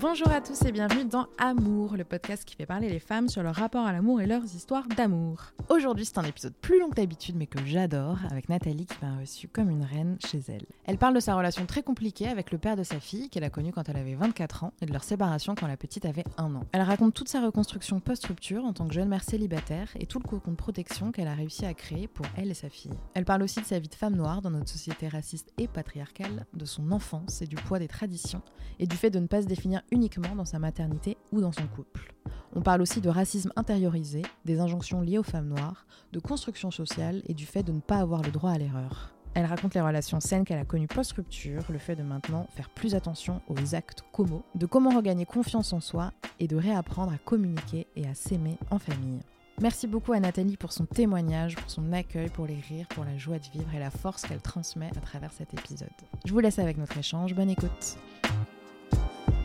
[0.00, 3.42] Bonjour à tous et bienvenue dans Amour, le podcast qui fait parler les femmes sur
[3.42, 5.46] leur rapport à l'amour et leurs histoires d'amour.
[5.70, 9.18] Aujourd'hui, c'est un épisode plus long que d'habitude, mais que j'adore, avec Nathalie qui m'a
[9.18, 10.66] reçue comme une reine chez elle.
[10.84, 13.50] Elle parle de sa relation très compliquée avec le père de sa fille, qu'elle a
[13.50, 16.54] connu quand elle avait 24 ans, et de leur séparation quand la petite avait un
[16.54, 16.62] an.
[16.70, 20.28] Elle raconte toute sa reconstruction post-rupture en tant que jeune mère célibataire et tout le
[20.28, 22.94] cocon de protection qu'elle a réussi à créer pour elle et sa fille.
[23.14, 26.46] Elle parle aussi de sa vie de femme noire dans notre société raciste et patriarcale,
[26.54, 28.42] de son enfance et du poids des traditions,
[28.78, 31.66] et du fait de ne pas se définir uniquement dans sa maternité ou dans son
[31.66, 32.14] couple.
[32.54, 37.22] On parle aussi de racisme intériorisé, des injonctions liées aux femmes noires, de construction sociale
[37.26, 39.14] et du fait de ne pas avoir le droit à l'erreur.
[39.34, 42.94] Elle raconte les relations saines qu'elle a connues post-rupture, le fait de maintenant faire plus
[42.94, 47.86] attention aux actes comos, de comment regagner confiance en soi et de réapprendre à communiquer
[47.94, 49.20] et à s'aimer en famille.
[49.60, 53.16] Merci beaucoup à Nathalie pour son témoignage, pour son accueil, pour les rires, pour la
[53.16, 55.88] joie de vivre et la force qu'elle transmet à travers cet épisode.
[56.24, 57.96] Je vous laisse avec notre échange, bonne écoute.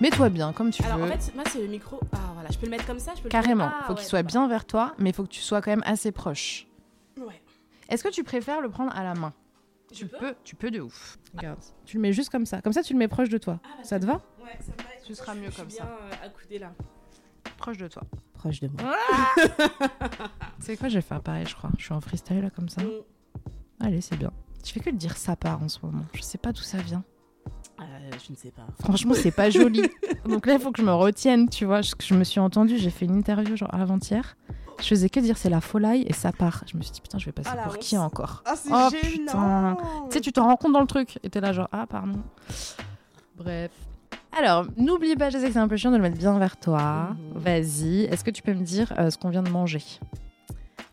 [0.03, 1.05] Mets-toi bien, comme tu Alors veux.
[1.05, 1.97] en fait, moi c'est le micro.
[2.11, 3.99] Ah voilà, je peux le mettre comme ça, je peux le Carrément, Ah, faut ouais,
[3.99, 6.67] qu'il soit bien vers toi, mais il faut que tu sois quand même assez proche.
[7.17, 7.41] Ouais.
[7.87, 9.31] Est-ce que tu préfères le prendre à la main?
[9.91, 11.17] Je Tu peux peux, tu peux de ouf.
[11.35, 12.61] Regarde, tu le mets juste comme ça.
[12.61, 13.59] Comme ça, tu le mets proche de toi.
[13.63, 14.13] Ah, bah, ça te va?
[14.43, 14.89] Ouais, ça me va.
[15.05, 15.85] Tu seras mieux je comme suis ça.
[15.85, 16.73] bien euh, accoudée là.
[17.57, 18.03] Proche de toi.
[18.33, 18.95] Proche de moi.
[20.59, 21.69] Tu sais quoi, je vais faire pareil, je crois.
[21.77, 22.81] Je suis en freestyle là, comme ça.
[22.83, 22.89] Mm.
[23.79, 24.31] Allez, c'est bien.
[24.65, 26.05] Je fais que de dire ça part en ce moment.
[26.13, 27.03] Je sais pas d'où ça vient.
[27.79, 27.83] Euh,
[28.25, 28.63] je ne sais pas.
[28.79, 29.81] Franchement, c'est pas joli.
[30.25, 31.81] Donc là, il faut que je me retienne, tu vois.
[31.81, 34.35] Je, je me suis entendue, j'ai fait une interview genre avant-hier.
[34.79, 36.63] Je faisais que dire c'est la folie et ça part.
[36.71, 38.89] Je me suis dit putain, je vais passer Ah, pour qui encore Ah, c'est Oh,
[38.91, 39.77] putain.
[40.09, 41.19] Tu sais, tu t'en rends compte dans le truc.
[41.23, 42.21] Et t'es là, genre, ah, pardon.
[43.37, 43.71] Bref.
[44.37, 46.57] Alors, n'oublie pas, je sais que c'est un peu chiant de le mettre bien vers
[46.57, 47.09] toi.
[47.33, 47.39] Mhm.
[47.39, 48.03] Vas-y.
[48.05, 49.83] Est-ce que tu peux me dire euh, ce qu'on vient de manger?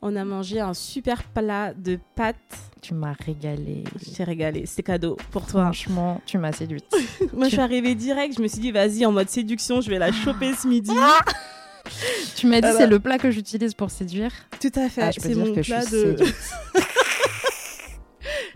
[0.03, 2.37] On a mangé un super plat de pâtes.
[2.81, 3.85] Tu m'as régalé.
[4.15, 5.65] J'ai régalé, c'est cadeau pour toi.
[5.65, 6.87] Franchement, tu m'as séduite.
[7.35, 9.99] Moi je suis arrivée direct, je me suis dit vas-y en mode séduction, je vais
[9.99, 10.91] la choper ce midi.
[12.37, 14.31] tu m'as dit Ah c'est le plat que j'utilise pour séduire.
[14.59, 16.17] Tout à fait, Ah, je peux c'est dire mon que je plat suis de.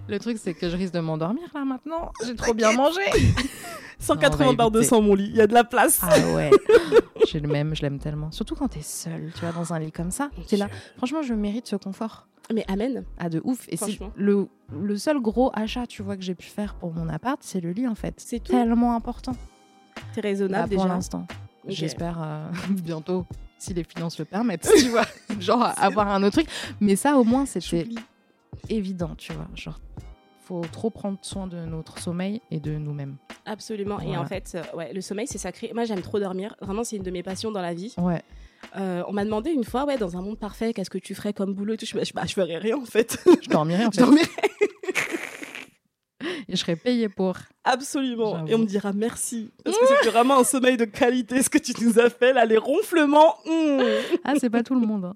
[0.09, 2.12] Le truc, c'est que je risque de m'endormir là maintenant.
[2.26, 3.00] J'ai trop bien mangé.
[4.00, 6.00] On 180 va barres de sang mon lit, il y a de la place.
[6.03, 6.50] Ah ouais.
[7.26, 8.31] J'ai le même, je l'aime tellement.
[8.32, 10.28] Surtout quand t'es seule, tu vois, dans un lit comme ça.
[10.47, 10.69] T'es là.
[10.98, 12.26] Franchement, je mérite ce confort.
[12.53, 13.04] Mais amen.
[13.19, 13.64] Ah, de ouf.
[13.70, 14.48] Et c'est le,
[14.78, 17.70] le seul gros achat, tu vois, que j'ai pu faire pour mon appart, c'est le
[17.70, 18.14] lit en fait.
[18.19, 19.32] C'est tellement important.
[20.12, 20.94] T'es Là, raisonnable pour déjà.
[20.94, 21.26] l'instant.
[21.64, 21.70] Ok.
[21.70, 23.25] J'espère euh, bientôt,
[23.56, 25.06] si les finances le permettent, tu vois.
[25.41, 26.48] Genre, avoir un autre truc.
[26.81, 27.88] Mais ça, au moins, c'était.
[28.69, 29.47] Évident, tu vois.
[29.54, 29.81] Genre,
[30.41, 33.16] faut trop prendre soin de notre sommeil et de nous-mêmes.
[33.47, 33.98] Absolument.
[34.00, 35.70] Et en fait, euh, ouais, le sommeil, c'est sacré.
[35.75, 36.54] Moi, j'aime trop dormir.
[36.60, 37.94] Vraiment, c'est une de mes passions dans la vie.
[37.98, 38.22] Ouais.
[38.76, 41.32] Euh, on m'a demandé une fois, ouais, dans un monde parfait, qu'est-ce que tu ferais
[41.32, 41.87] comme boulot et tout.
[41.87, 43.19] Je, je, bah, je ferais rien, en fait.
[43.43, 44.03] Je dormirais en je fait.
[44.04, 44.28] dormirais.
[46.48, 47.37] Et je serais payée pour.
[47.64, 48.47] Absolument.
[48.47, 49.50] Et on me dira merci.
[49.64, 52.32] Parce que c'était vraiment un sommeil de qualité, ce que tu nous as fait.
[52.34, 53.37] Là, les ronflements.
[53.47, 53.81] mmh.
[54.25, 55.06] Ah, c'est pas tout le monde.
[55.06, 55.14] hein.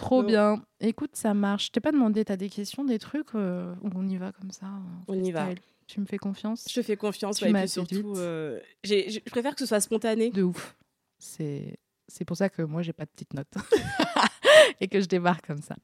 [0.00, 0.62] Trop bien.
[0.80, 1.66] Écoute, ça marche.
[1.66, 4.66] Je t'ai pas demandé, t'as des questions, des trucs euh, on y va comme ça
[5.08, 5.48] On y va.
[5.86, 6.66] Tu me fais confiance?
[6.68, 7.38] Je te fais confiance.
[7.38, 10.30] Tu ouais, et puis surtout, euh, j'ai- je préfère que ce soit spontané.
[10.30, 10.76] De ouf.
[11.18, 11.78] C'est
[12.08, 13.52] c'est pour ça que moi j'ai pas de petite note
[14.80, 15.76] et que je débarque comme ça.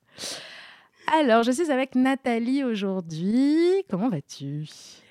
[1.13, 3.85] Alors, je suis avec Nathalie aujourd'hui.
[3.89, 4.69] Comment vas-tu?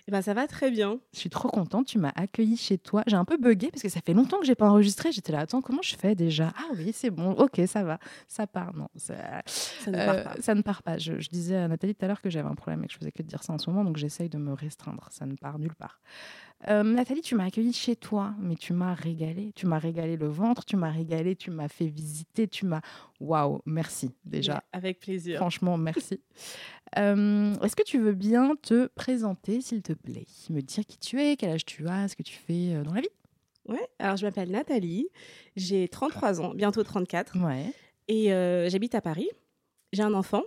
[0.08, 1.00] Eh ben, ça va très bien.
[1.14, 3.02] Je suis trop contente, tu m'as accueillie chez toi.
[3.08, 5.12] J'ai un peu bugué parce que ça fait longtemps que j'ai pas enregistré.
[5.12, 6.54] J'étais là, attends, comment je fais déjà?
[6.58, 8.76] Ah oui, c'est bon, ok, ça va, ça part.
[8.76, 9.16] Non, ça,
[9.48, 10.42] Ça ne Euh, part pas.
[10.42, 11.00] ça ne part pas.
[11.00, 13.00] Je, je disais à Nathalie tout à l'heure que j'avais un problème et que je
[13.00, 15.08] faisais que de dire ça en ce moment, donc j'essaye de me restreindre.
[15.12, 16.00] Ça ne part nulle part.
[16.68, 19.52] Euh, Nathalie, tu m'as accueillie chez toi, mais tu m'as régalé.
[19.56, 22.82] Tu m'as régalé le ventre, tu m'as régalé, tu m'as fait visiter, tu m'as.
[23.20, 24.64] Waouh, merci déjà.
[24.72, 25.38] Avec plaisir.
[25.38, 26.22] Franchement, merci.
[26.98, 30.26] Euh, Est-ce que tu veux bien te présenter, s'il te plaît?
[30.50, 32.94] Me dire qui tu es, quel âge tu as, ce que tu fais euh, dans
[32.94, 33.10] la vie
[33.68, 35.08] Ouais, alors je m'appelle Nathalie,
[35.56, 37.74] j'ai 33 ans, bientôt 34, Ouais.
[38.08, 39.28] et euh, j'habite à Paris.
[39.92, 40.44] J'ai un enfant,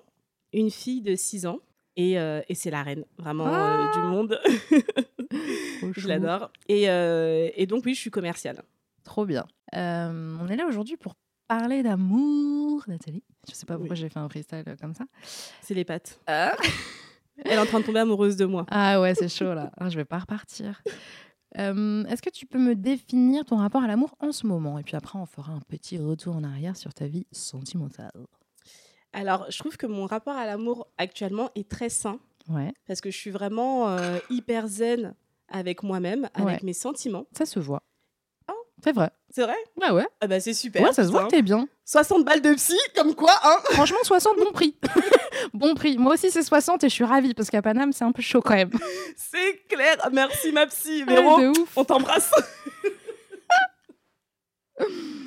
[0.53, 1.59] une fille de 6 ans,
[1.99, 4.41] et, euh, et c'est la reine, vraiment Ah euh, du monde.
[5.97, 6.51] Je l'adore.
[6.69, 8.63] Et, euh, et donc, oui, je suis commerciale.
[9.05, 9.47] Trop bien.
[9.73, 11.15] On est là aujourd'hui pour
[11.47, 13.23] parler d'amour, Nathalie.
[13.49, 14.01] Je sais pas pourquoi Oui.
[14.01, 15.05] j'ai fait un freestyle comme ça.
[15.61, 16.21] C'est les pattes.
[16.29, 18.67] Elle est en train de tomber amoureuse de moi.
[18.71, 19.71] Ah ouais, c'est chaud là.
[19.79, 20.83] Ah, je vais pas repartir.
[21.59, 24.79] Euh, Est-ce que tu peux me définir ton rapport à l'amour en ce moment?
[24.79, 28.13] Et puis après, on fera un petit retour en arrière sur ta vie sentimentale.
[29.19, 32.19] Alors, je trouve que mon rapport à l'amour actuellement est très sain
[32.49, 35.15] Ouais, parce que je suis vraiment euh, hyper zen
[35.51, 36.59] avec moi-même, avec Ouais.
[36.63, 37.27] mes sentiments.
[37.37, 37.83] ça se voit.
[38.51, 38.55] Oh.
[38.83, 39.11] C'est vrai.
[39.31, 39.57] C'est vrai?
[39.83, 40.07] Ah ouais.
[40.23, 40.83] Ah bah c'est super.
[40.83, 41.69] ouais, ça se voit que t'es bien.
[41.85, 43.57] 60 balles de psy, comme quoi, hein?
[43.73, 44.77] Franchement, 60, bon prix.
[45.53, 45.99] bon prix.
[45.99, 48.41] Moi aussi, c'est 60 et je suis ravie parce qu'à Paname, c'est un peu chaud
[48.41, 48.71] quand même.
[49.17, 49.97] C'est clair.
[50.13, 51.41] Merci ma psy, Ouais, Véro.
[51.41, 51.77] de ouf.
[51.77, 52.31] On t'embrasse.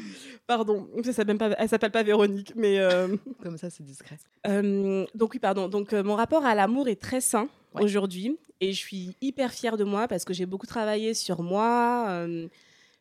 [0.58, 4.18] Pardon, ça s'appelle pas, elle s'appelle pas Véronique, mais euh, Comme ça, c'est discret.
[4.48, 5.70] euh, donc oui, pardon.
[5.70, 7.84] Donc euh, mon rapport à l'amour est très sain Ouais.
[7.84, 12.26] aujourd'hui, et je suis hyper fière de moi parce que j'ai beaucoup travaillé sur moi,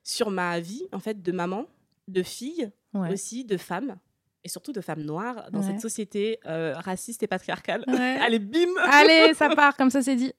[0.05, 1.67] sur ma vie en fait de maman,
[2.07, 3.13] de fille Ouais.
[3.13, 3.97] aussi, de femme,
[4.45, 5.67] et surtout de femme noire dans Ouais.
[5.67, 7.85] cette société raciste et patriarcale.
[8.25, 10.33] Allez, bim, Allez, ça part, comme ça, c'est dit.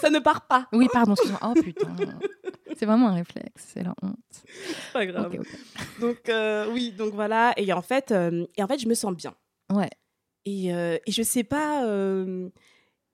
[0.00, 0.66] ça ne part pas.
[0.72, 1.38] Oui, pardon, excuse-moi.
[1.44, 1.94] Oh putain.
[2.80, 4.16] C'est vraiment un réflexe, c'est la honte.
[4.94, 5.36] Pas grave.
[6.00, 7.52] Donc euh, oui, donc voilà.
[7.58, 9.34] Et en fait, euh, et en fait, je me sens bien.
[9.70, 9.90] Ouais.
[10.46, 11.84] Et, euh, et je sais pas,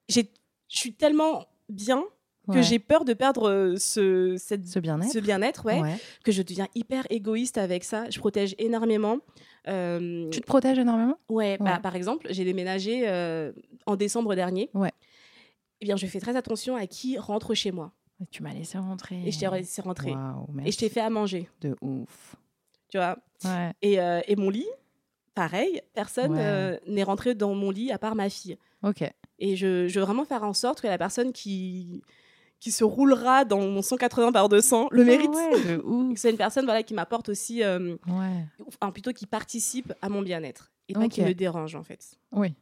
[0.08, 0.30] j'ai-
[0.68, 2.04] je suis tellement bien
[2.48, 2.62] que Ouais.
[2.62, 5.10] j'ai peur de perdre ce, cette- ce bien-être.
[5.10, 5.96] ce bien-être, ouais, Ouais.
[6.22, 8.08] que je deviens hyper égoïste avec ça.
[8.08, 9.18] Je protège énormément.
[9.66, 11.18] Euh, Tu te protèges énormément?
[11.28, 13.50] Ouais, bah, par exemple, j'ai déménagé euh,
[13.86, 14.70] en décembre dernier.
[14.74, 14.92] Ouais.
[15.80, 17.90] Eh bien, je fais très attention à qui rentre chez moi.
[18.30, 19.22] Tu m'as laissé rentrer.
[19.26, 20.14] Et je t'ai laissé rentrer.
[20.64, 22.36] Et je t'ai fait à manger, de ouf.
[22.88, 23.18] tu vois?
[23.44, 23.72] Ouais.
[23.82, 24.66] Et, euh, et mon lit,
[25.34, 26.40] pareil, personne Ouais.
[26.40, 28.56] euh, n'est rentré dans mon lit à part ma fille.
[28.82, 29.02] Ok.
[29.38, 32.02] Et je, je veux vraiment faire en sorte que la personne qui,
[32.58, 35.30] qui se roulera dans mon 180 par 200 le mérite.
[35.34, 36.14] Ah ouais, de ouf.
[36.14, 38.46] Que c'est une personne voilà, qui m'apporte aussi, euh, Ouais.
[38.66, 42.16] enfin plutôt qui participe à mon bien-être et pas qui me dérange en fait.
[42.32, 42.54] Oui.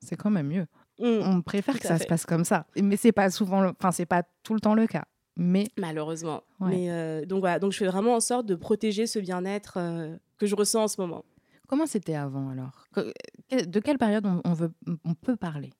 [0.00, 0.66] C'est quand même mieux.
[0.98, 1.22] Mm.
[1.24, 2.04] On préfère que ça fait.
[2.04, 2.66] se passe comme ça.
[2.80, 5.04] Mais c'est pas souvent, le- enfin c'est pas tout le temps le cas.
[5.36, 6.42] Mais Malheureusement.
[6.60, 6.70] Ouais.
[6.70, 10.16] Mais euh, donc voilà, donc je fais vraiment en sorte de protéger ce bien-être euh,
[10.38, 11.24] que je ressens en ce moment.
[11.68, 12.84] comment c'était avant alors?
[13.50, 14.72] De quelle période on, on veut,
[15.04, 15.70] on peut parler?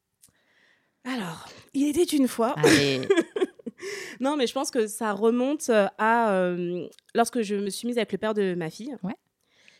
[1.05, 2.55] Alors, il était une fois.
[2.57, 3.01] Allez.
[4.19, 7.97] Non, mais je pense que ça remonte euh, à euh, lorsque je me suis mise
[7.97, 8.97] avec le père de ma fille.
[9.05, 9.15] Ouais.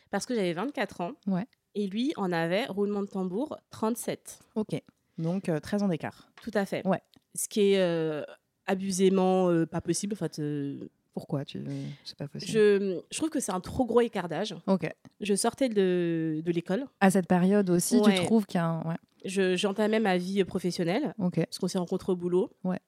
[0.09, 1.11] Parce que j'avais 24 ans.
[1.27, 1.45] Ouais.
[1.75, 4.39] Et lui en avait, roulement de tambour, 37.
[4.55, 4.81] ok.
[5.19, 6.31] Donc euh, 13 ans d'écart.
[6.41, 6.85] Tout à fait.
[6.87, 7.01] Ouais.
[7.35, 8.23] Ce qui est euh,
[8.65, 10.13] abusément euh, pas possible.
[10.13, 11.63] En fait, euh, Pourquoi tu
[12.03, 12.51] c'est pas possible?
[12.51, 14.55] je, je trouve que c'est un trop gros écart d'âge.
[14.67, 14.89] Ok.
[15.21, 16.85] Je sortais de, de l'école.
[17.01, 18.15] À cette période aussi, Ouais.
[18.17, 18.81] tu trouves qu'il y a un...
[18.89, 18.95] ouais.
[19.25, 21.13] Je- J'entamais ma vie professionnelle.
[21.19, 21.35] Ok.
[21.35, 22.49] Parce qu'on s'est rencontrés au boulot.
[22.63, 22.79] Ouais.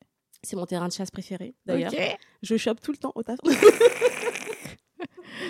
[0.43, 1.91] C'est mon terrain de chasse préféré, d'ailleurs.
[2.41, 3.37] Je chope tout le temps au taf.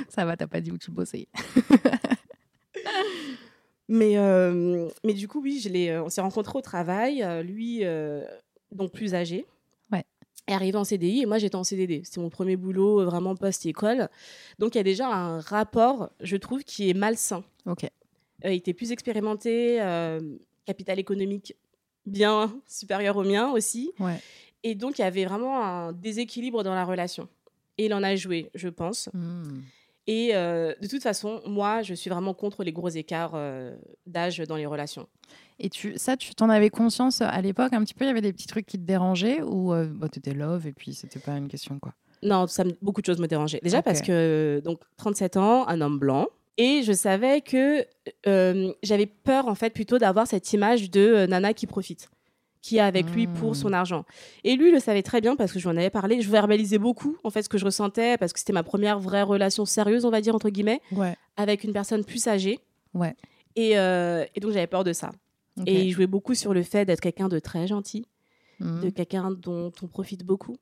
[0.09, 1.27] Ça va, t'as pas dit où tu bossais.
[3.87, 7.23] Mais, euh, mais du coup, oui, je l'ai, euh, on s'est rencontrés au travail.
[7.23, 8.23] euh, lui, euh,
[8.71, 9.45] donc plus âgé,
[9.91, 10.05] Ouais.
[10.47, 12.01] est arrivé en CDI et moi, j'étais en CDD.
[12.05, 14.07] C'était mon premier boulot, vraiment post-école.
[14.59, 17.43] Donc, il y a déjà un rapport, je trouve, qui est malsain.
[17.65, 17.83] Ok.
[18.45, 19.77] Euh, il était plus expérimenté,
[20.65, 21.55] capital économique
[22.05, 23.91] bien supérieur au mien aussi.
[23.99, 24.19] Ouais.
[24.63, 27.27] Et donc, il y avait vraiment un déséquilibre dans la relation.
[27.77, 29.09] Et il en a joué, je pense.
[29.13, 29.59] Hmm.
[30.11, 33.73] Et euh, de toute façon, moi, je suis vraiment contre les gros écarts euh,
[34.05, 35.07] d'âge dans les relations.
[35.57, 38.03] Et tu, ça, tu t'en avais conscience à l'époque un petit peu?
[38.03, 40.73] Il y avait des petits trucs qui te dérangeaient ou euh, bah, t'étais love et
[40.73, 41.93] puis c'était pas une question quoi?
[42.23, 43.61] Non, ça beaucoup de choses me dérangeaient.
[43.63, 46.27] Déjà parce que, donc, 37 ans, un homme blanc.
[46.57, 47.85] Et je savais que
[48.27, 52.09] euh, j'avais peur, en fait, plutôt d'avoir cette image de euh, nana qui profite,
[52.61, 54.05] qui est avec lui pour son argent.
[54.43, 56.21] Et lui, il le savait très bien parce que je lui en avais parlé.
[56.21, 59.23] Je verbalisais beaucoup, en fait, ce que je ressentais parce que c'était ma première vraie
[59.23, 61.15] relation sérieuse, on va dire, entre guillemets, Ouais.
[61.37, 62.59] avec une personne plus âgée.
[62.93, 63.15] Ouais.
[63.55, 65.11] Et, euh, et donc, j'avais peur de ça.
[65.65, 68.05] Et il jouait beaucoup sur le fait d'être quelqu'un de très gentil,
[68.59, 70.55] de quelqu'un dont on profite beaucoup.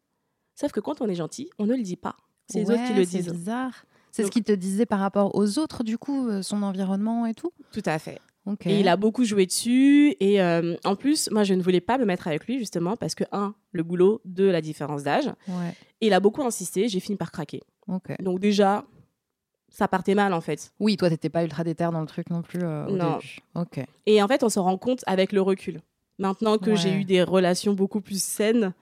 [0.56, 2.15] Sauf que quand on est gentil, on ne le dit pas.
[2.48, 3.32] C'est les autres qui le c'est disent.
[3.32, 3.86] bizarre.
[4.12, 7.34] C'est ce qu'il te disait par rapport aux autres, du coup, euh, son environnement et
[7.36, 7.51] tout?
[7.72, 8.20] Tout à fait.
[8.65, 10.15] Et il a beaucoup joué dessus.
[10.19, 13.13] Et euh, en plus, moi, je ne voulais pas me mettre avec lui, justement, parce
[13.15, 15.27] que, un, le boulot, deux, la différence d'âge.
[15.48, 17.62] Ouais, Et il a beaucoup insisté, j'ai fini par craquer.
[18.22, 18.86] Donc, déjà,
[19.69, 20.72] ça partait mal, en fait.
[20.79, 23.17] Oui, toi, t'étais pas ultra déter dans le truc non plus euh, au Non.
[23.17, 23.39] début.
[23.55, 23.86] Ok.
[24.08, 25.81] Et en fait, on se rend compte avec le recul.
[26.17, 28.74] Maintenant que j'ai eu des relations beaucoup plus saines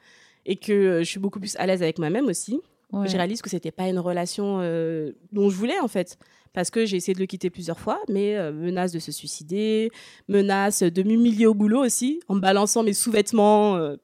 [0.46, 2.60] et que euh, je suis beaucoup plus à l'aise avec moi-même aussi,
[2.94, 3.06] Ouais.
[3.10, 6.18] je réalise que c'était pas une relation euh, dont je voulais en fait
[6.58, 9.92] parce que j'ai essayé de le quitter plusieurs fois mais euh, menace de se suicider
[10.28, 13.96] menace de m'humilier au boulot aussi en me balançant mes sous-vêtements euh,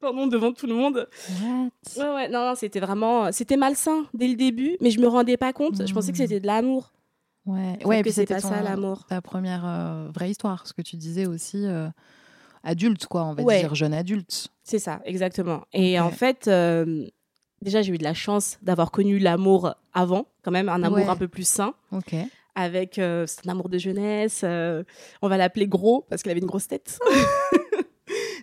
[0.00, 1.06] pardon devant tout le monde
[1.42, 1.68] What?
[2.02, 5.36] Ouais ouais non, non c'était vraiment c'était malsain dès le début mais je me rendais
[5.36, 6.22] pas compte je pensais que Hmm.
[6.22, 6.90] c'était de l'amour
[7.44, 9.04] Ouais, Sauf ouais que et puis c'est c'était pas ça, l'amour.
[9.06, 11.66] Ta première euh, vraie histoire, ce que tu disais aussi.
[11.66, 11.88] euh,
[12.62, 13.60] adulte, quoi, on va Ouais.
[13.60, 14.48] dire jeune adulte.
[14.62, 15.62] C'est ça, exactement.
[15.72, 17.06] Et en fait, euh,
[17.62, 21.08] déjà, j'ai eu de la chance d'avoir connu l'amour avant, quand même, un amour Ouais.
[21.08, 22.14] un peu plus sain, Ok.
[22.54, 24.42] avec euh, un amour de jeunesse.
[24.44, 24.82] euh,
[25.22, 26.98] on va l'appeler gros parce qu'il avait une grosse tête.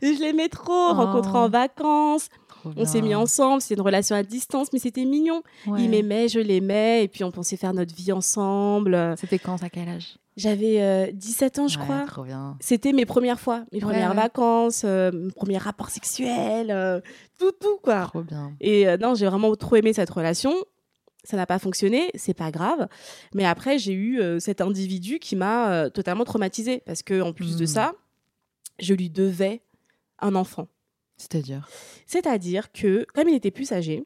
[0.02, 1.38] Et je l'aimais trop, rencontré Oh.
[1.38, 2.30] en vacances.
[2.48, 5.44] Trop On s'est mis ensemble, c'est une relation à distance, mais c'était mignon.
[5.68, 5.84] Ouais.
[5.84, 9.16] Il m'aimait, je l'aimais, et puis on pensait faire notre vie ensemble.
[9.18, 10.18] C'était quand, à quel âge?
[10.38, 12.56] J'avais euh, 17 ans, je Ouais, crois.
[12.60, 14.16] C'était mes premières fois, mes premières ouais.
[14.16, 17.02] vacances, euh, mes premiers rapports sexuels, euh,
[17.40, 18.06] tout, tout, quoi.
[18.06, 18.54] Trop bien.
[18.62, 20.54] Et euh, non, j'ai vraiment trop aimé cette relation.
[21.24, 22.88] Ça n'a pas fonctionné, c'est pas grave.
[23.34, 26.84] Mais après, j'ai eu euh, cet individu qui m'a euh, totalement traumatisée.
[26.86, 27.68] Parce que en plus de Mm.
[27.68, 27.94] ça,
[28.80, 29.62] je lui devais
[30.20, 30.68] un enfant.
[31.18, 31.68] C'est-à-dire?
[32.06, 34.06] C'est-à-dire que, comme il était plus âgé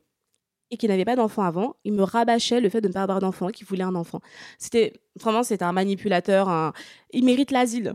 [0.71, 3.19] et qu'il n'avait pas d'enfant avant, il me rabâchait le fait de ne pas avoir
[3.19, 4.21] d'enfant, qu'il voulait un enfant.
[4.57, 6.47] C'était vraiment, c'était un manipulateur.
[6.49, 6.73] un-
[7.11, 7.93] Il mérite l'asile,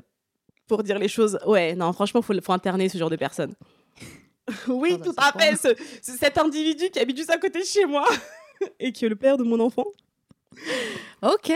[0.68, 1.38] pour dire les choses.
[1.46, 3.54] Ouais, non, franchement, faut, faut interner ce genre de personne.
[4.68, 5.56] oui, tout à fait.
[5.56, 8.06] ce- ce- cet individu qui habite juste à côté de chez moi
[8.78, 9.86] et qui est le père de mon enfant.
[11.22, 11.52] Ok.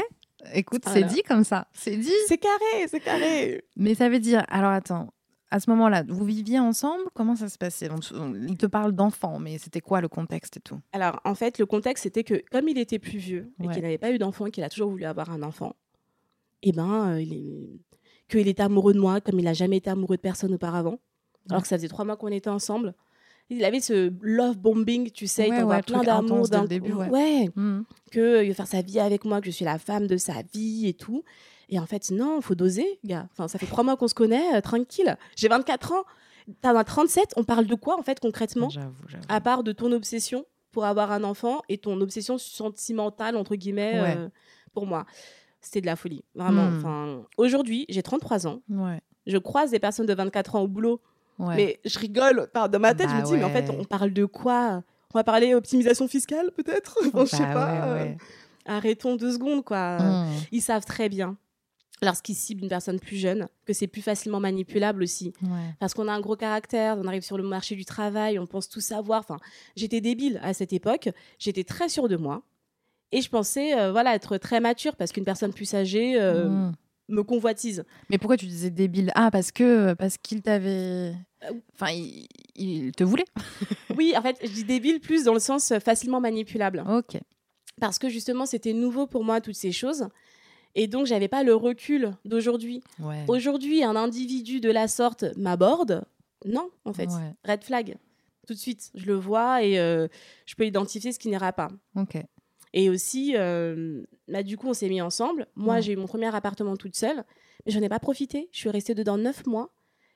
[0.54, 1.06] Écoute, Voilà.
[1.06, 1.66] c'est dit comme ça.
[1.74, 2.12] C'est dit.
[2.26, 3.62] C'est carré, c'est carré.
[3.76, 4.42] Mais ça veut dire.
[4.48, 5.12] Alors attends.
[5.52, 7.02] À ce moment-là, vous viviez ensemble?
[7.14, 7.88] Comment ça se passait?
[8.48, 10.78] Il te parle d'enfant, mais c'était quoi le contexte et tout?
[10.92, 13.74] Alors, en fait, le contexte, c'était que comme il était plus vieux et Ouais.
[13.74, 15.74] qu'il n'avait pas eu d'enfant et qu'il a toujours voulu avoir un enfant,
[16.62, 17.80] eh ben, euh, il est...
[18.28, 20.98] qu'il était amoureux de moi comme il n'a jamais été amoureux de personne auparavant.
[21.48, 22.94] Alors que ça faisait trois mois qu'on était ensemble.
[23.48, 26.92] Il avait ce love bombing, tu sais, il Ouais, t'envoie ouais, plein d'amour d'un début,
[26.92, 27.48] ouais.
[28.12, 30.42] Que il veut faire sa vie avec moi, que je suis la femme de sa
[30.52, 31.24] vie et tout.
[31.70, 33.26] Et en fait, non, faut doser, gars.
[33.32, 35.16] Enfin, ça fait trois mois qu'on se connaît, euh, tranquille.
[35.36, 36.02] J'ai 24 ans.
[36.62, 37.34] T'en as 37.
[37.36, 38.68] On parle de quoi, en fait, concrètement?
[38.70, 39.24] J'avoue, j'avoue.
[39.28, 44.00] à part de ton obsession pour avoir un enfant et ton obsession sentimentale entre guillemets
[44.00, 44.14] Ouais.
[44.16, 44.28] euh,
[44.72, 45.04] pour moi
[45.60, 46.76] c'était de la folie vraiment Hmm.
[46.78, 49.00] enfin aujourd'hui j'ai 33 ans Ouais.
[49.26, 51.00] je croise des personnes de 24 ans au boulot
[51.40, 51.56] Ouais.
[51.56, 53.82] mais je rigole Enfin, dans ma tête je Bah me dis mais en fait on
[53.84, 54.84] parle de quoi?
[55.12, 56.96] On va parler optimisation fiscale peut-être?
[57.14, 58.12] Enfin, je sais Bah pas euh,
[58.64, 60.28] arrêtons deux secondes quoi Mhm.
[60.52, 61.36] ils savent très bien
[62.02, 65.74] lorsqu'ils ciblent une personne plus jeune que c'est plus facilement manipulable aussi Ouais.
[65.78, 68.68] parce qu'on a un gros caractère, on arrive sur le marché du travail, on pense
[68.68, 69.20] tout savoir.
[69.20, 69.38] Enfin,
[69.76, 72.42] j'étais débile à cette époque, j'étais très sûre de moi.
[73.12, 76.72] Et je pensais euh, voilà, être très mature parce qu'une personne plus âgée euh, Mhm.
[77.08, 77.84] me convoitise.
[78.08, 79.10] Mais pourquoi tu disais débile?
[79.16, 81.12] Ah, parce que parce qu'il t'avait.
[81.42, 83.24] Euh, Enfin, il, il te voulait.
[83.96, 86.84] Oui, en fait, je dis débile plus dans le sens euh, facilement manipulable.
[86.88, 87.18] Ok.
[87.80, 90.06] Parce que justement, c'était nouveau pour moi, toutes ces choses.
[90.74, 92.82] Et donc, j'avais pas le recul d'aujourd'hui.
[93.00, 93.24] Ouais.
[93.28, 96.04] Aujourd'hui, un individu de la sorte m'aborde.
[96.44, 97.08] Non, en fait.
[97.08, 97.34] Ouais.
[97.44, 97.96] Red flag.
[98.46, 100.08] Tout de suite, je le vois et euh,
[100.46, 101.68] je peux identifier ce qui n'ira pas.
[101.96, 102.16] Ok.
[102.72, 105.46] Et aussi, euh, bah, du coup, on s'est mis ensemble.
[105.56, 105.82] Moi, Ouais.
[105.82, 107.24] j'ai eu mon premier appartement toute seule,
[107.66, 108.48] mais j'en ai pas profité.
[108.52, 109.70] Je suis restée dedans neuf mois.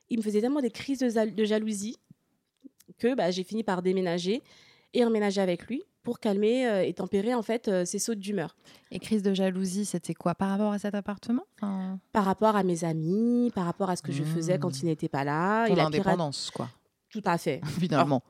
[0.09, 1.97] Il me faisait tellement des crises de jalousie
[2.99, 4.43] que bah, j'ai fini par déménager
[4.93, 8.55] et emménager avec lui pour calmer euh, et tempérer en fait euh, ses sautes d'humeur.
[8.93, 11.43] Et crise de jalousie, c'était quoi par rapport à cet appartement?
[12.13, 15.09] Par rapport à mes amis, par rapport à ce que je faisais quand il n'était
[15.09, 15.67] pas là.
[15.67, 16.69] ton il a pirate- indépendance, quoi.
[17.09, 17.61] Tout à fait.
[17.81, 18.23] Finalement.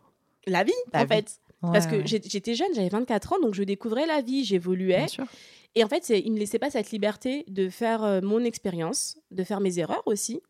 [0.46, 1.08] La vie, La en vie.
[1.08, 1.38] fait.
[1.60, 2.02] Parce que ouais.
[2.06, 5.06] j'étais jeune, j'avais 24 ans, donc je découvrais la vie, j'évoluais.
[5.74, 9.16] Et en fait, il ne me laissait pas cette liberté de faire euh, mon expérience,
[9.30, 10.40] de faire mes erreurs aussi.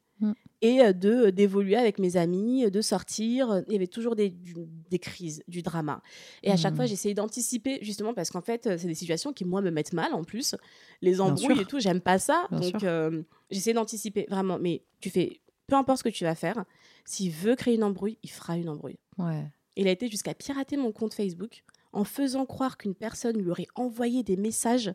[0.64, 3.62] Et euh, de euh, d'évoluer avec mes amis, de sortir.
[3.66, 4.54] Il y avait toujours des, du-
[4.90, 6.00] des crises, du drama.
[6.42, 9.44] Et à chaque fois, j'essayais d'anticiper, justement, parce qu'en fait, euh, c'est des situations qui,
[9.44, 10.54] moi, me mettent mal en plus.
[11.02, 12.46] Les embrouilles et tout, j'aime pas ça.
[12.50, 14.58] Bien donc, euh, j'essaie d'anticiper, vraiment.
[14.58, 16.64] Mais tu fais, peu importe ce que tu vas faire,
[17.04, 18.98] s'il veut créer une embrouille, il fera une embrouille.
[19.18, 19.44] Ouais.
[19.76, 23.66] Il a été jusqu'à pirater mon compte Facebook en faisant croire qu'une personne lui aurait
[23.74, 24.92] envoyé des messages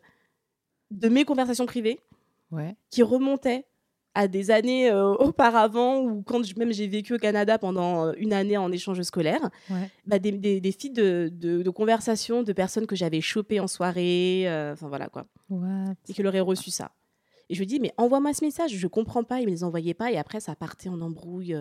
[0.91, 1.99] de mes conversations privées
[2.51, 2.75] Ouais.
[2.89, 3.65] qui remontaient
[4.15, 8.13] à des années euh, auparavant ou quand je- même j'ai vécu au Canada pendant euh,
[8.17, 9.89] une année en échange scolaire, Ouais.
[10.05, 13.67] bah, des, des, des feeds de, de, de conversations de personnes que j'avais chopées en
[13.67, 15.93] soirée, euh, enfin voilà quoi, What?
[16.07, 16.91] Et qu'il aurait reçu ça.
[17.51, 19.95] Et je lui dis, mais envoie-moi ce message, je comprends pas, il me les envoyait
[19.95, 21.55] pas, et après ça partait en embrouille.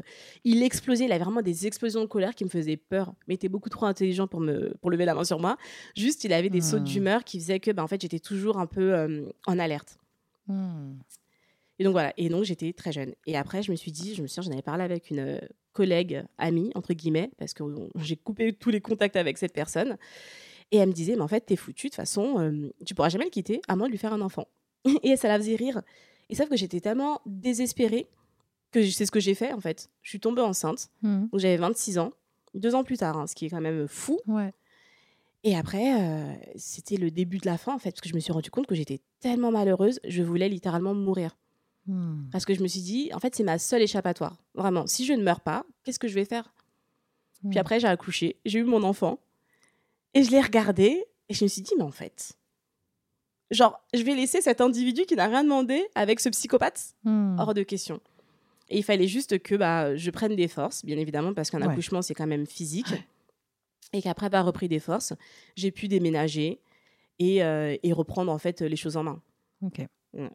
[0.44, 3.36] Il explosait, il avait vraiment des explosions de colère qui me faisaient peur, mais il
[3.36, 5.56] était beaucoup trop intelligent pour, me, pour lever la main sur moi.
[5.96, 6.84] Juste, il avait des sautes Hmm.
[6.84, 9.96] d'humeur qui faisaient que, bah, en fait, j'étais toujours un peu euh, en alerte.
[10.46, 10.96] Hmm.
[11.78, 13.14] Et donc voilà, et donc j'étais très jeune.
[13.26, 15.38] Et après, je me suis dit, je me suis, j'en avais parlé avec une euh,
[15.72, 17.62] collègue amie, entre guillemets, parce que
[17.96, 19.96] j'ai coupé tous les contacts avec cette personne.
[20.70, 23.08] Et elle me disait, mais en fait, t'es foutu, de toute façon, euh, tu pourras
[23.08, 24.48] jamais le quitter, à moins de lui faire un enfant.
[25.02, 25.82] et ça la faisait rire.
[26.28, 28.06] Et sauf que j'étais tellement désespérée
[28.70, 29.88] que c'est ce que j'ai fait, en fait.
[30.02, 32.12] Je suis tombée enceinte, donc j'avais 26 ans,
[32.52, 34.20] deux ans plus tard, hein, ce qui est quand même fou.
[34.26, 34.52] Ouais.
[35.44, 38.20] Et après, euh, c'était le début de la fin, en fait, parce que je me
[38.20, 41.38] suis rendu compte que j'étais tellement malheureuse, je voulais littéralement mourir.
[41.88, 42.28] Hmm.
[42.30, 44.36] Parce que je me suis dit, en fait, c'est ma seule échappatoire.
[44.54, 46.52] Vraiment, si je ne meurs pas, qu'est-ce que je vais faire?
[47.42, 47.50] Hmm.
[47.50, 49.18] Puis après, j'ai accouché, j'ai eu mon enfant.
[50.14, 52.36] Et je l'ai regardé et je me suis dit, mais en fait,
[53.50, 57.36] genre, je vais laisser cet individu qui n'a rien demandé avec ce psychopathe Hmm.
[57.38, 58.00] hors de question.
[58.68, 61.68] Et il fallait juste que bah, je prenne des forces, bien évidemment, parce qu'un Ouais.
[61.72, 62.92] accouchement, c'est quand même physique.
[63.94, 65.14] Et qu'après avoir repris des forces,
[65.56, 66.60] j'ai pu déménager
[67.18, 69.22] et, euh, et reprendre en fait les choses en main.
[69.62, 69.80] Ok.
[70.12, 70.30] Ouais.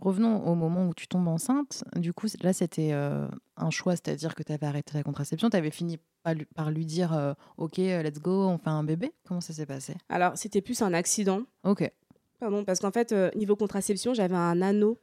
[0.00, 1.82] Revenons au moment où tu tombes enceinte.
[1.96, 3.26] Du coup, là, c'était euh,
[3.56, 5.50] un choix, c'est-à-dire que tu avais arrêté la contraception.
[5.50, 8.70] Tu avais fini par lui, par lui dire euh, Ok, euh, let's go, on fait
[8.70, 9.12] un bébé.
[9.26, 9.96] Comment ça s'est passé?
[10.08, 11.42] Alors, c'était plus un accident.
[11.64, 11.90] Ok.
[12.38, 14.98] Pardon, parce qu'en fait, euh, niveau contraception, j'avais un anneau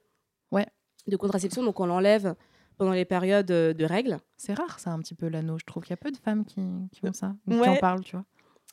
[0.52, 0.66] Ouais.
[1.08, 2.36] de contraception, donc on l'enlève
[2.78, 4.18] pendant les périodes de règles.
[4.38, 5.58] C'est rare, ça, un petit peu l'anneau.
[5.60, 6.62] Je trouve qu'il y a peu de femmes qui,
[6.92, 8.26] qui ont ça, ou qui en parlent, tu vois.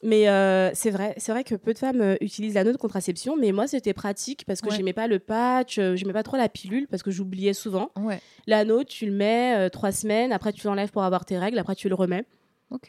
[0.05, 3.37] Mais euh, c'est vrai, c'est vrai que peu de femmes euh, utilisent l'anneau de contraception,
[3.37, 4.75] mais moi c'était pratique parce que Ouais.
[4.77, 7.91] j'aimais pas le patch, euh, j'aimais pas trop la pilule parce que j'oubliais souvent.
[7.97, 8.21] Ouais.
[8.49, 11.77] L'anneau, tu le mets euh, trois semaines, après tu l'enlèves pour avoir tes règles, après
[11.77, 12.25] tu le remets.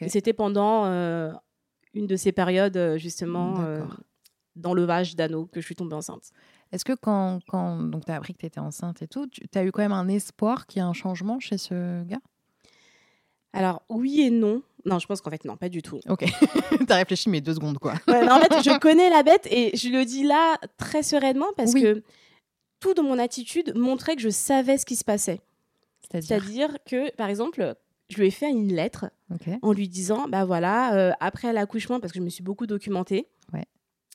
[0.00, 1.30] Et c'était pendant euh,
[1.92, 3.64] une de ces périodes justement
[4.56, 6.30] d'enlevage d'anneaux que je suis tombée enceinte.
[6.72, 9.46] Est-ce que quand, quand donc tu as appris que tu étais enceinte et tout, tu
[9.54, 12.20] as eu quand même un espoir qu'il y ait un changement chez ce gars?
[13.54, 14.62] Alors oui et non.
[14.84, 15.98] Non, je pense qu'en fait non, pas du tout.
[16.08, 16.24] Ok.
[16.86, 17.92] T'as réfléchi, mais deux secondes, quoi.
[18.06, 21.46] Ouais, mais en fait, je connais la bête et je le dis là très sereinement
[21.56, 21.82] parce Oui.
[21.82, 22.02] que
[22.80, 25.40] tout dans mon attitude montrait que je savais ce qui se passait.
[26.02, 27.74] C'est-à-dire C'est-à-dire que, par exemple,
[28.10, 29.06] je lui ai fait une lettre
[29.62, 33.26] en lui disant, bah voilà, euh, après l'accouchement, parce que je me suis beaucoup documentée,
[33.54, 33.64] Ouais.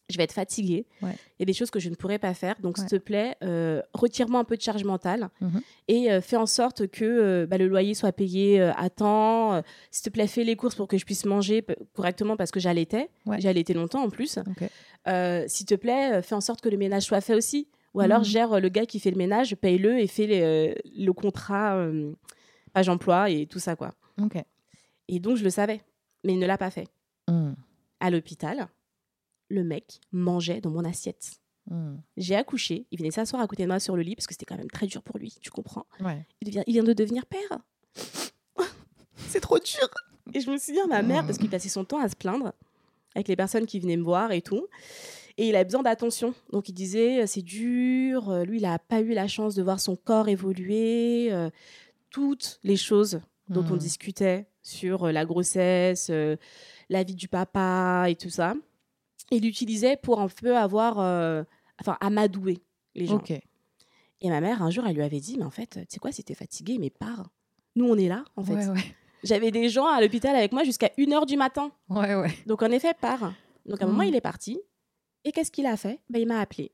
[0.10, 0.86] Je vais être fatiguée.
[1.02, 1.12] Ouais.
[1.38, 2.56] Il y a des choses que je ne pourrais pas faire.
[2.62, 2.82] Donc, Ouais.
[2.88, 5.62] s'il te plaît, euh, retire-moi un peu de charge mentale Mhm.
[5.88, 9.62] et euh, fais en sorte que euh, bah, le loyer soit payé à temps.
[9.92, 11.64] S'il te plaît, fais les courses pour que je puisse manger
[11.94, 13.10] correctement parce que j'allaitais.
[13.26, 13.40] Ouais.
[13.40, 14.40] J'allaitais longtemps en plus.
[15.48, 17.68] S'il te plaît, fais en sorte que le ménage soit fait aussi.
[17.96, 18.26] Ou alors, Mhm.
[18.26, 21.88] gère euh, le gars qui fait le ménage, paye-le et fais les, le contrat
[22.74, 23.94] page emploi et tout ça, quoi.
[25.08, 25.82] Et donc, je le savais,
[26.24, 26.88] mais il ne l'a pas fait.
[27.28, 27.54] Hmm.
[28.00, 28.68] À l'hôpital,
[29.50, 31.40] le mec mangeait dans mon assiette.
[31.70, 31.98] Hmm.
[32.18, 34.46] J'ai accouché, il venait s'asseoir à côté de moi sur le lit parce que c'était
[34.46, 35.86] quand même très dur pour lui, tu comprends.
[36.00, 36.26] Ouais.
[36.42, 37.60] Il, devient- il vient de devenir père.
[39.28, 39.90] C'est trop dur.
[40.34, 42.54] Et je me souviens, ma mère, parce qu'il passait son temps à se plaindre
[43.16, 44.68] avec les personnes qui venaient me voir et tout.
[45.38, 46.34] Et il a besoin d'attention.
[46.52, 48.30] Donc il disait, euh, c'est dur.
[48.30, 51.32] euh, Lui, il n'a pas eu la chance de voir son corps évoluer.
[51.32, 51.50] euh,
[52.12, 53.78] toutes les choses dont on Hmm.
[53.78, 56.38] discutait sur la grossesse, euh,
[56.90, 58.56] la vie du papa et tout ça.
[59.32, 61.44] Il l'utilisait pour un peu avoir, euh,
[61.80, 62.60] enfin, amadouer
[62.96, 63.18] les gens.
[64.22, 66.12] Et ma mère, un jour, elle lui avait dit, mais en fait, tu sais quoi,
[66.12, 67.30] si t'es fatiguée, mais pars.
[67.76, 68.56] Nous, on est là, en fait.
[68.56, 68.96] Ouais, ouais.
[69.24, 71.72] J'avais des gens à l'hôpital avec moi jusqu'à 1h du matin.
[71.90, 72.32] Ouais, ouais.
[72.46, 73.34] Donc, en effet, pars.
[73.66, 74.08] Donc, à un moment, Mm.
[74.08, 74.60] il est parti.
[75.26, 76.00] Et qu'est-ce qu'il a fait?
[76.10, 76.72] Ben, Il m'a appelé.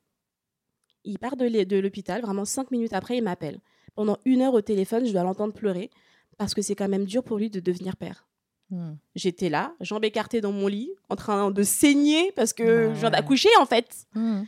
[1.03, 3.59] Il part de l'hôpital, vraiment cinq minutes après, il m'appelle.
[3.95, 5.89] Pendant une heure au téléphone, je dois l'entendre pleurer
[6.37, 8.27] parce que c'est quand même dur pour lui de devenir père.
[8.71, 8.93] Hmm.
[9.15, 12.99] J'étais là, jambes écartées dans mon lit, en train de saigner parce que Bah je
[12.99, 13.11] viens ouais.
[13.11, 14.07] d'accoucher, en fait.
[14.15, 14.43] Hmm.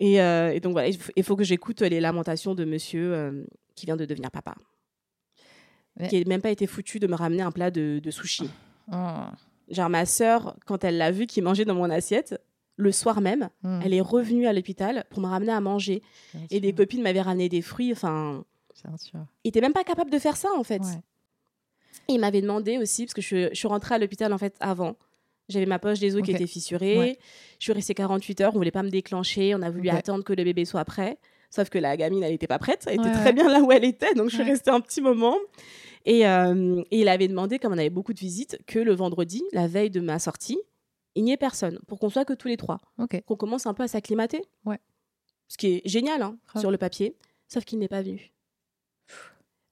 [0.00, 3.14] Et, euh, et donc voilà, il faut, il faut que j'écoute les lamentations de monsieur
[3.14, 3.44] euh,
[3.76, 4.54] qui vient de devenir papa.
[6.08, 8.48] Qui n'a même pas été foutu de me ramener un plat de, de sushi.
[8.90, 8.96] Oh.
[9.68, 12.40] Genre ma sœur, quand elle l'a vu qu'il mangeait dans mon assiette,
[12.76, 13.80] le soir même, Hmm.
[13.84, 16.02] elle est revenue à l'hôpital pour me ramener à manger.
[16.34, 17.92] Bien Et des copines m'avaient ramené des fruits.
[17.92, 18.44] Enfin,
[19.44, 20.80] il était même pas capable de faire ça en fait.
[20.82, 21.02] Ouais.
[22.08, 24.54] Et il m'avait demandé aussi, parce que je, je suis rentrée à l'hôpital en fait
[24.60, 24.96] avant.
[25.48, 26.98] J'avais ma poche des os qui était fissurée.
[26.98, 27.18] Ouais.
[27.58, 28.52] Je suis restée 48 heures.
[28.54, 29.54] On voulait pas me déclencher.
[29.54, 31.18] On a voulu attendre que le bébé soit prêt.
[31.50, 32.84] Sauf que la gamine, elle n'était pas prête.
[32.86, 33.32] Elle était très ouais.
[33.34, 34.14] bien là où elle était.
[34.14, 35.36] Donc je suis restée un petit moment.
[36.04, 39.42] Et, euh, et il avait demandé, comme on avait beaucoup de visites, que le vendredi,
[39.52, 40.58] la veille de ma sortie,
[41.14, 41.78] il n'y ait personne.
[41.86, 42.80] Pour qu'on soit que tous les trois.
[43.26, 44.42] Qu'on commence un peu à s'acclimater.
[44.64, 44.78] Ouais.
[45.48, 47.16] Ce qui est génial hein, sur le papier.
[47.48, 48.32] Sauf qu'il n'est pas venu.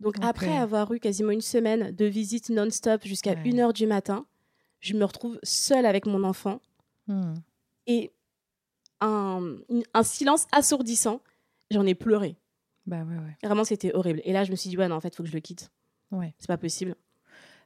[0.00, 3.42] Donc après avoir eu quasiment une semaine de visite non-stop jusqu'à Ouais.
[3.42, 4.26] 1h du matin,
[4.80, 6.60] je me retrouve seule avec mon enfant
[7.06, 7.34] Hmm.
[7.86, 8.12] et
[9.00, 9.56] un,
[10.02, 11.20] silence assourdissant.
[11.70, 12.36] J'en ai pleuré.
[12.86, 13.36] Bah ouais, ouais.
[13.42, 14.20] Vraiment, c'était horrible.
[14.24, 15.40] Et là, je me suis dit, ouais, non, en fait, il faut que je le
[15.40, 15.70] quitte.
[16.10, 16.34] Ouais.
[16.38, 16.94] C'est pas possible.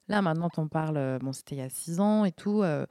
[0.08, 0.96] Là, maintenant, t'en parles.
[0.96, 2.62] euh, Bon, c'était il y a six ans et tout.
[2.62, 2.86] euh,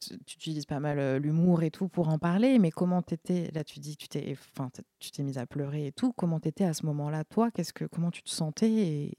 [0.00, 2.58] tu utilises pas mal l'humour et tout pour en parler.
[2.58, 5.92] Mais comment t'étais Là, tu dis, tu t'es, enfin, tu t'es mise à pleurer et
[5.92, 6.12] tout.
[6.12, 7.50] Comment t'étais à ce moment-là, toi?
[7.50, 9.18] Qu'est-ce que, comment tu te sentais et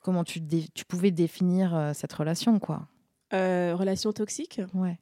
[0.00, 2.88] comment tu, dé- tu pouvais définir euh, cette relation, quoi?
[3.32, 4.98] Euh, relation toxique, Ouais,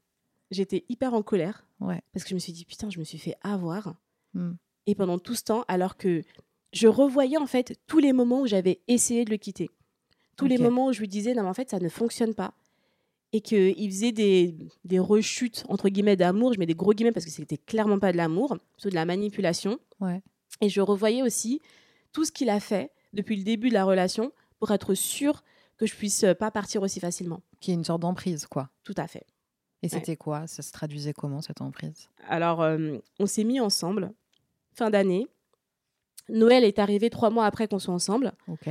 [0.50, 2.00] j'étais hyper en colère ouais.
[2.12, 3.94] parce que je me suis dit, putain, je me suis fait avoir.
[4.32, 4.52] Hmm.
[4.86, 6.22] Et pendant tout ce temps, alors que
[6.72, 9.68] je revoyais en fait tous les moments où j'avais essayé de le quitter.
[10.36, 12.54] Tous les moments où je lui disais, non, mais en fait, ça ne fonctionne pas.
[13.32, 16.52] Et qu'il faisait des, des rechutes, entre guillemets, d'amour.
[16.52, 19.06] Je mets des gros guillemets parce que c'était clairement pas de l'amour, plutôt de la
[19.06, 19.78] manipulation.
[20.00, 20.22] Ouais.
[20.60, 21.60] Et je revoyais aussi
[22.12, 25.42] tout ce qu'il a fait depuis le début de la relation pour être sûr
[25.78, 27.40] que je puisse euh, pas partir aussi facilement.
[27.60, 28.68] Qui est une sorte d'emprise, quoi.
[28.84, 29.24] Tout à fait.
[29.82, 30.46] Et c'était quoi?
[30.46, 32.08] Ça se traduisait comment, cette emprise?
[32.28, 34.12] Alors, euh, on s'est mis ensemble,
[34.74, 35.26] fin d'année.
[36.28, 38.32] Noël est arrivé trois mois après qu'on soit ensemble.
[38.46, 38.68] Ok.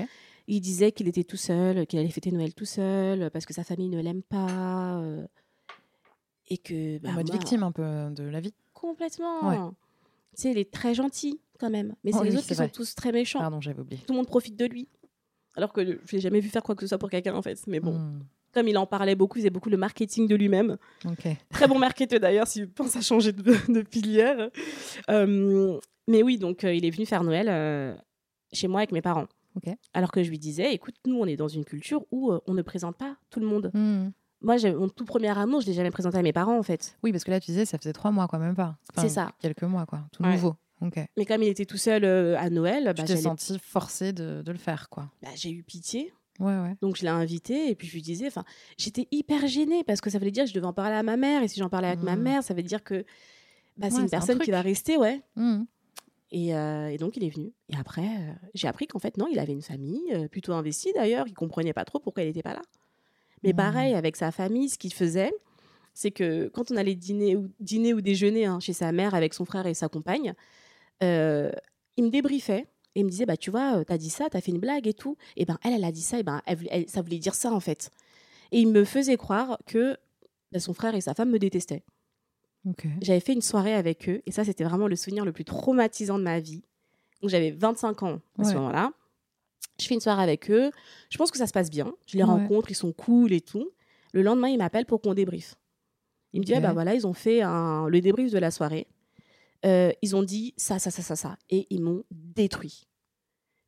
[0.47, 3.63] Il disait qu'il était tout seul, qu'il allait fêter Noël tout seul, parce que sa
[3.63, 4.99] famille ne l'aime pas.
[4.99, 5.25] euh,
[6.49, 6.97] et que.
[6.99, 8.53] bah, en mode moi- victime un peu euh, de la vie.
[8.73, 9.47] Complètement.
[9.49, 9.57] Ouais.
[10.35, 11.95] Tu sais, il est très gentil quand même.
[12.03, 13.39] Mais c'est Oh les oui, autres qui c'est sont tous très méchants.
[13.39, 14.01] Pardon, j'avais oublié.
[14.05, 14.87] Tout le monde profite de lui.
[15.55, 17.61] Alors que je l'ai jamais vu faire quoi que ce soit pour quelqu'un en fait.
[17.67, 18.21] Mais bon, Hmm,
[18.53, 20.77] comme il en parlait beaucoup, il faisait beaucoup le marketing de lui-même.
[21.05, 21.27] Ok.
[21.49, 24.49] Très bon marketeur d'ailleurs, s'il pense à changer de, de pilière.
[25.09, 25.77] Euh,
[26.07, 27.93] mais oui, donc euh, il est venu faire Noël euh,
[28.53, 29.27] chez moi avec mes parents.
[29.93, 32.53] Alors que je lui disais, écoute, nous on est dans une culture où euh, on
[32.53, 33.71] ne présente pas tout le monde.
[33.73, 34.09] Hmm.
[34.43, 36.97] Moi, mon tout premier amour, je l'ai jamais présenté à mes parents en fait.
[37.03, 38.75] Oui, parce que là, tu disais, ça faisait trois mois, quoi, même pas.
[38.97, 39.31] C'est ça.
[39.39, 40.01] Quelques mois, quoi.
[40.11, 40.31] Tout Ouais.
[40.33, 40.55] nouveau.
[40.81, 40.95] Ok.
[41.15, 44.51] Mais comme il était tout seul euh, à Noël, bah, j'allais- senti forcé de, de
[44.51, 45.11] le faire, quoi.
[45.21, 46.11] bah, j'ai eu pitié.
[46.39, 46.75] Ouais, ouais.
[46.81, 48.43] Donc je l'ai invité et puis je lui disais, enfin,
[48.79, 51.17] j'étais hyper gênée parce que ça voulait dire que je devais en parler à ma
[51.17, 52.21] mère et si j'en parlais avec ma Mhm.
[52.23, 53.05] mère, ça veut dire que
[53.77, 55.21] bah, c'est une un personne qui va rester, ouais.
[55.35, 55.65] Hmm.
[56.31, 57.51] Et, euh, et donc il est venu.
[57.69, 60.93] Et après, euh, j'ai appris qu'en fait non, il avait une famille euh, plutôt investie
[60.93, 61.27] d'ailleurs.
[61.27, 62.61] Il comprenait pas trop pourquoi il n'était pas là.
[63.43, 65.33] Mais pareil avec sa famille, ce qu'il faisait,
[65.93, 69.33] c'est que quand on allait dîner ou dîner ou déjeuner hein, chez sa mère avec
[69.33, 70.33] son frère et sa compagne,
[71.01, 72.67] il me débriefait.
[72.93, 74.93] Et il me disait, bah, tu vois, t'as dit ça, t'as fait une blague et
[74.93, 75.15] tout.
[75.37, 77.61] Et ben, elle, elle a dit ça, et ben, elle- ça voulait dire ça, en
[77.61, 77.89] fait.
[78.51, 79.95] Et il me faisait croire que
[80.51, 81.83] bah, son frère et sa femme me détestaient.
[83.01, 86.17] J'avais fait une soirée avec eux, et ça, c'était vraiment le souvenir le plus traumatisant
[86.19, 86.63] de ma vie.
[87.21, 88.91] Donc, j'avais 25 ans à ce moment-là.
[89.79, 90.71] Je fais une soirée avec eux.
[91.09, 91.91] Je pense que ça se passe bien.
[92.07, 92.29] Je les Ouais.
[92.29, 93.69] rencontre, ils sont cool et tout.
[94.13, 95.55] Le lendemain, il m'appelle pour qu'on débriefe.
[96.33, 96.59] Il me dit, Ok.
[96.59, 98.87] ah bah voilà, ils ont fait un- le débrief de la soirée.
[99.65, 101.37] Euh, ils ont dit ça, ça, ça, ça, ça.
[101.49, 102.83] Et ils m'ont détruit.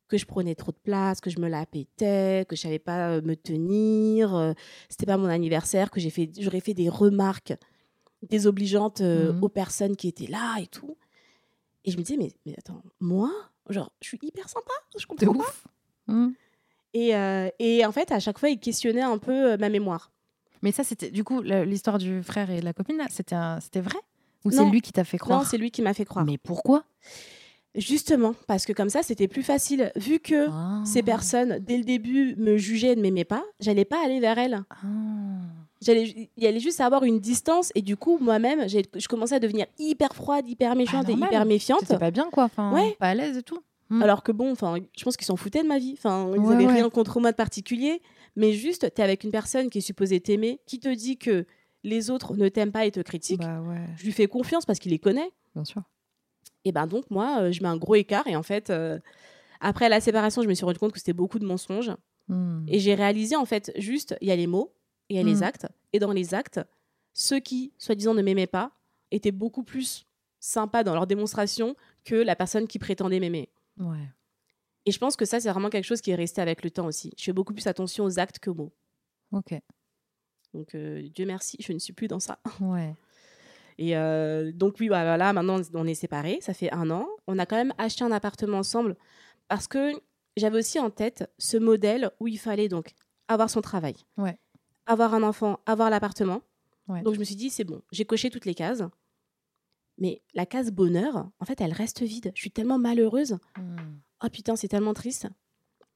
[0.08, 3.10] Que je prenais trop de place, que je me la pétais, que je savais pas
[3.16, 4.34] euh, me tenir.
[4.34, 4.52] euh,
[4.88, 7.54] C'était pas mon anniversaire, que j'ai fait, j'aurais fait des remarques
[8.30, 9.44] désobligeantes euh, Mhm.
[9.44, 10.96] aux personnes qui étaient là et tout.
[11.84, 13.30] Et je me disais, mais, mais attends, moi,
[13.68, 15.38] genre, je suis hyper sympa, je comprends pas.
[15.40, 15.64] ouf.
[16.06, 16.30] Hmm.
[16.94, 20.10] Et, euh, et en fait, à chaque fois, il questionnait un peu euh, ma mémoire.
[20.62, 23.02] Mais ça, c'était du coup l'histoire du frère et de la copine.
[23.10, 23.98] C'était vrai?
[24.44, 25.40] Ou c'est lui qui t'a fait croire?
[25.40, 26.24] Non, c'est lui qui m'a fait croire.
[26.24, 26.84] Mais pourquoi?
[27.74, 29.90] Justement, parce que comme ça, c'était plus facile.
[29.96, 30.82] Vu que Ah.
[30.86, 34.38] ces personnes, dès le début, me jugeaient et ne m'aimaient pas, j'allais pas aller vers
[34.38, 34.62] elles.
[34.70, 34.76] Ah.
[35.84, 37.70] J'allais, il y allait juste avoir une distance.
[37.74, 41.80] Et du coup, moi-même, je commençais à devenir hyper froide, hyper méchante et hyper méfiante.
[41.80, 42.44] T'étais pas bien, quoi.
[42.44, 42.96] Enfin, Ouais.
[42.98, 43.58] pas à l'aise et tout.
[43.90, 44.02] Hmm.
[44.02, 45.94] Alors que bon, enfin, je pense qu'ils s'en foutaient de ma vie.
[45.98, 46.72] Enfin, ils Ouais, avaient ouais.
[46.72, 48.00] rien contre moi de particulier.
[48.36, 51.44] Mais juste, tu es avec une personne qui est supposée t'aimer, qui te dit que
[51.84, 53.40] les autres ne t'aiment pas et te critiquent.
[53.42, 55.30] Bah ouais, Je lui fais confiance parce qu'il les connaît.
[55.54, 55.82] bien sûr.
[56.64, 58.26] Et ben donc, moi, euh, je mets un gros écart.
[58.26, 58.98] Et en fait, euh,
[59.60, 61.92] après la séparation, je me suis rendu compte que c'était beaucoup de mensonges.
[62.28, 62.64] Hmm.
[62.68, 64.72] Et j'ai réalisé, en fait, juste, il y a les mots,
[65.08, 65.42] il y a les Mm.
[65.42, 65.66] actes.
[65.92, 66.60] Et dans les actes,
[67.12, 68.72] ceux qui, soi-disant, ne m'aimaient pas,
[69.10, 70.06] étaient beaucoup plus
[70.40, 73.50] sympas dans leur démonstration que la personne qui prétendait m'aimer.
[73.78, 74.08] Ouais.
[74.86, 76.86] Et je pense que ça, c'est vraiment quelque chose qui est resté avec le temps
[76.86, 77.12] aussi.
[77.16, 78.72] Je fais beaucoup plus attention aux actes qu'aux mots.
[79.32, 79.54] Ok.
[80.52, 82.38] Donc, euh, Dieu merci, je ne suis plus dans ça.
[82.60, 82.94] Ouais.
[83.78, 86.38] Et euh, donc, oui, voilà, maintenant, on est séparés.
[86.40, 87.08] Ça fait un an.
[87.26, 88.96] On a quand même acheté un appartement ensemble
[89.48, 89.92] parce que
[90.36, 92.92] j'avais aussi en tête ce modèle où il fallait donc
[93.28, 94.38] avoir son travail, Ouais.
[94.86, 96.40] Avoir un enfant, avoir l'appartement.
[96.88, 97.02] Ouais.
[97.02, 98.82] Donc, je me suis dit, c'est bon, j'ai coché toutes les cases.
[99.98, 102.32] Mais la case bonheur, en fait, elle reste vide.
[102.34, 103.38] Je suis tellement malheureuse.
[103.56, 103.76] Hmm.
[104.24, 105.28] Oh putain, c'est tellement triste.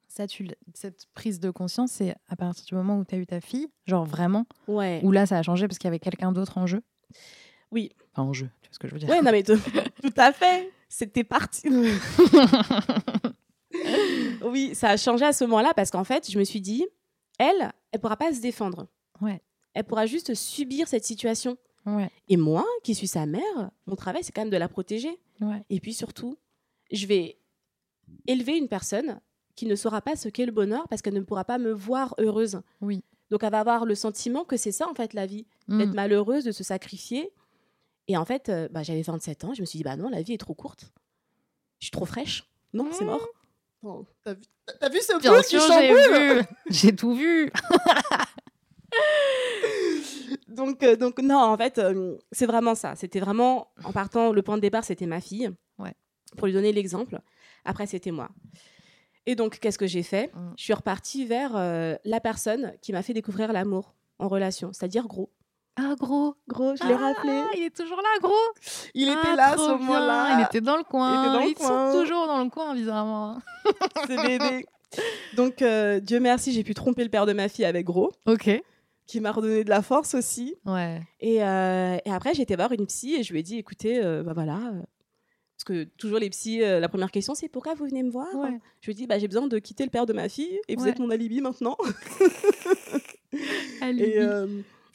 [0.06, 3.26] Ça, tu, cette prise de conscience, c'est à partir du moment où tu as eu
[3.26, 5.00] ta fille, genre vraiment, Ouais.
[5.04, 6.80] ou là, ça a changé parce qu'il y avait quelqu'un d'autre en jeu?
[7.70, 7.90] Oui.
[8.12, 9.58] Enfin, en jeu, tu vois ce que je veux dire Ouais, non, mais tout,
[10.02, 10.70] tout à fait.
[10.88, 11.68] C'était parti.
[14.44, 16.86] oui, ça a changé à ce moment-là parce qu'en fait, je me suis dit,
[17.38, 18.86] elle, elle pourra pas se défendre.
[19.20, 19.40] Ouais.
[19.74, 21.56] Elle pourra juste subir cette situation.
[21.86, 22.10] Ouais.
[22.28, 25.18] Et moi, qui suis sa mère, mon travail, c'est quand même de la protéger.
[25.40, 25.62] Ouais.
[25.70, 26.36] Et puis surtout,
[26.92, 27.38] je vais
[28.26, 29.20] élever une personne
[29.54, 32.14] qui ne saura pas ce qu'est le bonheur parce qu'elle ne pourra pas me voir
[32.18, 32.60] heureuse.
[32.80, 33.02] Oui.
[33.30, 35.78] Donc elle va avoir le sentiment que c'est ça en fait la vie, Hmm.
[35.78, 37.30] d'être malheureuse, de se sacrifier.
[38.06, 40.22] Et en fait, euh, bah, j'avais 27 ans, je me suis dit bah non, la
[40.22, 40.92] vie est trop courte.
[41.78, 42.48] Je suis trop fraîche.
[42.72, 43.26] Non, c'est mort.
[44.24, 44.42] T'as vu,
[44.80, 46.42] t'as vu ce Bien sûr, j'ai vu.
[46.68, 47.50] J'ai tout vu.
[50.48, 52.96] donc, euh, donc non, en fait, euh, c'est vraiment ça.
[52.96, 55.50] C'était vraiment, en partant, le point de départ, c'était ma fille.
[55.78, 55.94] Ouais.
[56.36, 57.20] Pour lui donner l'exemple.
[57.64, 58.30] Après, c'était moi.
[59.26, 60.32] Et donc, qu'est-ce que j'ai fait?
[60.34, 60.54] Mm.
[60.56, 65.06] Je suis repartie vers euh, la personne qui m'a fait découvrir l'amour en relation, c'est-à-dire
[65.06, 65.30] gros.
[65.80, 66.34] Ah, gros.
[66.48, 67.40] Gros, je l'ai Ah, rappelé.
[67.56, 68.34] Il est toujours là, gros.
[68.94, 70.38] Il était Ah, là ce moment-là.
[70.40, 71.22] Il était dans le coin.
[71.22, 71.92] était dans le Ils coin.
[71.92, 73.38] sont toujours dans le coin, bizarrement.
[74.06, 74.66] C'est bébé.
[75.36, 78.50] Donc, euh, Dieu merci, j'ai pu tromper le père de ma fille avec Gros, Ok.
[79.06, 80.56] qui m'a redonné de la force aussi.
[80.64, 81.00] Ouais.
[81.20, 84.02] Et, euh, et après, j'ai été voir une psy et je lui ai dit, écoutez,
[84.02, 84.56] euh, bah voilà.
[84.56, 84.82] euh,
[85.56, 88.32] parce que toujours les psys, la première question, c'est pourquoi vous venez me voir?
[88.34, 88.58] Ouais.
[88.80, 90.76] Je lui ai dit, bah, j'ai besoin de quitter le père de ma fille et
[90.76, 90.90] vous Ouais.
[90.90, 91.76] êtes mon alibi maintenant.
[93.80, 94.04] Alibi.
[94.04, 94.20] Et,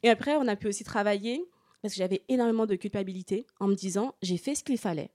[0.04, 1.46] et après, on a pu aussi travailler
[1.82, 5.12] parce que j'avais énormément de culpabilité en me disant j'ai fait ce qu'il fallait.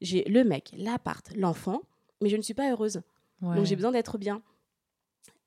[0.00, 1.82] J'ai le mec, l'appart, l'enfant,
[2.20, 3.00] mais je ne suis pas heureuse.
[3.40, 3.56] Ouais.
[3.56, 4.42] Donc j'ai besoin d'être bien.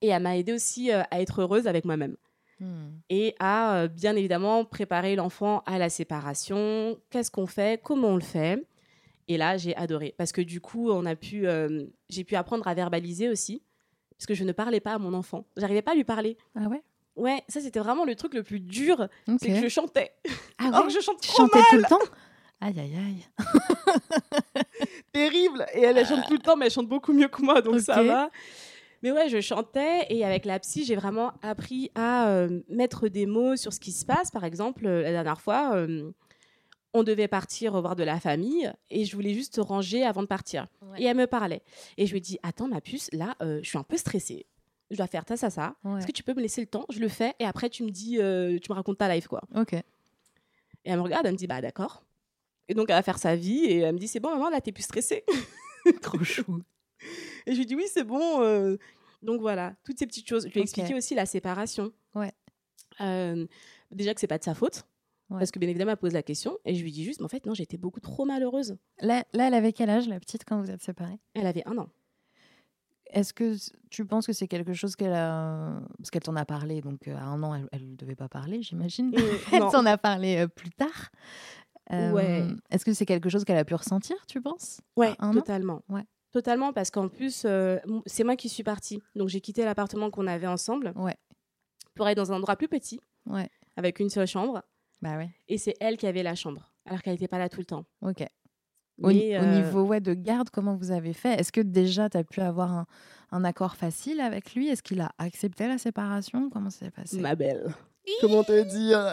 [0.01, 2.15] Et elle m'a aidé aussi euh, à être heureuse avec moi-même
[2.59, 2.89] Hmm.
[3.11, 6.97] et à euh, bien évidemment préparer l'enfant à la séparation.
[7.11, 7.79] Qu'est-ce qu'on fait?
[7.83, 8.65] Comment on le fait?
[9.27, 12.67] Et là, j'ai adoré parce que du coup, on a pu, euh, j'ai pu apprendre
[12.67, 13.61] à verbaliser aussi
[14.17, 15.45] parce que je ne parlais pas à mon enfant.
[15.55, 16.35] J'arrivais pas à lui parler.
[16.55, 16.81] Ah ouais?
[17.17, 19.07] Ouais, ça c'était vraiment le truc le plus dur,
[19.39, 20.11] c'est que je chantais.
[20.57, 22.11] Ah Or ouais que je chante trop chantais mal, tout le temps
[22.59, 23.25] Aïe, aïe, aïe.
[25.13, 25.65] terrible.
[25.73, 27.79] Et elle, elle chante tout le temps, mais elle chante beaucoup mieux que moi, donc
[27.81, 28.29] ça va.
[29.03, 33.27] Mais ouais, je chantais et avec la psy, j'ai vraiment appris à euh, mettre des
[33.27, 34.31] mots sur ce qui se passe.
[34.31, 36.11] Par exemple, euh, la dernière fois, euh,
[36.93, 40.67] on devait partir revoir de la famille et je voulais juste ranger avant de partir.
[40.81, 41.01] Ouais.
[41.01, 41.61] Et elle me parlait.
[41.97, 44.47] Et je lui ai dit, attends ma puce, là, euh, je suis un peu stressée.
[44.91, 45.75] Je dois faire ça, ça, ça.
[45.83, 45.97] Ouais.
[45.99, 46.85] Est-ce que tu peux me laisser le temps?
[46.89, 49.41] Je le fais et après tu me dis, euh, tu me racontes ta life quoi.
[49.55, 49.73] Ok.
[49.73, 49.83] Et
[50.85, 52.03] elle me regarde, elle me dit, bah d'accord.
[52.69, 54.61] Et donc elle va faire sa vie et elle me dit, c'est bon maman, là
[54.61, 55.23] t'es plus stressée.
[56.01, 56.61] Trop chou.
[57.45, 58.41] Et je lui dis oui, c'est bon.
[58.41, 58.77] euh.
[59.21, 60.47] Donc voilà, toutes ces petites choses.
[60.47, 61.91] Je lui ai expliqué aussi la séparation.
[62.15, 62.31] Ouais.
[63.01, 63.45] Euh,
[63.91, 64.83] déjà que c'est pas de sa faute.
[65.29, 65.39] Ouais.
[65.39, 66.57] Parce que bien évidemment, elle pose la question.
[66.63, 68.77] Et je lui dis juste, mais en fait, non, j'étais beaucoup trop malheureuse.
[69.01, 71.19] Là, là, elle avait quel âge, la petite, quand vous êtes séparés?
[71.33, 71.89] Elle avait un an.
[73.11, 73.55] Est-ce que
[73.89, 75.79] tu penses que c'est quelque chose qu'elle a.
[75.97, 79.13] Parce qu'elle t'en a parlé, donc à un an, elle ne devait pas parler, j'imagine.
[79.53, 79.69] Elle non.
[79.71, 81.09] t'en a parlé plus tard.
[81.91, 82.45] Euh, Ouais.
[82.69, 85.81] Est-ce que c'est quelque chose qu'elle a pu ressentir, tu penses Ouais, totalement.
[85.89, 86.03] Ouais.
[86.33, 89.01] Totalement, parce qu'en plus, euh, c'est moi qui suis partie.
[89.15, 91.15] Donc j'ai quitté l'appartement qu'on avait ensemble Ouais.
[91.95, 93.49] pour aller dans un endroit plus petit, Ouais.
[93.77, 94.61] avec une seule chambre.
[95.01, 95.29] Bah ouais.
[95.47, 97.85] Et c'est elle qui avait la chambre, alors qu'elle n'était pas là tout le temps.
[98.01, 98.25] Ok.
[99.01, 101.39] Au, Mais, au euh, niveau ouais, de garde, comment vous avez fait?
[101.39, 102.85] Est-ce que déjà tu as pu avoir un,
[103.31, 104.69] un accord facile avec lui?
[104.69, 106.49] Est-ce qu'il a accepté la séparation?
[106.49, 107.19] Comment ça s'est passé?
[107.19, 107.75] Ma belle.
[108.21, 109.11] Comment te dire?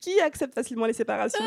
[0.00, 1.44] Qui accepte facilement les séparations?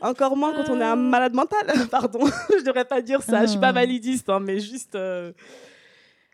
[0.00, 1.66] Encore moins quand on est un malade mental.
[1.90, 2.20] Pardon,
[2.58, 3.42] je devrais pas dire ça.
[3.44, 3.72] Je suis pas Ah.
[3.72, 4.94] validiste, hein, mais juste.
[4.94, 5.32] euh,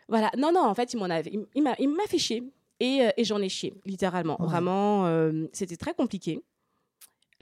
[0.07, 0.31] Voilà.
[0.37, 1.29] Non, non, en fait, il m'en avait.
[1.33, 2.43] il- Il m'a il m'a fait chier.
[2.79, 4.39] Et, euh, et j'en ai chié, littéralement.
[4.39, 4.47] Ouais.
[4.47, 6.43] Vraiment, euh, c'était très compliqué.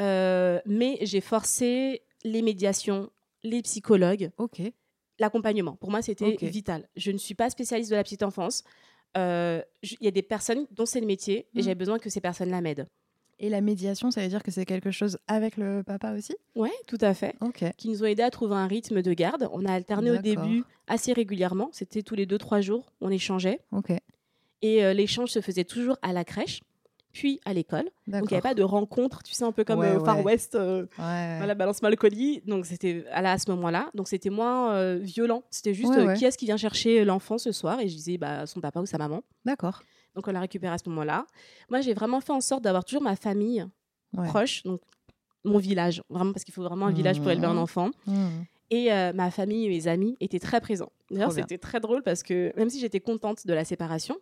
[0.02, 3.10] Euh, mais j'ai forcé les médiations,
[3.44, 4.32] les psychologues,
[5.20, 5.76] l'accompagnement.
[5.76, 6.88] Pour moi, c'était vital.
[6.96, 8.64] Je ne suis pas spécialiste de la petite enfance.
[9.18, 11.64] Euh, Il y a des personnes dont c'est le métier et Mm.
[11.64, 12.88] j'ai besoin que ces personnes-là m'aident.
[13.40, 16.34] Et la médiation, ça veut dire que c'est quelque chose avec le papa aussi?
[16.56, 17.36] Ouais, tout à fait.
[17.42, 17.66] Ok.
[17.78, 19.50] Qui nous ont aidés à trouver un rythme de garde.
[19.52, 21.70] On a alterné au début assez régulièrement.
[21.74, 22.92] C'était tous les deux, trois jours.
[23.02, 23.60] On échangeait.
[24.62, 26.62] Et euh, l'échange se faisait toujours à la crèche,
[27.16, 27.86] puis à l'école.
[28.08, 30.04] Donc il n'y avait pas de rencontre, tu sais, un peu comme Ouais, euh, au
[30.06, 30.24] Far ouais.
[30.24, 30.54] West.
[30.56, 31.38] euh, Ouais.
[31.38, 32.42] Voilà, balance-moi le colis.
[32.46, 33.90] Donc c'était à, la- à ce moment-là.
[33.96, 35.44] Donc c'était moins euh, violent.
[35.50, 37.80] C'était juste euh, qui est-ce qui vient chercher l'enfant ce soir?
[37.80, 39.24] Et je disais bah, son papa ou sa maman.
[39.46, 39.82] D'accord.
[40.14, 41.26] Donc on l'a récupéré à ce moment-là.
[41.70, 43.66] Moi j'ai vraiment fait en sorte d'avoir toujours ma famille
[44.28, 44.82] proche, donc
[45.46, 47.60] mon village, vraiment parce qu'il faut vraiment un village pour élever un Mhm.
[47.60, 47.90] enfant.
[48.08, 48.46] Mhm.
[48.72, 50.92] Et ma famille et mes amis étaient très présents.
[51.12, 54.18] D'ailleurs c'était très drôle parce que même si j'étais contente de la séparation,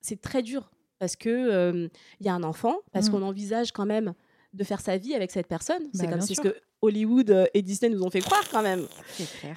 [0.00, 0.70] c'est très dur
[1.04, 1.88] parce que euh,
[2.20, 3.12] il y a un enfant, parce Mhm.
[3.12, 4.14] qu'on envisage quand même
[4.54, 5.82] de faire sa vie avec cette personne.
[5.92, 8.62] c'est Bah, comme c'est ce que Hollywood euh, et Disney nous ont fait croire quand
[8.62, 8.86] même.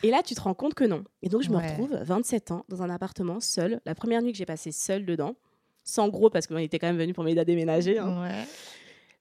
[0.04, 1.04] Et là, tu te rends compte que non.
[1.22, 3.80] Et donc, je me retrouve 27 ans dans un appartement seul.
[3.86, 5.36] La première nuit que j'ai passée seule dedans,
[5.86, 7.98] sans gros parce qu'on était quand même venu pour m'aider à déménager.
[7.98, 8.22] hein.
[8.24, 8.46] Ouais.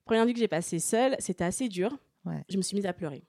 [0.03, 1.97] Première nuit que j'ai passée seule, c'était assez dur.
[2.25, 2.43] Ouais.
[2.49, 3.23] Je me suis mise à pleurer.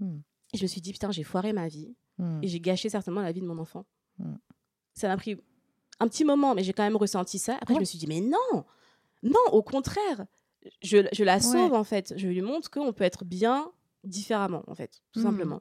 [0.00, 1.94] Et je me suis dit, putain, j'ai foiré ma vie.
[2.18, 2.40] Mhm.
[2.42, 3.84] Et j'ai gâché certainement la vie de mon enfant.
[4.94, 5.36] Ça m'a pris
[6.00, 7.56] un petit moment, mais j'ai quand même ressenti ça.
[7.60, 8.64] Après, je me suis dit, mais non,
[9.22, 10.26] non, au contraire.
[10.82, 11.76] Je, je la sauve, Ouais.
[11.78, 12.12] en fait.
[12.16, 13.70] Je lui montre qu'on peut être bien
[14.04, 15.22] différemment, en fait, tout Mm.
[15.22, 15.60] simplement.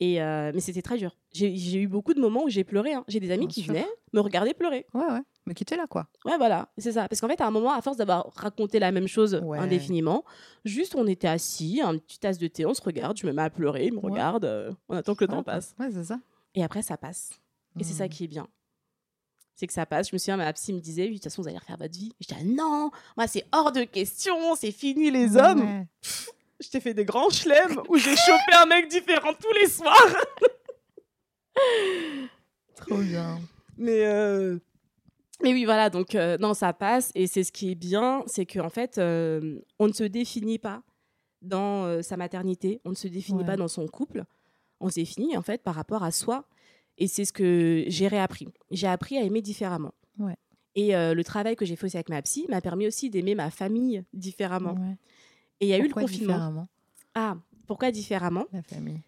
[0.00, 1.14] Et euh, mais c'était très dur.
[1.30, 2.92] J'ai eu beaucoup de moments où j'ai pleuré.
[2.92, 3.04] hein.
[3.06, 3.72] J'ai des amis Bien qui sûr.
[3.72, 4.84] venaient me regarder pleurer.
[4.94, 5.20] Ouais, ouais.
[5.46, 6.08] Mais qui était là, quoi.
[6.24, 7.08] Ouais, voilà, c'est ça.
[7.08, 9.58] Parce qu'en fait, à un moment, à force d'avoir raconté la même chose Ouais.
[9.58, 10.24] indéfiniment,
[10.64, 13.42] juste on était assis, un petit tasse de thé, on se regarde, je me mets
[13.42, 14.10] à pleurer, il me Ouais.
[14.10, 15.74] regarde, euh, on attend que le Ouais, temps passe.
[15.78, 16.18] Ouais, c'est ça.
[16.56, 17.30] Et après, ça passe.
[17.78, 18.10] Et c'est ça Mhm.
[18.10, 18.48] qui est bien.
[19.54, 20.08] C'est que ça passe.
[20.10, 22.12] Je me souviens, ma psy me disait, de toute façon, vous allez refaire votre vie.
[22.20, 25.60] Je disais, non, moi, c'est hors de question, c'est fini les hommes.
[25.60, 25.86] Ouais.
[26.60, 30.16] Je t'ai fait des grands chelems où j'ai chopé un mec différent tous les soirs.
[32.76, 33.40] Trop bien.
[33.76, 34.58] Mais, euh,
[35.42, 37.10] Mais oui, voilà, donc euh, non, ça passe.
[37.14, 40.82] Et c'est ce qui est bien, c'est qu'en fait, euh, on ne se définit pas
[41.42, 43.46] dans sa maternité, on ne se définit Ouais.
[43.46, 44.22] pas dans son couple,
[44.80, 46.44] on se définit en fait par rapport à soi.
[46.98, 48.48] Et c'est ce que j'ai réappris.
[48.70, 49.92] J'ai appris à aimer différemment.
[50.18, 50.36] Ouais.
[50.74, 53.34] Et euh, le travail que j'ai fait aussi avec ma psy m'a permis aussi d'aimer
[53.34, 54.74] ma famille différemment.
[54.74, 54.96] Ouais.
[55.60, 56.34] Et il y a eu le confinement.
[56.34, 56.68] différemment,
[57.14, 58.46] Ah, pourquoi différemment?
[58.52, 59.00] La famille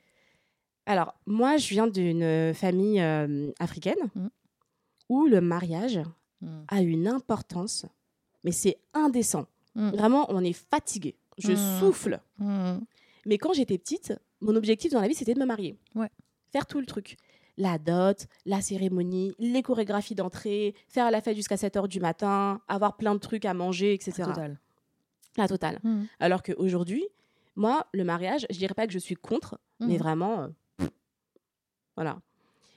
[0.87, 4.27] Alors, moi, je viens d'une famille euh, africaine Mm.
[5.09, 6.01] où le mariage
[6.41, 6.65] Mm.
[6.69, 7.87] a une importance,
[8.45, 9.47] mais c'est indécent.
[9.75, 9.91] Mm.
[9.91, 11.17] Vraiment, on est fatigué.
[11.39, 12.21] Je souffle.
[13.27, 15.77] Mais quand j'étais petite, mon objectif dans la vie, c'était de me marier.
[15.95, 16.11] Ouais.
[16.53, 17.17] Faire tout le truc.
[17.57, 22.61] La dot, la cérémonie, les chorégraphies d'entrée, faire la fête jusqu'à 7 h du matin,
[22.69, 24.25] avoir plein de trucs à manger, etc.
[24.25, 24.61] Total.
[25.37, 25.79] La totale.
[25.85, 26.05] Mm.
[26.21, 27.05] Alors qu'aujourd'hui,
[27.57, 29.99] moi, le mariage, je dirais pas que je suis contre, mais Mhm.
[29.99, 30.41] vraiment.
[30.43, 30.91] euh, pff,
[31.97, 32.21] voilà.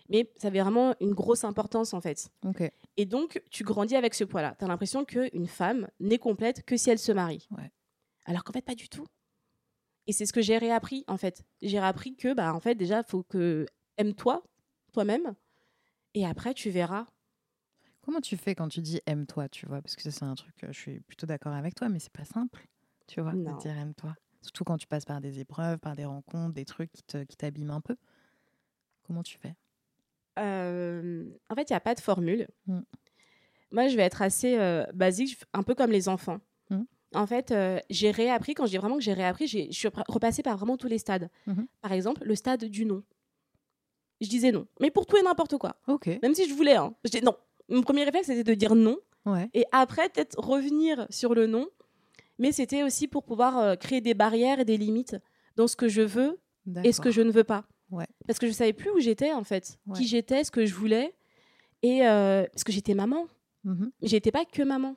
[0.10, 2.30] Mais ça avait vraiment une grosse importance, en fait.
[2.46, 2.63] Ok.
[2.98, 4.56] Et donc, tu grandis avec ce poids-là.
[4.58, 7.48] Tu as l'impression qu'une femme n'est complète que si elle se marie.
[7.52, 7.72] Ouais.
[8.26, 9.06] Alors qu'en fait, pas du tout.
[10.06, 11.44] Et c'est ce que j'ai réappris, en fait.
[11.62, 13.66] J'ai réappris que, bah, en fait, déjà, faut que
[13.98, 14.44] aime-toi,
[14.98, 15.36] toi-même.
[16.16, 17.06] Et après, tu verras.
[18.02, 19.80] Comment tu fais quand tu dis aime-toi, tu vois?
[19.80, 22.12] Parce que ça, c'est un truc, euh, je suis plutôt d'accord avec toi, mais c'est
[22.12, 22.66] pas simple,
[23.06, 23.54] tu vois, Non.
[23.54, 24.16] de dire aime-toi.
[24.42, 27.82] Surtout quand tu passes par des épreuves, par des rencontres, des trucs qui t'abîment un
[27.82, 27.96] peu.
[29.04, 29.54] Comment tu fais?
[30.40, 32.48] Euh, en fait, il n'y a pas de formule.
[32.66, 32.80] Mm.
[33.72, 36.40] Moi, je vais être assez euh, basique, un peu comme les enfants.
[36.72, 36.82] Mm.
[37.14, 39.90] En fait, euh, j'ai réappris, quand je dis vraiment que j'ai réappris, j'ai- je suis
[40.08, 41.30] repassée par vraiment tous les stades.
[41.46, 41.68] Mhm.
[41.82, 43.04] Par exemple, le stade du non.
[44.22, 44.66] Je disais non.
[44.80, 45.76] Mais pour tout et n'importe quoi.
[45.88, 46.08] Ok.
[46.24, 46.94] Même si je voulais, hein.
[47.06, 47.36] Je dis non.
[47.70, 48.98] Mon premier réflexe, c'était de dire non.
[49.26, 49.50] Ouais.
[49.54, 51.68] Et après, peut-être revenir sur le non.
[52.40, 55.16] Mais c'était aussi pour pouvoir euh, créer des barrières et des limites
[55.56, 56.40] dans ce que je veux
[56.84, 57.66] et ce que je ne veux pas.
[57.92, 58.06] Ouais.
[58.28, 59.98] Parce que je savais plus où j'étais en fait, Ouais.
[59.98, 61.16] qui j'étais, ce que je voulais,
[61.82, 63.28] et euh, parce que j'étais maman.
[63.64, 63.92] Mhm.
[64.02, 64.96] Mais J'étais pas que maman.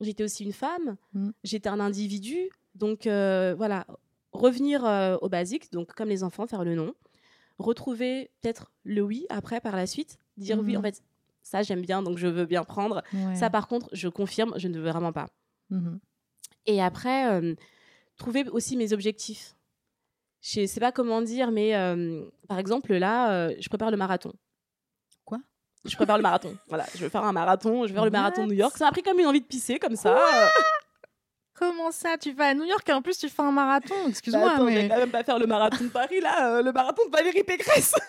[0.00, 0.96] J'étais aussi une femme.
[1.14, 1.30] Mm.
[1.44, 2.50] J'étais un individu.
[2.74, 3.86] Donc euh, voilà,
[4.32, 4.84] revenir
[5.22, 6.92] au basique, donc comme les enfants, faire le non,
[7.58, 10.78] retrouver peut-être le oui après par la suite, dire oui Mhm.
[10.78, 11.02] en fait.
[11.42, 13.02] Ça, j'aime bien, donc je veux bien prendre.
[13.12, 13.36] Ouais.
[13.36, 15.28] Ça, par contre, je confirme, je ne veux vraiment pas.
[15.70, 16.00] Mhm.
[16.66, 17.54] Et après, euh,
[18.16, 19.54] trouver aussi mes objectifs.
[20.42, 24.32] Je sais pas comment dire, mais euh, par exemple, là, euh, je prépare le marathon.
[25.24, 25.38] Quoi?
[25.84, 26.56] Je prépare le marathon.
[26.68, 27.82] Voilà, je vais faire un marathon.
[27.84, 28.76] Je vais faire le marathon de New York.
[28.76, 30.18] Ça m'a pris comme une envie de pisser, comme ça.
[31.58, 34.08] Comment ça Tu vas à New York et en plus tu fais un marathon bah,
[34.10, 34.88] Excuse-moi, attends, je vais mais.
[34.88, 36.50] quand même pas faire le marathon de Paris, là.
[36.58, 37.94] euh, le marathon de Valérie Pécresse.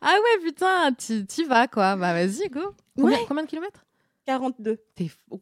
[0.00, 1.94] Ah ouais, putain, t'y vas quoi.
[1.96, 2.74] Bah vas-y, go.
[2.96, 3.84] Combien, combien de kilomètres?
[4.26, 4.76] 42.
[4.96, 5.40] T'es fou.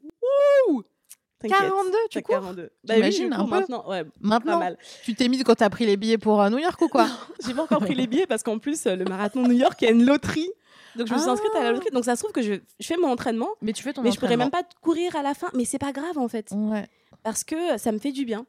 [1.40, 1.59] T'inquiète.
[1.59, 2.35] 42, tu cours?
[2.37, 2.70] 42.
[2.85, 3.50] Bah oui, je un peu?
[3.50, 3.88] maintenant.
[3.88, 4.79] Ouais, Maintenant, mal.
[5.05, 7.07] tu t'es mis quand t'as pris les billets pour euh, New York ou quoi?
[7.46, 9.81] J'ai pas encore pris les billets parce qu'en plus, euh, le marathon de New York,
[9.81, 10.50] il y a une loterie.
[10.96, 11.72] Donc, je me suis inscrite à la Ah.
[11.72, 11.90] loterie.
[11.92, 14.11] Donc, ça se trouve que je, je fais mon entraînement, Mais tu fais ton mais
[14.12, 15.48] je pourrais même pas courir à la fin.
[15.54, 16.50] Mais c'est pas grave, en fait.
[16.52, 16.87] Ouais.
[17.22, 18.46] Parce que ça me fait du bien.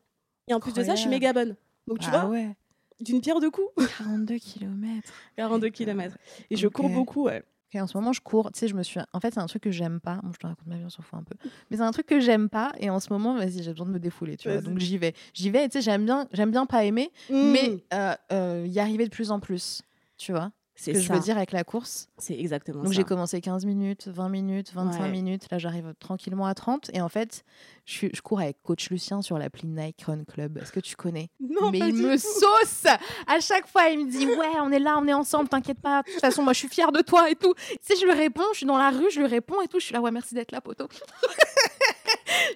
[0.48, 1.56] Et en plus de ça, je suis méga bonne.
[1.88, 2.56] Donc, tu ah vois, ouais.
[3.00, 3.68] d'une pierre deux coups.
[3.98, 5.12] 42 kilomètres.
[5.38, 6.16] 42 km.
[6.50, 7.44] Et je cours beaucoup, ouais.
[7.74, 8.52] Ok, en ce moment, je cours.
[8.52, 9.00] Tu sais, je me suis.
[9.12, 10.20] En fait, c'est un truc que j'aime pas.
[10.24, 11.36] Bon, je te raconte ma vie, on s'en fout un peu.
[11.72, 12.72] Mais c'est un truc que j'aime pas.
[12.80, 14.38] Et en ce moment, vas-y, j'ai besoin de me défouler.
[14.38, 14.62] Tu vois.
[14.62, 15.14] Donc j'y vais.
[15.34, 15.66] J'y vais.
[15.66, 17.52] Et tu sais, j'aime bien, j'aime bien pas aimer, Mm.
[17.52, 19.82] mais euh, euh, y arriver de plus en plus.
[20.18, 21.06] Tu vois ce c'est que ça.
[21.06, 22.10] je veux dire avec la course.
[22.18, 22.98] C'est exactement Donc ça.
[22.98, 25.10] j'ai commencé 15 minutes, 20 minutes, 25 Ouais.
[25.10, 25.48] minutes.
[25.52, 26.90] Là, j'arrive tranquillement à 30.
[26.94, 27.44] Et en fait,
[27.86, 30.58] je, suis- je cours avec coach Lucien sur l'appli Nike Run Club.
[30.58, 31.30] Est-ce que tu connais?
[31.40, 32.22] Non, mais pas il du me tout.
[32.22, 32.86] sauce
[33.28, 33.88] à chaque fois.
[33.90, 36.02] Il me dit ouais, on est là, on est ensemble, t'inquiète pas.
[36.04, 37.54] De toute façon, moi, je suis fière de toi et tout.
[37.56, 39.80] Tu sais, je lui réponds, je suis dans la rue, je lui réponds et tout.
[39.80, 40.88] Je suis là, ouais, merci d'être là, poteau.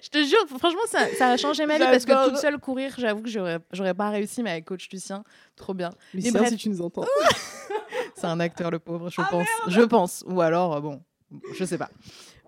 [0.02, 2.94] Je te jure, franchement, ça, ça a changé ma vie parce que toute seule courir,
[2.98, 5.24] j'avoue que j'aurais, pas réussi, mais avec coach Lucien,
[5.56, 5.90] trop bien.
[6.14, 6.48] Lucien, bref.
[6.50, 7.04] si tu nous entends.
[8.16, 9.46] C'est un acteur, le pauvre, je pense.
[9.68, 10.24] Je pense.
[10.26, 11.02] Ou alors, euh, bon,
[11.54, 11.90] je sais pas.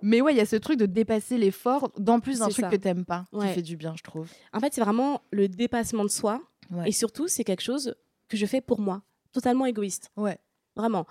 [0.02, 2.70] Mais ouais, il y a ce truc de dépasser l'effort, d'en plus d'un truc ça.
[2.70, 3.48] que t'aimes pas, Ouais.
[3.48, 4.28] qui fait du bien, je trouve.
[4.52, 6.40] En fait, c'est vraiment le dépassement de soi.
[6.70, 6.88] Ouais.
[6.88, 7.94] Et surtout, c'est quelque chose
[8.28, 9.02] que je fais pour moi.
[9.32, 10.10] Totalement égoïste.
[10.16, 10.38] Ouais.
[10.76, 11.06] Vraiment.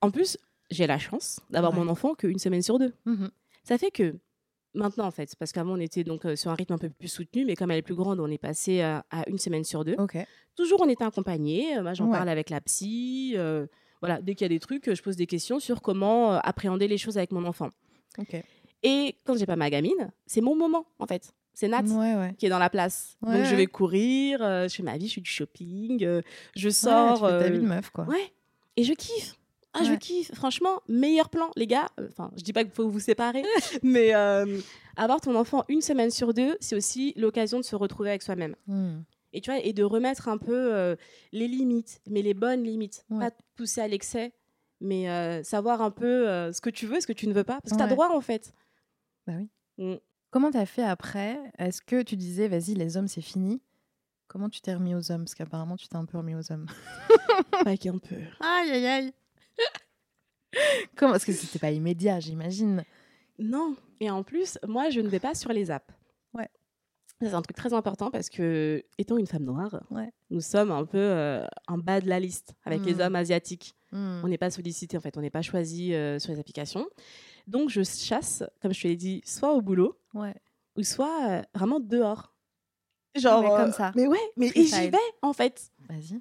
[0.00, 0.38] En plus,
[0.70, 1.78] j'ai la chance d'avoir Ouais.
[1.80, 2.94] mon enfant qu'une semaine sur deux.
[3.04, 3.30] Mhm.
[3.64, 4.14] Ça fait que
[4.74, 7.08] maintenant, en fait, parce qu'avant, on était donc euh, sur un rythme un peu plus
[7.08, 9.84] soutenu, mais comme elle est plus grande, on est passé à, à une semaine sur
[9.84, 9.94] deux.
[9.98, 10.16] Ok.
[10.56, 11.76] Toujours, on était accompagnés.
[11.78, 12.12] Euh, Moi, j'en Ouais.
[12.16, 13.34] parle avec la psy.
[14.00, 16.98] voilà, dès qu'il y a des trucs, je pose des questions sur comment appréhender les
[16.98, 17.68] choses avec mon enfant.
[18.18, 18.42] Ok.
[18.82, 21.32] Et quand j'ai pas ma gamine, c'est mon moment, en fait.
[21.52, 22.34] C'est Nat Ouais, ouais.
[22.38, 23.18] qui est dans la place.
[23.20, 26.22] Donc, je vais courir, je fais ma vie, je fais du shopping,
[26.56, 27.18] je sors.
[27.18, 28.04] tu fais ta vie de meuf, quoi.
[28.04, 28.32] Ouais,
[28.76, 29.34] et je kiffe.
[29.72, 30.34] Ah, je kiffe.
[30.34, 31.88] Franchement, meilleur plan, les gars.
[32.00, 33.42] euh, Enfin, je dis pas qu'il faut vous séparer,
[33.82, 34.58] mais euh,
[34.96, 38.56] avoir ton enfant une semaine sur deux, c'est aussi l'occasion de se retrouver avec soi-même.
[38.66, 39.00] Hmm.
[39.32, 40.96] Et tu vois, et de remettre un peu euh,
[41.32, 43.04] les limites, mais les bonnes limites.
[43.10, 43.30] Ouais.
[43.30, 44.32] Pas pousser à l'excès,
[44.80, 47.60] mais euh, savoir un peu ce que tu veux, ce que tu ne veux pas.
[47.62, 47.92] Parce que tu as Ouais.
[47.92, 48.52] droit, en fait.
[49.28, 49.48] Bah oui.
[49.78, 49.98] Mm.
[50.32, 51.38] Comment t'as fait après?
[51.58, 53.60] Est-ce que tu disais, vas-y, les hommes, c'est fini?
[54.26, 55.24] Comment tu t'es remis aux hommes?
[55.24, 56.66] Parce qu'apparemment, tu t'es un peu remis aux hommes.
[57.64, 58.16] Pas qu'un peu.
[58.40, 59.12] Aïe, aïe, aïe.
[60.96, 62.84] Comment Parce que c'était pas immédiat, j'imagine.
[63.38, 63.76] Non.
[64.00, 65.92] Et en plus, moi, je ne vais pas sur les apps.
[66.34, 66.48] Ouais.
[67.20, 70.10] C'est un truc très important parce que, étant une femme noire, Ouais.
[70.30, 73.00] nous sommes un peu euh, en bas de la liste avec les Mm.
[73.00, 73.74] hommes asiatiques.
[73.92, 74.20] Hmm.
[74.24, 75.16] On n'est pas sollicité, en fait.
[75.16, 76.86] On n'est pas choisi euh, sur les applications.
[77.46, 80.34] Donc, je chasse, comme je te l'ai dit, soit au boulot Ouais.
[80.76, 82.32] ou soit euh, vraiment dehors.
[83.16, 83.42] Genre.
[83.42, 83.92] Mais comme ça.
[83.96, 85.70] Mais ouais, mais j'y vais, en fait.
[85.88, 86.20] Vas-y.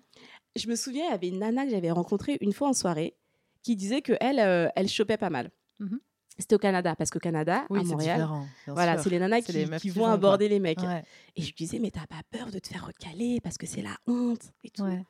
[0.55, 3.15] Je me souviens, il y avait une nana que j'avais rencontrée une fois en soirée
[3.63, 5.51] qui disait qu'elle, elle, elle chopait pas mal.
[5.79, 5.99] Mhm.
[6.37, 8.27] C'était au Canada, parce qu'au Canada, Oui, à c'est Montréal,
[8.67, 10.79] voilà, c'est les nanas C'est qui, les qui qui vont aborder les mecs.
[10.79, 11.03] Ouais.
[11.35, 13.81] Et je lui disais, mais t'as pas peur de te faire recaler parce que c'est
[13.81, 14.83] la honte et tout.
[14.83, 15.03] Ouais.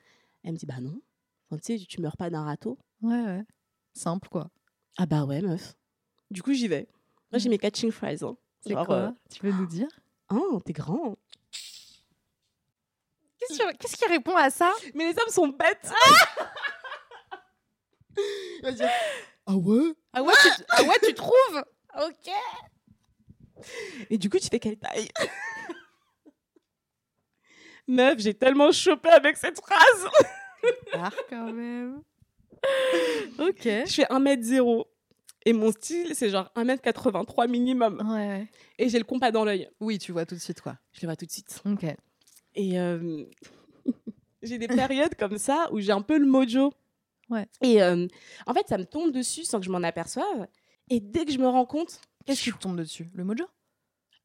[0.44, 1.00] Elle me dit, bah non.
[1.52, 2.80] Enfin, tu sais, tu meurs pas d'un râteau.
[3.04, 3.44] ouais, ouais.
[3.94, 4.50] Simple, quoi.
[4.98, 5.76] Ah bah ouais, meuf.
[6.32, 6.88] Du coup, j'y vais.
[7.32, 7.50] Moi, j'ai Ouais.
[7.56, 8.24] mes catching phrases.
[8.24, 8.36] hein.
[8.62, 9.88] C'est Genre, quoi euh, Tu veux nous dire?
[10.32, 11.16] Oh, t'es grand.
[13.40, 14.72] Qu'est-ce qui- Qu'est-ce qui répond à ça?
[14.96, 15.92] Mais les hommes sont bêtes.
[18.18, 18.90] Il va dire,
[19.46, 19.94] ah ouais?
[20.14, 20.64] Ah ouais, tu...
[20.70, 21.64] ah ouais, tu trouves?
[21.98, 22.32] Ok.
[24.10, 25.10] Et du coup, tu fais quelle taille?
[27.88, 30.08] Meuf, j'ai tellement chopé avec cette phrase.
[30.94, 32.02] Ah, quand même.
[33.40, 33.64] ok.
[33.64, 34.84] Je fais 1m0.
[35.46, 38.02] Et mon style, c'est genre 1m83 minimum.
[38.06, 38.48] Ouais, ouais.
[38.78, 39.70] Et j'ai le compas dans l'œil.
[39.80, 40.76] Oui, tu vois tout de suite, quoi.
[40.92, 41.62] Je le vois tout de suite.
[41.66, 41.86] Ok.
[42.56, 43.24] Et euh,
[44.44, 46.74] j'ai des périodes comme ça où j'ai un peu le mojo.
[47.30, 47.46] Ouais.
[47.62, 48.08] Et euh,
[48.48, 50.48] en fait, ça me tombe dessus sans que je m'en aperçoive.
[50.90, 53.10] Et dès que je me rends compte, Qu'est-ce qui te tombe dessus?
[53.14, 53.46] Le mojo?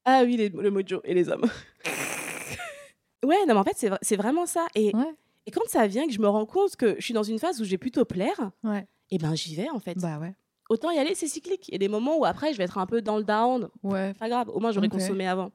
[0.05, 1.45] Ah oui, les- le mojo et les hommes.
[3.25, 4.67] ouais, non, mais en fait, c'est, vra- c'est vraiment ça.
[4.75, 5.15] Et, Ouais.
[5.47, 7.61] et quand ça vient, que je me rends compte que je suis dans une phase
[7.61, 8.87] où je vais plutôt plaire, Ouais.
[9.11, 9.99] et ben j'y vais en fait.
[9.99, 10.35] Bah ouais.
[10.71, 11.69] Autant y aller, c'est cyclique.
[11.69, 13.69] Il y a des moments où après, je vais être un peu dans le down.
[13.83, 14.15] Ouais.
[14.15, 15.53] Pas grave, au moins j'aurais consommé avant.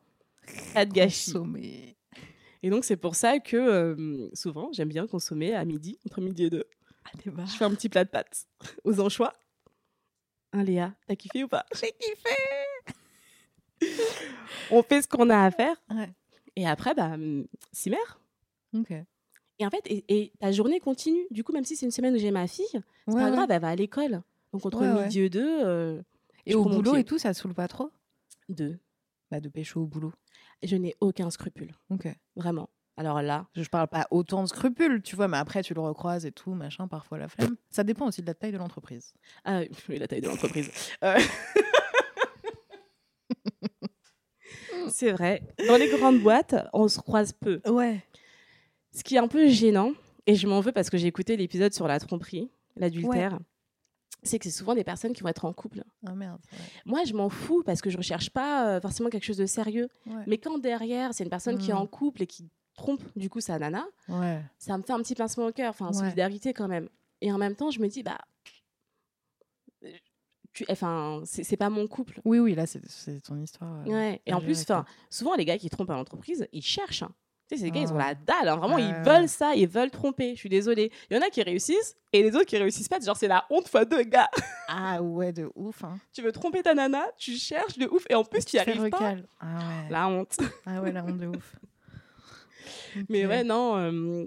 [0.73, 1.31] Pas de gâchis.
[1.33, 1.95] Consommer.
[2.61, 6.43] Et donc, c'est pour ça que euh, souvent, j'aime bien consommer à midi, entre midi
[6.45, 6.65] et deux.
[7.13, 7.45] Ah.
[7.45, 8.47] Je fais un petit plat de pâtes
[8.83, 9.33] aux anchois.
[10.53, 11.65] Hein, Léa, t'as kiffé ou pas?
[11.75, 12.35] J'ai kiffé
[14.71, 15.75] On fait ce qu'on a à faire.
[15.89, 16.09] Ouais.
[16.55, 17.91] Et après, bah, hum, s'y.
[18.75, 18.91] Ok.
[18.91, 21.25] Et en fait, et, et ta journée continue.
[21.31, 23.31] Du coup, même si c'est une semaine où j'ai ma fille, c'est Ouais, pas ouais.
[23.31, 24.21] grave, elle va à l'école.
[24.53, 26.01] Donc, entre Ouais, midi et deux, euh,
[26.45, 27.91] Et au boulot et tout, ça saoule pas trop?
[28.47, 28.79] Deux.
[29.31, 30.13] Bah, de pécho au boulot.
[30.63, 31.73] Je n'ai aucun scrupule.
[31.89, 32.07] Ok.
[32.35, 32.69] Vraiment.
[32.99, 36.25] Alors là, Je parle pas autant de scrupules, tu vois, mais après, tu le recroises
[36.25, 37.55] et tout, machin, parfois la flemme.
[37.69, 39.13] Ça dépend aussi de la taille de l'entreprise.
[39.45, 40.69] Ah oui, la taille de l'entreprise.
[41.05, 41.17] Euh,
[44.89, 45.41] C'est vrai.
[45.67, 47.61] Dans les grandes boîtes, on se croise peu.
[47.65, 48.03] Ouais.
[48.91, 49.93] Ce qui est un peu gênant,
[50.27, 53.39] et je m'en veux parce que j'ai écouté l'épisode sur la tromperie, l'adultère,
[54.23, 55.85] c'est que c'est souvent des personnes qui vont être en couple.
[56.05, 56.41] Ah merde.
[56.85, 59.87] Moi, je m'en fous parce que je recherche pas euh, forcément quelque chose de sérieux.
[60.05, 60.23] Ouais.
[60.27, 62.49] Mais quand derrière, c'est une personne qui est en couple et qui
[62.79, 64.41] trompe du coup sa nana, ouais.
[64.57, 65.97] ça me fait un petit pincement au cœur, enfin, en Ouais.
[65.99, 66.87] solidarité quand même.
[67.21, 68.17] Et en même temps, je me dis, bah,
[70.53, 72.21] tu, enfin, c'est pas mon couple.
[72.25, 72.81] Oui, oui, là, c'est
[73.21, 73.81] ton histoire.
[73.85, 74.21] euh, Ouais.
[74.25, 77.03] Et en plus, enfin, souvent les gars qui trompent à l'entreprise, ils cherchent.
[77.03, 77.11] hein.
[77.47, 78.09] Tu sais, ces gars, ils ont Ah.
[78.09, 78.47] la dalle.
[78.49, 78.57] hein.
[78.57, 79.01] Vraiment, Ah ils ouais.
[79.03, 80.33] veulent ça, ils veulent tromper.
[80.35, 80.91] Je suis désolée.
[81.09, 82.99] Il y en a qui réussissent et les autres qui réussissent pas.
[82.99, 84.29] Genre, c'est la honte fois deux, gars.
[84.71, 85.83] Ah ouais, de ouf.
[85.83, 85.97] Hein.
[86.13, 88.89] tu veux tromper ta nana, tu cherches de ouf et en plus, tu y arrives
[88.91, 89.15] pas.
[89.39, 89.83] Ah.
[89.89, 90.37] La honte.
[90.67, 91.55] Ah ouais, la honte de ouf.
[93.09, 93.75] Mais ouais, non.
[93.77, 94.25] euh,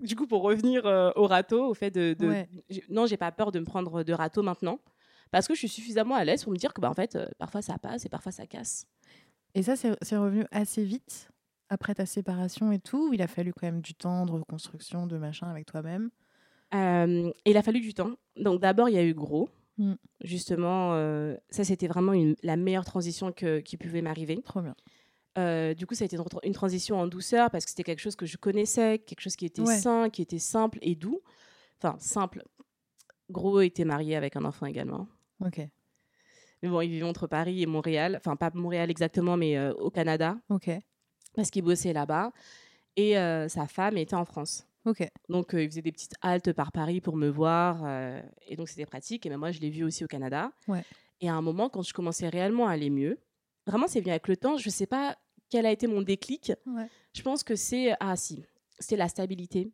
[0.00, 2.14] du coup, pour revenir euh, au râteau, au fait de.
[2.18, 2.48] de Ouais.
[2.70, 4.78] j'ai- Non, j'ai pas peur de me prendre de râteau maintenant.
[5.30, 7.26] Parce que je suis suffisamment à l'aise pour me dire que, bah, en fait, euh,
[7.38, 8.86] parfois ça passe et parfois ça casse.
[9.54, 11.28] Et ça, c'est revenu assez vite
[11.68, 13.08] après ta séparation et tout.
[13.08, 16.10] ou Il a fallu quand même du temps de reconstruction, de machin avec toi-même?
[16.72, 18.12] Il a fallu du temps.
[18.36, 19.48] Donc d'abord, il y a eu gros.
[19.78, 19.94] Mm.
[20.22, 20.90] Justement,
[21.50, 24.40] ça c'était vraiment une- la meilleure transition que- qui pouvait m'arriver.
[24.44, 24.74] Trop bien.
[25.36, 28.16] Euh, du coup, ça a été une, transition en douceur parce que c'était quelque chose
[28.16, 29.78] que je connaissais, quelque chose qui était Ouais.
[29.78, 31.20] sain, qui était simple et doux.
[31.78, 32.44] Enfin, simple.
[33.30, 35.08] Gros était marié avec un enfant également.
[35.44, 35.60] Ok.
[36.62, 38.14] Mais bon, il vivait entre Paris et Montréal.
[38.16, 40.70] Enfin, pas Montréal exactement, mais euh, au Canada, Ok.
[41.34, 42.32] parce qu'il bossait là-bas.
[42.96, 44.66] Et euh, sa femme était en France.
[44.84, 45.06] Ok.
[45.28, 47.82] Donc, il faisait des petites haltes par Paris pour me voir.
[48.46, 49.26] et donc, c'était pratique.
[49.26, 50.52] Et même moi, je l'ai vu aussi au Canada.
[50.68, 50.84] Ouais.
[51.20, 53.18] Et à un moment, quand je commençais réellement à aller mieux,
[53.66, 54.58] vraiment, c'est venu avec le temps.
[54.58, 55.16] Je ne sais pas
[55.54, 56.52] quel a été mon déclic.
[56.66, 56.88] Ouais.
[57.12, 57.94] Je pense que c'est.
[58.00, 58.44] Ah, si.
[58.80, 59.70] C'était la stabilité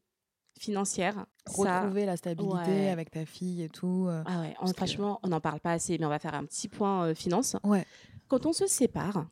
[0.59, 1.25] financière.
[1.47, 2.91] Ça- Retrouver la stabilité Ouais.
[2.91, 4.07] avec ta fille et tout.
[4.09, 4.23] euh.
[4.27, 6.35] Ah ouais, on- Parce que- franchement, on n'en parle pas assez, mais on va faire
[6.35, 7.57] un petit point euh, finance.
[7.65, 7.87] Ouais.
[8.29, 9.27] Quand on se sépare,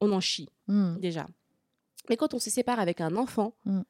[0.00, 0.96] on en chie Hmm.
[0.98, 1.26] déjà.
[2.08, 3.82] Mais quand on se sépare avec un enfant, Mm.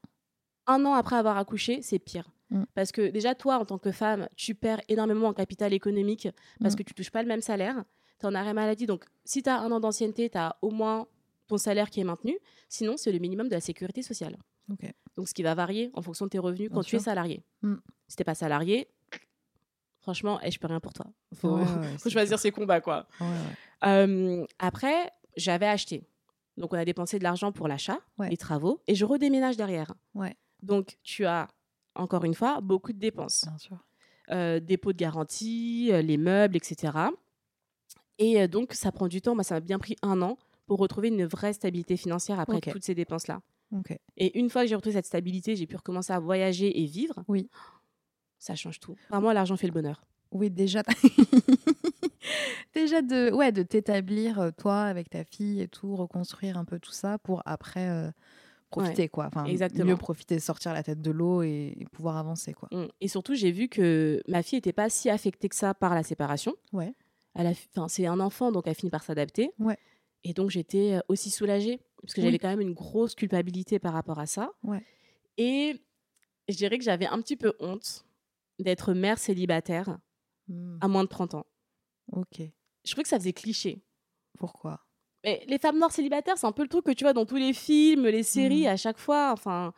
[0.66, 2.28] un an après avoir accouché, c'est pire.
[2.50, 2.64] Mm.
[2.74, 6.28] Parce que déjà, toi, en tant que femme, tu perds énormément en capital économique
[6.60, 7.84] parce que tu touches pas le même salaire.
[8.18, 8.86] Tu en arrêt maladie.
[8.86, 11.06] Donc, si tu as un an d'ancienneté, tu as au moins
[11.52, 12.38] ton salaire qui est maintenu.
[12.70, 14.38] Sinon, c'est le minimum de la sécurité sociale.
[14.70, 14.90] Ok.
[15.16, 17.44] Donc, ce qui va varier en fonction de tes revenus Bien quand tu es salarié.
[17.60, 17.74] Mm.
[18.08, 18.88] Si t'es pas salarié,
[20.00, 21.06] franchement, eh, je peux rien pour toi.
[21.34, 21.66] Faut, Ouais, ouais,
[21.98, 23.06] faut c'est choisir ses combats, quoi.
[23.20, 23.26] Ouais.
[23.84, 26.06] Euh, après, j'avais acheté.
[26.56, 29.94] Donc, on a dépensé de l'argent pour l'achat, les travaux, et je redéménage derrière.
[30.62, 31.48] Donc, tu as,
[31.94, 33.44] encore une fois, beaucoup de dépenses.
[33.46, 33.78] Bien sûr.
[34.30, 36.96] Euh, dépôt de garantie, euh, les meubles, etc.
[38.18, 39.34] Et euh, donc, ça prend du temps.
[39.34, 40.38] Moi, ça m'a bien pris un an
[40.72, 43.42] pour retrouver une vraie stabilité financière après toutes ces dépenses-là.
[44.16, 47.22] Et une fois que j'ai retrouvé cette stabilité, j'ai pu recommencer à voyager et vivre.
[47.28, 47.50] Oui.
[48.38, 48.96] Ça change tout.
[49.10, 50.02] Vraiment, l'argent fait le bonheur.
[50.30, 50.82] Oui, déjà.
[52.74, 56.78] déjà de, ouais, de t'établir, euh, toi, avec ta fille et tout, reconstruire un peu
[56.78, 58.10] tout ça pour après euh,
[58.70, 59.26] profiter, quoi.
[59.26, 59.90] Enfin, exactement.
[59.90, 62.70] mieux profiter, sortir la tête de l'eau et, et pouvoir avancer, quoi.
[62.72, 62.86] Mm.
[63.02, 66.02] Et surtout, j'ai vu que ma fille n'était pas si affectée que ça par la
[66.02, 66.54] séparation.
[66.72, 66.94] Ouais.
[67.34, 67.52] Elle a,
[67.88, 69.50] c'est un enfant, donc elle finit par s'adapter.
[69.58, 69.76] Ouais.
[70.24, 72.26] Et donc, j'étais euh, aussi soulagée, parce que Oui.
[72.26, 74.52] j'avais quand même une grosse culpabilité par rapport à ça.
[74.62, 74.84] Ouais.
[75.36, 75.80] Et
[76.48, 78.04] je dirais que j'avais un petit peu honte
[78.58, 79.98] d'être mère célibataire
[80.48, 81.46] Hmm, à moins de 30 ans.
[82.10, 82.40] Ok.
[82.84, 83.84] Je trouvais que ça faisait cliché.
[84.38, 84.80] Pourquoi?
[85.24, 87.36] Mais les femmes noires célibataires, c'est un peu le truc que tu vois dans tous
[87.36, 88.66] les films, les séries, Mhm.
[88.72, 89.30] à chaque fois.
[89.32, 89.72] Enfin,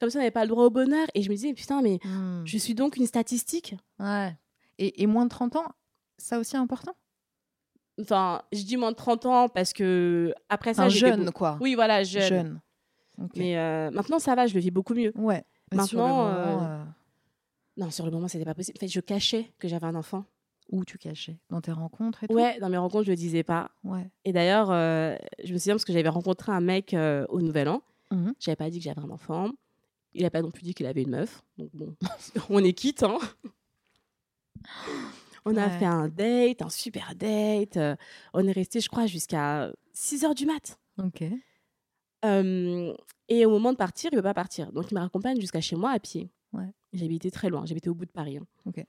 [0.00, 1.06] comme ça, on n'avait pas le droit au bonheur.
[1.14, 3.76] Et je me disais, putain, mais Hmm, je suis donc une statistique?
[4.00, 4.36] Ouais.
[4.78, 5.68] Et, et moins de 30 ans,
[6.18, 6.96] ça aussi important?
[8.00, 11.58] Enfin, je dis moins de 30 ans parce que après ça, j'étais jeune, quoi.
[11.60, 12.22] Oui, voilà, jeune.
[12.28, 12.60] Jeune.
[13.36, 15.12] Mais euh, maintenant, ça va, je le vis beaucoup mieux.
[15.16, 15.44] Ouais.
[15.72, 16.84] Mais sur le Maintenant, moment, euh, euh,
[17.76, 18.78] Non, sur le moment, c'était pas possible.
[18.78, 20.24] En fait, je cachais que j'avais un enfant.
[20.70, 21.36] où tu cachais?
[21.50, 22.34] Dans tes rencontres et tout?
[22.34, 23.70] Ouais, dans mes rencontres, je le disais pas.
[23.82, 24.08] Ouais.
[24.24, 27.68] Et d'ailleurs, euh, je me souviens parce que j'avais rencontré un mec euh, au Nouvel
[27.68, 27.82] An.
[28.12, 28.34] Mhm.
[28.38, 29.50] J'avais pas dit que j'avais un enfant.
[30.14, 31.42] Il a pas non plus dit qu'il avait une meuf.
[31.58, 31.94] Donc bon,
[32.50, 33.18] on est quitte, hein.
[35.44, 37.76] On a fait un date, un super date.
[37.76, 37.96] euh,
[38.34, 40.78] on est resté, je crois, jusqu'à 6 heures du mat.
[41.02, 41.22] Ok.
[42.24, 42.94] Euh,
[43.28, 44.72] et au moment de partir, il veut pas partir.
[44.72, 46.30] Donc il me raccompagne jusqu'à chez moi à pied.
[46.52, 46.72] Ouais.
[46.92, 48.38] J'habitais très loin, j'habitais au bout de Paris.
[48.38, 48.46] hein.
[48.66, 48.84] Ok.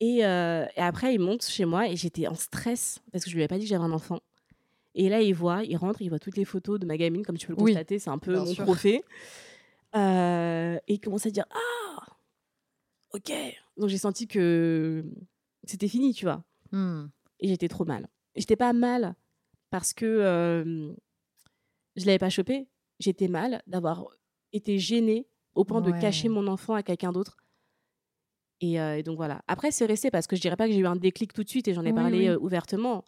[0.00, 3.36] Et, euh, et après, il monte chez moi et j'étais en stress parce que je
[3.36, 4.18] lui avais pas dit que j'avais un enfant.
[4.96, 7.38] Et là, il voit, il rentre, il voit toutes les photos de ma gamine, comme
[7.38, 9.02] tu peux le Oui, constater, c'est un peu bien mon trophée.
[9.96, 12.06] Euh, et il commence à dire Ah,
[13.12, 13.32] ok.
[13.76, 15.04] Donc j'ai senti que
[15.66, 16.44] c'était fini, tu vois.
[16.72, 17.06] Hmm.
[17.40, 18.08] Et j'étais trop mal.
[18.36, 19.14] J'étais pas mal
[19.70, 20.92] parce que euh,
[21.96, 22.68] je l'avais pas chopé.
[23.00, 24.06] J'étais mal d'avoir
[24.52, 27.36] été gênée au point de cacher mon enfant à quelqu'un d'autre.
[28.60, 29.42] Et, euh, et donc voilà.
[29.46, 31.48] Après, c'est resté parce que je dirais pas que j'ai eu un déclic tout de
[31.48, 32.28] suite et j'en ai Oui, parlé oui.
[32.28, 33.04] euh, ouvertement.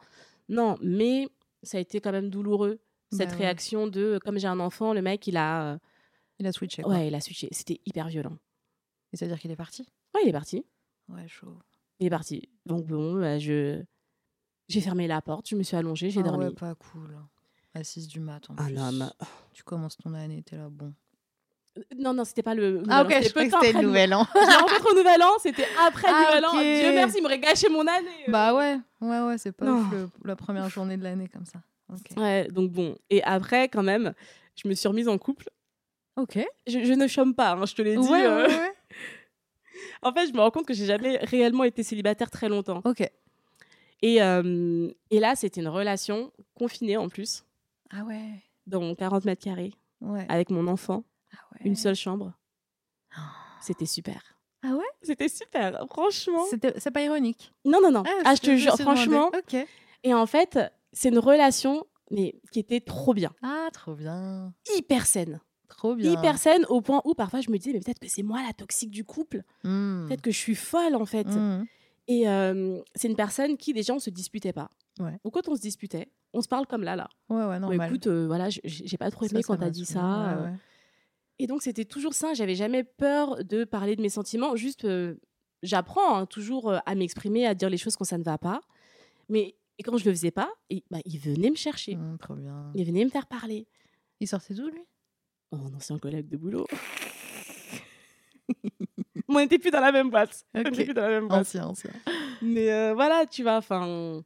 [0.48, 1.28] Non, mais
[1.62, 2.80] ça a été quand même douloureux
[3.12, 3.42] cette Bah ouais.
[3.44, 5.78] réaction de comme j'ai un enfant, le mec il a euh,
[6.40, 6.82] Il a switché.
[6.82, 6.92] quoi.
[6.94, 7.48] ouais il a switché.
[7.52, 8.36] C'était hyper violent.
[9.12, 9.86] Et c'est-à-dire qu'il est parti?
[10.14, 10.66] Ouais, il est parti.
[11.08, 11.56] Ouais, chaud.
[12.00, 12.48] Il est parti.
[12.66, 13.82] Donc bon, bah, je
[14.68, 16.46] j'ai fermé la porte, je me suis allongée, j'ai ah dormi.
[16.46, 17.16] ouais, pas cool.
[17.74, 18.78] À 6 du mat, en Un plus.
[18.78, 19.10] homme.
[19.52, 20.92] Tu commences ton année, t'es là, bon.
[21.98, 22.82] Non, non, c'était pas le.
[22.88, 24.26] Ah An, ok, je croyais que c'était le nouvel an.
[24.34, 26.54] Je l'ai rencontré au Nouvel An, c'était après Ah, le Nouvel An.
[26.54, 26.80] ok.
[26.80, 28.24] Dieu merci, il m'aurait gâché mon année.
[28.28, 29.86] bah ouais, ouais, ouais, c'est pas Non.
[29.90, 31.60] le- la première journée de l'année comme ça.
[31.92, 32.16] Ok.
[32.16, 32.96] Ouais, donc bon.
[33.10, 34.14] Et après, quand même,
[34.60, 35.50] je me suis remise en couple.
[36.16, 36.38] Ok.
[36.66, 38.08] Je, je ne chôme pas, hein, je te l'ai dit.
[38.08, 38.46] Ouais, euh.
[38.48, 38.72] ouais, ouais.
[40.02, 42.80] En fait, je me rends compte que j'ai jamais réellement été célibataire très longtemps.
[42.84, 43.08] Ok.
[44.02, 47.44] Et, euh, et là, c'était une relation confinée en plus,
[47.90, 48.42] Ah ouais.
[48.66, 50.26] dans 40 mètres carrés, Ouais.
[50.28, 51.60] avec mon enfant, Ah ouais.
[51.66, 52.32] une seule chambre.
[53.60, 54.20] C'était super.
[54.62, 54.84] Ah ouais?
[55.02, 56.44] C'était super, franchement.
[56.78, 57.52] C'est pas ironique.
[57.64, 58.02] Non, non, non.
[58.24, 59.30] Ah, je te- jure, franchement.
[59.36, 59.56] Ok.
[60.02, 60.58] Et en fait,
[60.92, 64.54] c'est une relation mais qui était trop bien, Ah, trop bien.
[64.76, 66.12] hyper saine, Trop bien.
[66.12, 68.52] hyper saine au point où parfois je me disais mais peut-être que c'est moi la
[68.52, 70.06] toxique du couple, Hmm.
[70.08, 71.26] peut-être que je suis folle en fait.
[71.26, 71.64] Hmm.
[72.08, 74.70] Et euh, c'est une personne qui déjà on se disputait pas.
[75.00, 75.18] Ouais.
[75.24, 77.08] Donc quand on se disputait, on se parle comme là là.
[77.28, 77.88] Ouais, ouais, Bon, normal.
[77.90, 80.00] écoute, euh, voilà, j'ai pas trop aimé Ça, quand t'as dit ça.
[80.00, 80.44] Ouais, euh.
[80.46, 80.54] ouais.
[81.38, 82.32] Et donc c'était toujours ça.
[82.32, 84.56] J'avais jamais peur de parler de mes sentiments.
[84.56, 85.16] Juste, euh,
[85.62, 88.60] j'apprends hein, toujours à m'exprimer, à dire les choses quand ça ne va pas.
[89.28, 91.96] Mais et quand je le faisais pas, il, bah, il venait me chercher.
[91.96, 92.70] Hmm, trop bien.
[92.74, 93.66] Il venait me faire parler.
[94.20, 94.80] Il sortait d'où, lui?
[95.52, 96.66] Un ancien collègue de boulot.
[99.28, 100.44] on n'était plus dans la même boîte.
[100.54, 101.40] On était plus dans la même boîte.
[101.40, 101.90] Ancien, ancien.
[102.42, 104.22] Mais euh, voilà, tu vois, enfin,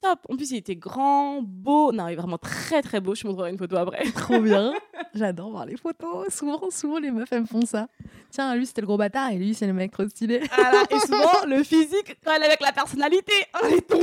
[0.00, 0.20] top.
[0.28, 1.92] En plus, il était grand, beau.
[1.92, 3.14] Non, il est vraiment très, très beau.
[3.14, 4.04] Je te montrerai une photo après.
[4.14, 4.72] Trop bien.
[5.14, 6.32] J'adore voir les photos.
[6.32, 7.88] Souvent, souvent, les meufs, elles me font ça.
[8.30, 10.40] Tiens, lui, c'était le gros bâtard et lui, c'est le mec trop stylé.
[10.54, 10.82] Voilà.
[10.90, 14.00] Et souvent, le physique, elle avec la personnalité, un laiton.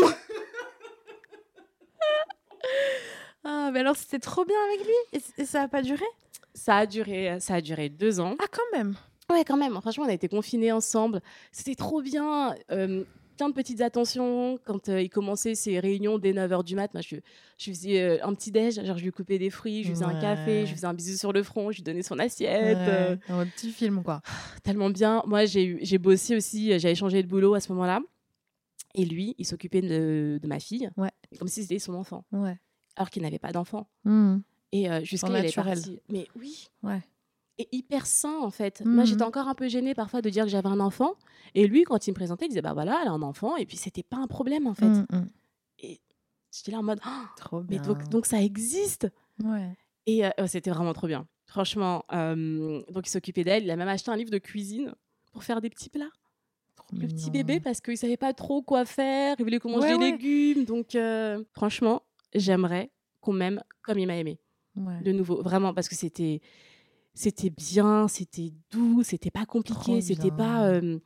[3.44, 4.94] Ah, mais alors, c'était trop bien avec lui?
[5.14, 6.06] Et, et ça a pas duré?
[6.54, 8.36] Ça a duré, ça a duré deux ans.
[8.40, 8.96] Ah, quand même.
[9.32, 9.74] Ouais, quand même.
[9.82, 11.22] Franchement, on a été confinés ensemble.
[11.52, 12.54] C'était trop bien.
[12.72, 13.04] Euh,
[13.38, 14.60] plein de petites attentions.
[14.66, 17.16] Quand euh, il commençait ses réunions dès 9h du mat, moi, je,
[17.58, 18.84] je faisais euh, un petit déj.
[18.86, 20.94] Genre, je lui coupais des fruits, je lui faisais un café, je lui faisais un
[20.94, 22.78] bisou sur le front, je lui donnais son assiette.
[22.78, 24.22] Ouais, un petit film, quoi.
[24.64, 25.24] tellement bien.
[25.26, 26.78] Moi, j'ai bossé aussi.
[26.80, 28.02] J'avais changé de boulot à ce moment-là.
[28.94, 30.90] Et lui, il s'occupait de, de ma fille.
[30.98, 31.12] Ouais.
[31.40, 32.26] Comme si c'était son enfant.
[32.34, 32.60] Ouais.
[32.98, 33.88] Alors qu'il n'avait pas d'enfant.
[34.04, 34.44] Mhm.
[34.72, 36.00] Et euh, jusqu'à il est parti.
[36.10, 36.70] Mais oui.
[36.84, 37.02] Ouais.
[37.58, 38.82] Et hyper sain, en fait.
[38.86, 38.94] Mhm.
[38.96, 41.14] Moi, j'étais encore un peu gênée parfois de dire que j'avais un enfant.
[41.54, 43.58] Et lui, quand il me présentait, il disait Bah voilà, elle a un enfant.
[43.58, 44.86] Et puis, c'était pas un problème, en fait.
[44.86, 45.30] Mhm, mhm.
[46.54, 47.82] J'étais là en mode Ah, Trop Mais bien.
[47.82, 49.08] donc, donc, ça existe.
[49.44, 49.76] Ouais.
[50.06, 51.28] Et euh, c'était vraiment trop bien.
[51.46, 53.64] Franchement, euh, donc il s'occupait d'elle.
[53.64, 54.94] Il a même acheté un livre de cuisine
[55.32, 56.10] pour faire des petits plats.
[56.94, 59.36] Le petit bébé, parce qu'il savait pas trop quoi faire.
[59.40, 60.12] Il voulait qu'on mange Ouais, des ouais.
[60.12, 60.66] légumes.
[60.66, 62.02] Donc, euh, franchement,
[62.36, 62.92] j'aimerais
[63.22, 64.40] qu'on m'aime comme il m'a aimé.
[64.76, 65.02] Ouais.
[65.02, 66.42] De nouveau, vraiment, parce que c'était.
[67.14, 70.98] C'était bien, c'était doux, c'était pas compliqué, c'était pas, euh,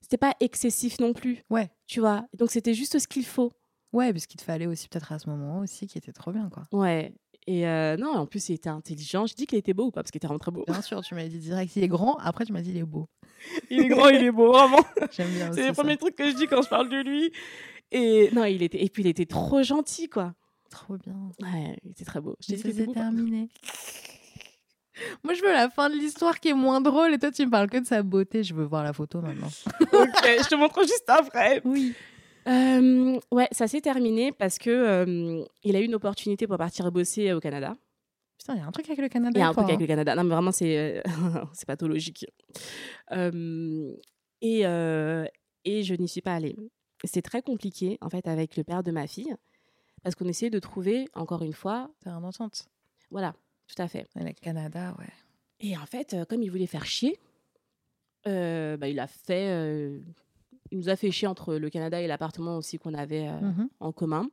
[0.00, 1.70] c'était pas excessif non plus, Ouais.
[1.86, 2.26] tu vois.
[2.32, 3.52] Donc c'était juste ce qu'il faut.
[3.92, 6.48] Ouais, parce qu'il te fallait aussi peut-être à ce moment aussi, qui était trop bien,
[6.48, 6.62] quoi.
[6.72, 7.12] Ouais.
[7.46, 9.26] Et euh, non, en plus il était intelligent.
[9.26, 10.64] Je dis qu'il était beau ou pas parce qu'il était vraiment très beau.
[10.66, 12.16] Bien sûr, tu m'as dit direct, il est grand.
[12.20, 13.06] Après, tu m'as dit il est beau.
[13.70, 14.82] Il est grand, il est beau, vraiment.
[15.12, 17.30] J'aime bien C'est les premiers trucs que je dis quand je parle de lui.
[17.92, 20.34] Et non, il était et puis il était trop gentil quoi.
[20.70, 21.30] Trop bien.
[21.40, 22.36] Ouais, était très beau.
[22.40, 23.48] Je pas terminé.
[25.22, 27.50] Moi, je veux la fin de l'histoire qui est moins drôle et toi, tu me
[27.50, 28.42] parles que de sa beauté.
[28.42, 29.48] Je veux voir la photo maintenant.
[29.92, 31.62] Ok, je te montre juste après.
[31.64, 31.94] Oui.
[32.48, 36.90] Euh, ouais, ça s'est terminé parce que euh, il a eu une opportunité pour partir
[36.90, 37.74] bosser au Canada.
[38.38, 39.38] Putain, il y a un truc avec le Canada.
[39.38, 39.80] Il y a un truc avec hein.
[39.80, 40.14] le Canada.
[40.14, 41.02] Non, mais vraiment, c'est euh,
[41.52, 42.26] c'est pathologique.
[43.12, 43.92] Euh,
[44.40, 45.24] et, euh,
[45.64, 46.56] et je n'y suis pas allée.
[47.04, 49.34] C'est très compliqué, en fait, avec le père de ma fille,
[50.02, 52.66] parce qu'on essayait de trouver, encore une fois, C'est un entente.
[53.10, 53.34] voilà,
[53.66, 54.06] tout à fait.
[54.14, 55.12] Le Canada, ouais.
[55.60, 57.18] Et en fait, euh, comme il voulait faire chier,
[58.26, 59.48] euh, bah, il a fait.
[59.50, 60.00] euh,
[60.70, 63.68] il nous a fait chier entre le Canada et l'appartement aussi qu'on avait euh, Mhm.
[63.80, 64.28] en commun.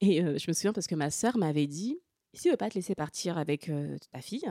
[0.00, 1.98] Et je me souviens parce que ma sœur m'avait dit
[2.32, 3.70] si tu veut pas te laisser partir avec
[4.10, 4.50] ta fille,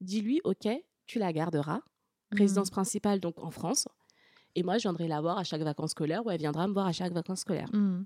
[0.00, 0.68] dis-lui ok,
[1.06, 1.80] tu la garderas,
[2.32, 2.72] résidence Mhm.
[2.74, 3.86] principale donc en France.
[4.56, 6.86] Et moi, je viendrai la voir à chaque vacances scolaires ou elle viendra me voir
[6.88, 7.70] à chaque vacances scolaires.
[7.72, 8.04] Mhm.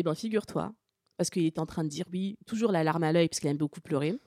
[0.00, 0.72] Eh bien, figure-toi,
[1.18, 3.50] parce qu'il était en train de dire oui, toujours la larme à l'œil, parce qu'il
[3.50, 4.18] aime beaucoup pleurer.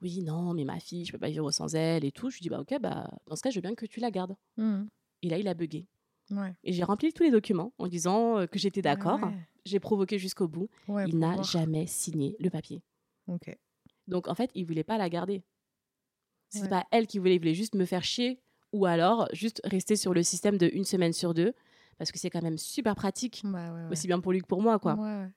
[0.00, 2.30] Oui, non, mais ma fille, je peux pas vivre sans elle et tout.
[2.30, 4.10] Je lui dis, bah ok, bah, dans ce cas, je veux bien que tu la
[4.10, 4.34] gardes.
[4.56, 4.88] Mhm.
[5.20, 5.86] Et là, il a bugué.
[6.30, 6.54] Ouais.
[6.64, 9.18] Et j'ai rempli tous les documents en disant euh, que j'étais d'accord.
[9.22, 9.46] Ah ouais.
[9.66, 10.70] J'ai provoqué jusqu'au bout.
[10.88, 12.82] Ouais, il n'a jamais signé le papier.
[13.26, 13.54] Ok.
[14.08, 15.42] Donc, en fait, il voulait pas la garder.
[16.48, 18.40] C'est pas elle qui voulait, il voulait juste me faire chier
[18.72, 21.52] ou alors juste rester sur le système de une semaine sur deux
[22.00, 23.90] parce que c'est quand même super pratique, Bah ouais, ouais.
[23.90, 24.94] aussi bien pour lui que pour moi, quoi.
[24.94, 25.28] Ouais.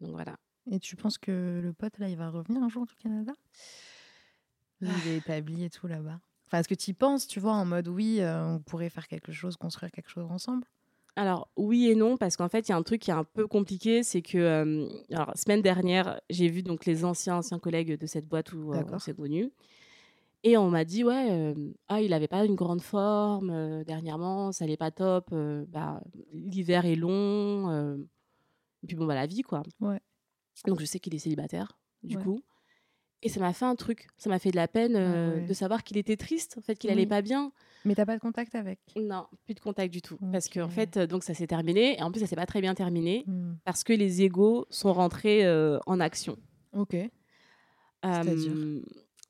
[0.00, 0.36] Donc voilà.
[0.68, 3.32] Et tu penses que le pote, là, il va revenir un jour du Canada?
[4.82, 6.18] Où Il est établi et tout là-bas.
[6.48, 9.06] Enfin, est-ce que tu y penses, tu vois, en mode oui, euh, on pourrait faire
[9.06, 10.66] quelque chose, construire quelque chose ensemble?
[11.14, 13.24] Alors oui et non parce qu'en fait il y a un truc qui est un
[13.24, 17.98] peu compliqué, c'est que euh, alors semaine dernière j'ai vu donc les anciens anciens collègues
[17.98, 19.50] de cette boîte où euh, on s'est connus
[20.42, 21.54] et on m'a dit ouais euh,
[21.88, 26.02] ah il avait pas une grande forme euh, dernièrement ça allait pas top euh, bah,
[26.32, 27.98] l'hiver est long
[28.82, 30.00] et puis bon bah la vie quoi Ouais.
[30.66, 32.22] donc je sais qu'il est célibataire du Ouais.
[32.22, 32.40] coup
[33.22, 35.44] et ça m'a fait un truc ça m'a fait de la peine ouais.
[35.46, 36.92] de savoir qu'il était triste en fait qu'il Oui.
[36.96, 37.52] allait pas bien
[37.84, 38.80] Mais t'as pas de contact avec?
[38.96, 40.70] Non plus de contact du tout parce qu'en Ok.
[40.70, 43.56] fait donc ça s'est terminé et en plus ça s'est pas très bien terminé Hmm.
[43.66, 45.46] parce que les égaux sont rentrés
[45.86, 46.38] en action.
[46.72, 46.96] Ok.
[48.02, 48.54] C'est-à-dire?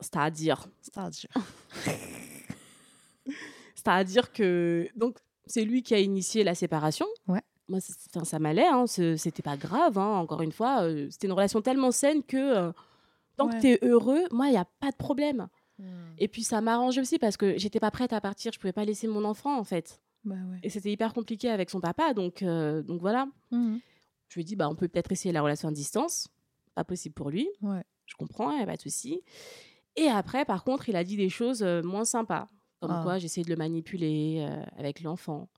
[0.01, 1.29] C'est-à-dire C'est-à-dire
[3.75, 7.05] C'est-à-dire que donc c'est lui qui a initié la séparation.
[7.27, 7.41] Ouais.
[7.67, 7.79] Moi,
[8.13, 9.97] enfin, ça m'allait, hein, ce- c'était pas grave.
[9.97, 12.71] hein, encore une fois, euh, c'était une relation tellement saine que euh,
[13.37, 13.55] tant Ouais.
[13.55, 15.47] que tu es heureux, moi, il n'y a pas de problème.
[16.19, 18.85] Et puis ça m'arrangeait aussi parce que j'étais pas prête à partir, je pouvais pas
[18.85, 19.99] laisser mon enfant en fait.
[20.23, 20.59] Bah ouais.
[20.61, 23.25] Et c'était hyper compliqué avec son papa, donc, euh, donc voilà.
[23.49, 23.79] Mhm.
[24.27, 26.27] Je lui ai dit, bah, on peut peut-être essayer la relation à distance.
[26.75, 27.49] Pas possible pour lui.
[27.63, 27.83] Ouais.
[28.05, 29.23] Je comprends, il n'y a pas de souci.
[29.95, 32.47] Et après, par contre, il a dit des choses euh, moins sympas.
[32.79, 33.01] Comme Ah.
[33.03, 35.49] quoi, j'essayais de le manipuler euh, avec l'enfant.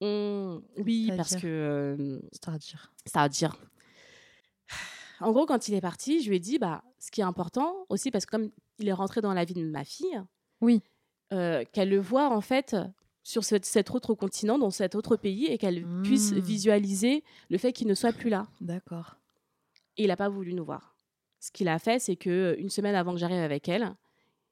[0.00, 1.46] On- Oui, parce que.
[1.46, 3.56] euh, C'est-à-dire C'est-à-dire.
[5.20, 7.74] En gros, quand il est parti, je lui ai dit, bah, ce qui est important
[7.88, 10.20] aussi, parce que comme il est rentré dans la vie de ma fille,
[10.60, 10.82] Oui.
[11.32, 12.76] euh, qu'elle le voit en fait
[13.22, 16.38] sur ce- cet autre continent, dans cet autre pays, et qu'elle puisse Mm.
[16.40, 18.46] visualiser le fait qu'il ne soit plus là.
[18.60, 19.16] D'accord.
[19.96, 20.95] Et il n'a pas voulu nous voir.
[21.46, 23.94] Ce qu'il a fait, c'est que une semaine avant que j'arrive avec elle,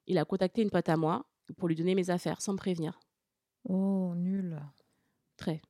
[0.07, 1.25] il a contacté une pote à moi
[1.57, 3.01] pour lui donner mes affaires sans me prévenir.
[3.65, 4.57] Oh, nul.
[5.35, 5.61] Très.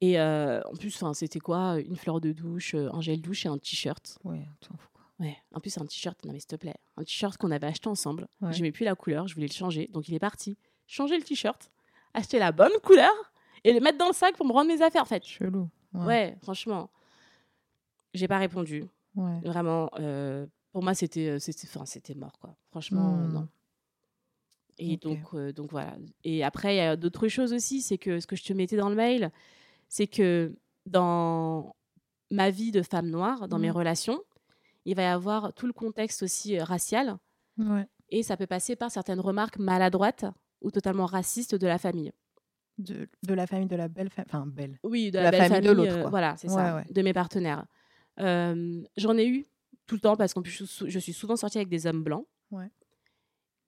[0.00, 3.50] Et euh, en plus, c'était quoi Une fleur de douche, euh, un gel douche et
[3.50, 4.18] un t-shirt?
[4.24, 5.04] Ouais, t'en fous quoi.
[5.20, 7.66] Ouais, en plus, c'est un t-shirt, non mais s'il te plaît, un t-shirt qu'on avait
[7.66, 8.26] acheté ensemble.
[8.40, 8.50] Ouais.
[8.54, 9.88] J'aimais plus la couleur, je voulais le changer.
[9.92, 10.56] Donc il est parti,
[10.86, 11.70] changer le t-shirt,
[12.14, 13.12] acheter la bonne couleur
[13.62, 15.22] et le mettre dans le sac pour me rendre mes affaires, en fait.
[15.22, 15.68] Chelou.
[15.92, 16.90] Ouais, franchement.
[18.14, 18.86] J'ai pas répondu.
[19.16, 19.40] Ouais.
[19.44, 22.56] Vraiment, euh, pour moi, c'était euh, c'était enfin, c'était mort, quoi.
[22.70, 23.48] Franchement, euh, non.
[24.78, 25.02] Et Ok.
[25.02, 25.96] donc, euh, donc voilà.
[26.24, 27.80] Et après, il y a d'autres choses aussi.
[27.80, 29.30] C'est que ce que je te mettais dans le mail,
[29.88, 30.54] c'est que
[30.86, 31.76] dans
[32.30, 33.76] ma vie de femme noire, dans mes Mhm.
[33.76, 34.20] relations,
[34.84, 37.18] il va y avoir tout le contexte aussi racial.
[37.58, 37.86] Ouais.
[38.10, 40.26] Et ça peut passer par certaines remarques maladroites
[40.60, 42.12] ou totalement racistes de la famille.
[42.78, 44.28] De, de la famille de la belle famille.
[44.32, 44.78] Enfin, belle.
[44.82, 46.76] Oui, de De la, la belle famille famille, de l'autre, euh, voilà, c'est Ouais, ça,
[46.76, 46.84] ouais.
[46.90, 47.66] de mes partenaires.
[48.18, 49.46] J'en ai eu
[49.86, 52.26] tout le temps parce qu'en plus, je, suis souvent sortie avec des hommes blancs.
[52.50, 52.70] Ouais.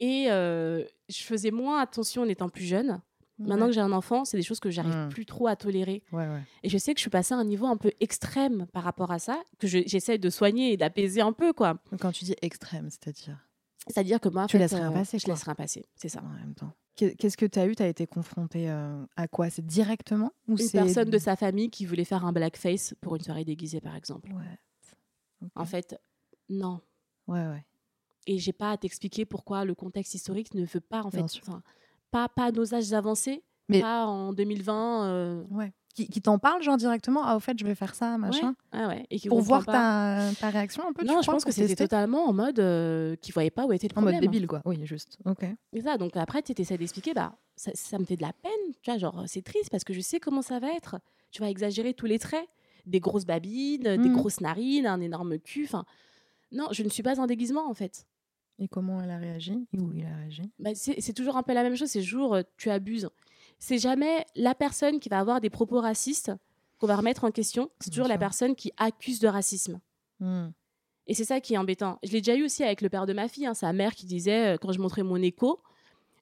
[0.00, 3.00] Et euh, je faisais moins attention en étant plus jeune.
[3.38, 5.08] Maintenant que j'ai un enfant, c'est des choses que j'arrive Mm.
[5.10, 6.02] plus trop à tolérer.
[6.10, 6.40] Ouais, ouais.
[6.62, 9.10] Et je sais que je suis passée à un niveau un peu extrême par rapport
[9.10, 11.78] à ça, que je- j'essaie de soigner et d'apaiser un peu, quoi.
[12.00, 13.38] Quand tu dis extrême, c'est-à-dire?
[13.88, 16.22] C'est-à-dire que moi, Tu laisses rien euh, passer, Je laisse rien passer, c'est ça.
[16.24, 16.72] en même temps.
[16.96, 17.76] Qu'est- Qu'est-ce que tu as eu?
[17.76, 19.50] Tu as été confronté euh, à quoi?
[19.50, 23.22] C'est directement ou Une personne de sa famille qui voulait faire un blackface pour une
[23.22, 24.30] soirée déguisée, par exemple.
[24.32, 25.48] Ouais.
[25.54, 26.00] En fait,
[26.48, 26.80] non.
[27.28, 27.64] Ouais, ouais.
[28.26, 31.62] et j'ai pas à t'expliquer pourquoi le contexte historique ne veut pas en fait Bien
[32.10, 35.72] pas pas à nos âges avancés Mais- pas en 2020 euh, ouais.
[35.96, 38.54] Qui, qui t'en parle, genre directement Ah, au fait, je vais faire ça, machin.
[38.70, 39.06] ah ouais.
[39.10, 42.26] Et qui Pour voir ta, ta réaction un peu non je pense que c'était totalement
[42.28, 44.16] en mode euh, qu'ils voyaient pas où était le En problème.
[44.20, 44.60] mode débile, quoi.
[44.66, 45.16] Oui, juste.
[45.24, 45.44] Ok.
[45.72, 45.96] et ça.
[45.96, 48.52] Donc après tu essaies d'expliquer bah ça, ça me fait de la peine.
[48.82, 50.96] Tu vois genre c'est triste parce que je sais comment ça va être.
[51.30, 52.46] Tu vas exagérer tous les traits.
[52.84, 54.12] Des grosses babines des Mhm.
[54.16, 55.86] grosses narines un énorme cul enfin.
[56.52, 58.06] Non je ne suis pas un déguisement en fait.
[58.58, 59.66] Et comment elle a réagi?
[59.72, 60.42] Et où il a réagi?
[60.58, 63.08] Bah, c'est c'est toujours un peu la même chose, c'est toujours euh, tu abuses.
[63.58, 66.32] C'est jamais la personne qui va avoir des propos racistes
[66.78, 69.80] qu'on va remettre en question, c'est toujours la personne qui accuse de racisme.
[70.20, 70.48] Hmm.
[71.06, 71.98] Et c'est ça qui est embêtant.
[72.02, 74.06] Je l'ai déjà eu aussi avec le père de ma fille, hein, sa mère qui
[74.06, 75.62] disait, euh, quand je montrais mon écho,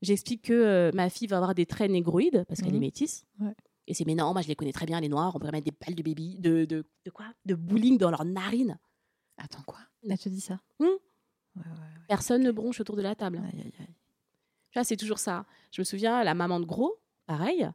[0.03, 3.25] j'explique que euh, ma fille va avoir des traits négroïdes parce qu'elle est métisse.
[3.41, 3.55] Ouais.
[3.87, 5.65] Et c'est mais non, moi je les connais très bien, les noirs, on peut mettre
[5.65, 7.27] des balles de baby, de, de, de quoi?
[7.45, 8.79] De bowling dans leurs narines.
[9.37, 9.81] Attends, quoi?
[10.09, 10.61] Elle te dit ça?
[10.79, 10.85] Hmm.
[10.85, 13.43] Ouais, ouais, Personne ne bronche autour de la table.
[14.75, 15.45] Aïe, c'est toujours ça.
[15.71, 17.69] Je me souviens, la maman de Gros, pareil,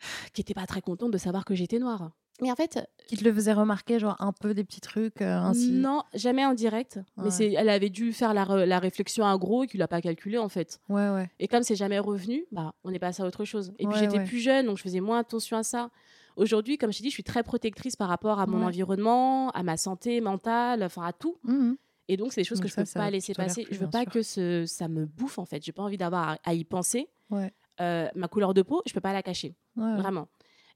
[0.32, 2.10] qui était pas très contente de savoir que j'étais noire.
[2.42, 5.36] Mais en fait, Qui te le faisait remarquer, genre un peu des petits trucs euh,
[5.36, 5.72] ainsi?
[5.72, 6.96] Non, jamais en direct.
[7.18, 7.24] Ouais.
[7.24, 9.88] Mais c'est, elle avait dû faire la, re- la réflexion à Gros et qu'il l'a
[9.88, 10.80] pas calculé en fait.
[10.88, 11.30] Ouais, ouais.
[11.38, 13.74] Et comme c'est jamais revenu, bah, on est passé à autre chose.
[13.78, 14.24] Et puis j'étais ouais.
[14.24, 15.90] plus jeune, donc je faisais moins attention à ça.
[16.36, 18.64] Aujourd'hui, comme je t'ai dit, je suis très protectrice par rapport à mon Ouais.
[18.64, 21.36] environnement, à ma santé mentale, enfin à tout.
[21.44, 21.76] Mhm.
[22.08, 23.64] Et donc, c'est des choses Donc que je ça, peux ça, pas laisser passer.
[23.64, 24.12] plus, je veux pas sûr.
[24.12, 25.62] que ce, ça me bouffe en fait.
[25.62, 27.08] J'ai pas envie d'avoir à, à y penser.
[27.30, 27.52] Ouais.
[27.80, 29.54] Euh, ma couleur de peau, je peux pas la cacher.
[29.76, 29.96] Ouais.
[29.96, 30.28] Vraiment.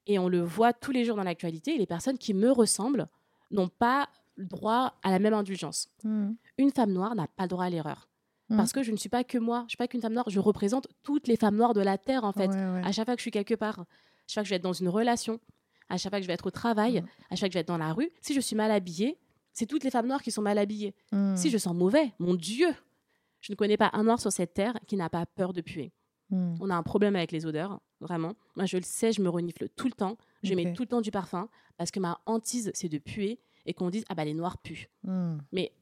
[0.07, 3.07] Et on le voit tous les jours dans l'actualité, les personnes qui me ressemblent
[3.51, 5.89] n'ont pas le droit à la même indulgence.
[6.03, 6.37] Mhm.
[6.59, 8.09] Une femme noire n'a pas le droit à l'erreur.
[8.51, 8.57] Mhm.
[8.57, 10.41] Parce que je ne suis pas que moi, je suis pas qu'une femme noire, je
[10.41, 12.49] représente toutes les femmes noires de la Terre en fait.
[12.49, 12.83] Ouais, ouais.
[12.85, 13.85] À chaque fois que je suis quelque part, à
[14.27, 15.41] chaque fois que je vais être dans une relation,
[15.89, 17.07] à chaque fois que je vais être au travail, Mhm.
[17.31, 19.19] à chaque fois que je vais être dans la rue, si je suis mal habillée,
[19.53, 20.95] c'est toutes les femmes noires qui sont mal habillées.
[21.37, 22.69] Si je sens mauvais, mon Dieu,
[23.41, 25.93] je ne connais pas un noir sur cette terre qui n'a pas peur de puer.
[26.31, 26.57] Mhm.
[26.61, 28.35] On a un problème avec les odeurs, vraiment.
[28.57, 30.17] Moi, je le sais, je me renifle tout le temps.
[30.43, 33.75] Je mets tout le temps du parfum parce que ma hantise, c'est de puer et
[33.75, 34.91] qu'on dise ah bah les noirs puent.
[35.05, 35.39] Mhm.
[35.53, 35.73] Mais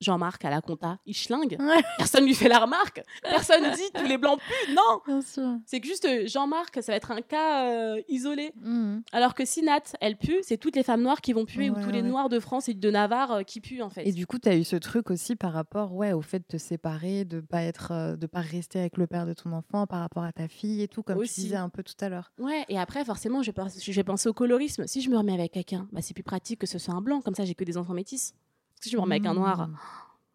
[0.00, 1.56] Jean-Marc à la compta, il schlingue.
[1.58, 1.82] Ouais.
[1.98, 3.02] Personne lui fait la remarque.
[3.22, 4.74] Personne dit tous les blancs puent.
[4.74, 5.20] Non,
[5.66, 8.52] c'est que juste euh, Jean-Marc, ça va être un cas euh, isolé.
[8.62, 9.02] Mhm.
[9.12, 11.74] Alors que si Nat, elle pue, c'est toutes les femmes noires qui vont puer ou
[11.74, 14.06] Ouais, tous les noirs de France et de Navarre euh, qui puent en fait.
[14.06, 16.44] Et du coup, tu as eu ce truc aussi par rapport ouais, au fait de
[16.46, 19.86] te séparer, de pas être, euh, de pas rester avec le père de ton enfant
[19.86, 21.34] par rapport à ta fille et tout, comme Aussi.
[21.34, 22.32] tu disais un peu tout à l'heure.
[22.38, 24.86] Ouais, et après, forcément, je vais penser au colorisme.
[24.86, 27.20] Si je me remets avec quelqu'un, bah, c'est plus pratique que ce soit un blanc,
[27.20, 28.34] comme ça j'ai que des enfants métis.
[28.80, 29.76] Si je me remets avec un noir, Mhm.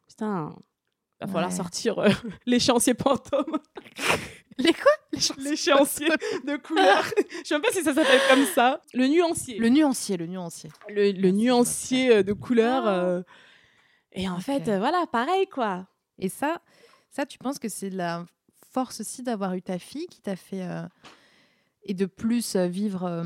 [0.07, 0.55] putain,
[1.21, 1.55] va falloir Ouais.
[1.55, 2.09] sortir euh,
[2.45, 3.57] l'échéancier Pantôme.
[4.57, 4.91] Les quoi?
[5.37, 6.09] L'échéancier
[6.45, 7.03] de couleur.
[7.41, 8.81] je sais même pas si ça s'appelle comme ça.
[8.93, 9.57] Le nuancier.
[9.57, 10.69] Le nuancier, le nuancier.
[10.89, 12.83] Le, le nuancier euh, de couleur.
[12.85, 12.95] Ah.
[13.03, 13.23] euh.
[14.11, 15.87] Et en fait, euh, voilà, pareil, quoi.
[16.19, 16.61] Et ça,
[17.09, 18.25] ça, tu penses que c'est la
[18.71, 20.83] force aussi d'avoir eu ta fille qui t'a fait euh,
[21.83, 23.23] et de plus vivre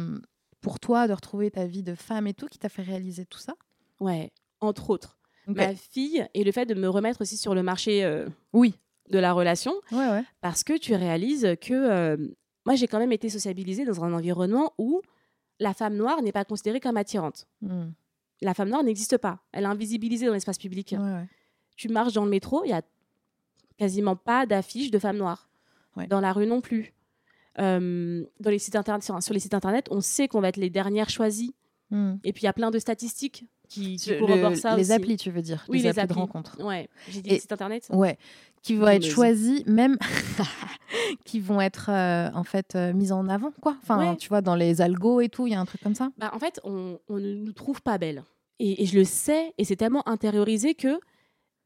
[0.62, 3.38] pour toi, de retrouver ta vie de femme et tout, qui t'a fait réaliser tout
[3.40, 3.54] ça?
[4.00, 4.32] Ouais,
[4.62, 5.18] entre autres.
[5.48, 5.56] Ok.
[5.58, 8.76] Ma fille et le fait de me remettre aussi sur le marché euh, Oui.
[9.10, 9.74] de la relation.
[9.92, 10.24] Ouais, ouais.
[10.42, 12.18] parce que tu réalises que euh,
[12.66, 15.02] moi j'ai quand même été sociabilisée dans un environnement où
[15.60, 17.48] la femme noire n'est pas considérée comme attirante.
[17.62, 17.92] Hmm.
[18.42, 19.40] La femme noire n'existe pas.
[19.52, 20.96] Elle est invisibilisée dans l'espace public.
[21.00, 21.26] Ouais.
[21.76, 22.82] Tu marches dans le métro, il y a
[23.78, 25.50] quasiment pas d'affiches de femmes noires.
[26.10, 26.94] Dans la rue non plus.
[27.60, 30.58] Euh, dans les sites internet, sur, sur les sites internet, on sait qu'on va être
[30.58, 31.56] les dernières choisies.
[31.90, 32.18] Hmm.
[32.24, 33.46] Et puis il y a plein de statistiques.
[33.68, 34.92] Qui, qui Le- ça les aussi.
[34.94, 36.22] applis, tu veux dire Oui, les, les applis de applis.
[36.22, 36.64] rencontre.
[36.64, 37.88] Ouais, j'ai dit site internet.
[37.92, 38.18] Ouais,
[38.62, 39.98] qui vont être choisis, même
[41.26, 43.78] qui vont être euh, en fait euh, mises en avant, quoi.
[43.82, 44.18] Enfin, Ouais.
[44.18, 46.10] tu vois, dans les algos et tout, il y a un truc comme ça.
[46.18, 48.24] Bah, en fait, on, on ne nous trouve pas belles.
[48.60, 51.00] Et, et je le sais, et c'est tellement intériorisé que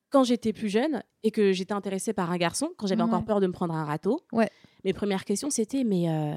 [0.10, 3.08] quand j'étais plus jeune et que j'étais intéressée par un garçon, quand j'avais Ouais.
[3.08, 4.50] encore peur de me prendre un râteau, Ouais.
[4.84, 6.36] mes premières questions c'était mais euh,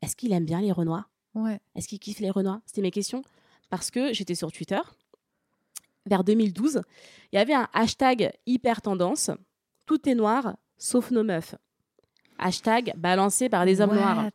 [0.00, 1.60] est-ce qu'il aime bien les Renois Ouais.
[1.76, 3.22] Est-ce qu'il kiffe les Renois C'était mes questions.
[3.70, 4.80] Parce que j'étais sur Twitter,
[6.06, 6.82] vers 2012,
[7.32, 9.30] il y avait un hashtag hyper tendance
[9.86, 11.54] tout est noir sauf nos meufs.
[12.38, 14.30] Hashtag balancé par des hommes noirs.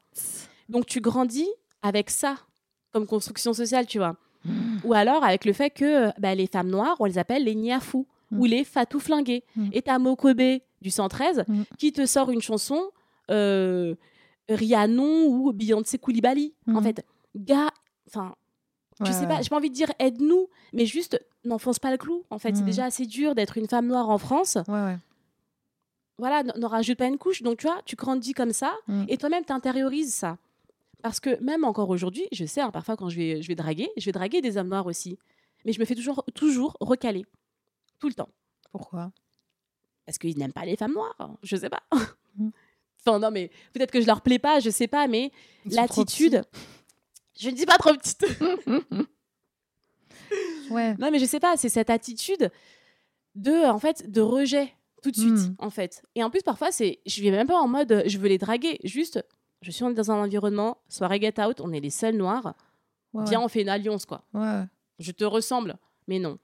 [0.70, 1.48] Donc tu grandis
[1.82, 2.38] avec ça
[2.94, 4.16] comme construction sociale, tu vois.
[4.46, 4.78] Mm.
[4.86, 8.08] Ou alors avec le fait que bah, les femmes noires, on les appelle les niafous
[8.32, 8.40] Mm.
[8.40, 9.44] ou les fatou flingués.
[9.56, 9.70] Mm.
[9.72, 11.62] Et t'as Mokobe du 113 Mm.
[11.78, 12.92] qui te sort une chanson
[13.32, 13.96] euh,
[14.50, 16.54] ou Beyoncé Koulibaly.
[16.74, 17.06] En fait,
[17.36, 17.70] gars,
[18.08, 18.36] enfin,
[19.06, 22.24] je sais pas, j'ai pas envie de dire aide-nous, mais juste n'enfonce pas le clou.
[22.30, 22.66] En fait, c'est Mm.
[22.66, 24.58] déjà assez dur d'être une femme noire en France.
[24.68, 24.98] Ouais, ouais.
[26.18, 27.44] Voilà, n'en rajoute pas une couche.
[27.44, 29.06] Donc, tu vois, tu grandis comme ça Mm.
[29.08, 30.38] et toi-même, t'intériorises ça.
[31.04, 33.90] Parce que même encore aujourd'hui, je sais, hein, parfois quand je vais, je vais draguer,
[33.98, 35.18] je vais draguer des hommes noirs aussi.
[35.64, 37.26] Mais je me fais toujours, toujours recaler.
[38.00, 38.30] Tout le temps.
[38.72, 39.12] Pourquoi?
[40.06, 41.16] Parce qu'ils n'aiment pas les femmes noires.
[41.20, 41.36] hein.
[41.44, 41.84] Je sais pas.
[42.38, 42.50] Mm.
[43.06, 45.32] enfin, non, mais peut-être que je leur plais pas, je sais pas, mais
[45.66, 46.44] l'attitude.
[47.40, 48.26] Je ne dis pas trop petite.
[50.70, 50.96] Ouais.
[50.98, 52.52] non, mais je sais pas, c'est cette attitude
[53.36, 55.56] de, en fait, de rejet tout de suite, Mm.
[55.60, 56.04] en fait.
[56.16, 58.38] Et en plus, parfois, c'est, je vais même pas en mode, euh, je veux les
[58.38, 58.80] draguer.
[58.84, 59.24] Juste,
[59.62, 62.54] je suis dans un environnement, soirée get out, on est les seuls noirs.
[63.14, 64.24] Ouais, Viens, on fait une alliance, quoi.
[64.34, 64.64] ouais.
[65.00, 65.78] Je te ressemble,
[66.08, 66.40] mais non.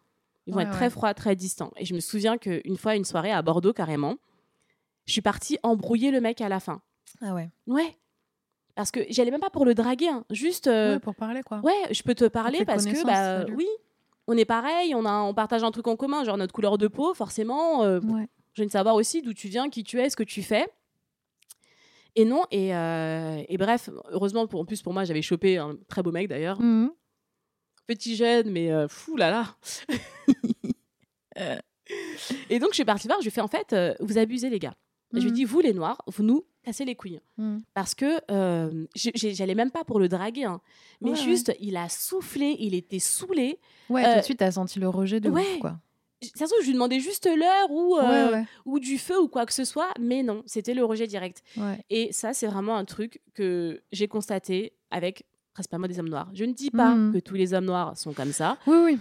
[0.45, 1.71] Ils vont Ouais, être très froids, très distants.
[1.75, 4.15] Et je me souviens qu'une fois, une soirée à Bordeaux, carrément,
[5.05, 6.81] je suis partie embrouiller le mec à la fin.
[7.21, 7.49] Ah ouais.
[7.67, 7.97] Ouais.
[8.75, 10.25] Parce que j'allais même pas pour le draguer, hein.
[10.31, 10.67] juste.
[10.67, 11.59] euh, Ouais, pour parler quoi.
[11.63, 13.55] ouais, je peux te parler parce que, bah, salut.
[13.55, 13.67] oui,
[14.27, 16.87] on est pareil, on, a, on partage un truc en commun, genre notre couleur de
[16.87, 17.83] peau, forcément.
[17.83, 18.27] euh, Ouais.
[18.53, 20.67] je de savoir aussi d'où tu viens, qui tu es, ce que tu fais.
[22.15, 25.75] Et non, et, euh, et bref, heureusement, pour, en plus pour moi, j'avais chopé un
[25.87, 26.59] très beau mec d'ailleurs.
[26.61, 26.91] Mhm.
[27.85, 29.55] Petit jeune, mais euh, fou là là.
[32.49, 34.59] Et donc je suis partie voir, je lui ai fait en fait, vous abusez les
[34.59, 34.75] gars.
[35.13, 35.35] Je lui ai Mhm.
[35.35, 37.19] dit, vous les noirs, vous nous cassez les couilles.
[37.37, 37.61] Mhm.
[37.73, 40.59] Parce que euh, j'allais même pas pour le draguer, hein.
[41.01, 41.23] mais Ouais, ouais.
[41.23, 43.59] juste, il a soufflé, il était saoulé.
[43.89, 45.41] Ouais, tout Euh, de suite, t'as senti le rejet de ouais.
[45.41, 45.77] ouf, quoi.
[46.35, 49.51] Ça se je lui demandais juste l'heure ou, euh, ou du feu ou quoi que
[49.53, 51.43] ce soit, mais non, c'était le rejet direct.
[51.89, 56.29] Et ça, c'est vraiment un truc que j'ai constaté avec principalement des hommes noirs.
[56.33, 57.13] Je ne dis pas Mhm.
[57.13, 58.99] que tous les hommes noirs sont comme ça, Oui, oui.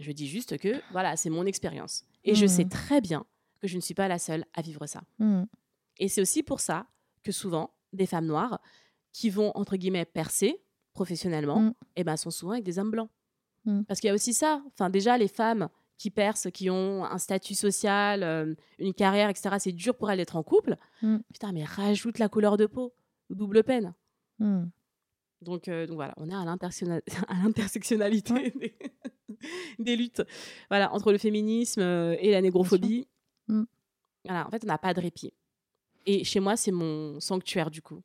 [0.00, 2.04] je dis juste que voilà, c'est mon expérience.
[2.24, 3.26] Et je sais très bien
[3.62, 5.02] que je ne suis pas la seule à vivre ça.
[5.18, 5.46] Mhm.
[5.98, 6.86] Et c'est aussi pour ça
[7.22, 8.60] que souvent, des femmes noires
[9.12, 10.60] qui vont, entre guillemets, percer
[10.94, 11.74] professionnellement, Mm.
[11.96, 13.10] eh ben, sont souvent avec des hommes blancs.
[13.64, 13.82] Mm.
[13.84, 14.62] Parce qu'il y a aussi ça.
[14.68, 19.56] Enfin, déjà, les femmes qui percent, qui ont un statut social, euh, une carrière, etc.,
[19.58, 20.76] c'est dur pour elles d'être en couple.
[21.02, 21.18] Mm.
[21.32, 22.94] Putain, mais rajoute la couleur de peau.
[23.30, 23.94] Double peine.
[25.40, 26.44] Donc, euh, donc voilà, on est à
[27.42, 28.76] l'intersectionnalité des,
[29.78, 30.22] des luttes.
[30.70, 33.08] Voilà, entre le féminisme euh, et la négrophobie.
[33.48, 33.64] Mm.
[34.24, 35.32] Voilà, en fait, on n'a pas de répit.
[36.06, 38.00] Et chez moi, c'est mon sanctuaire du coup.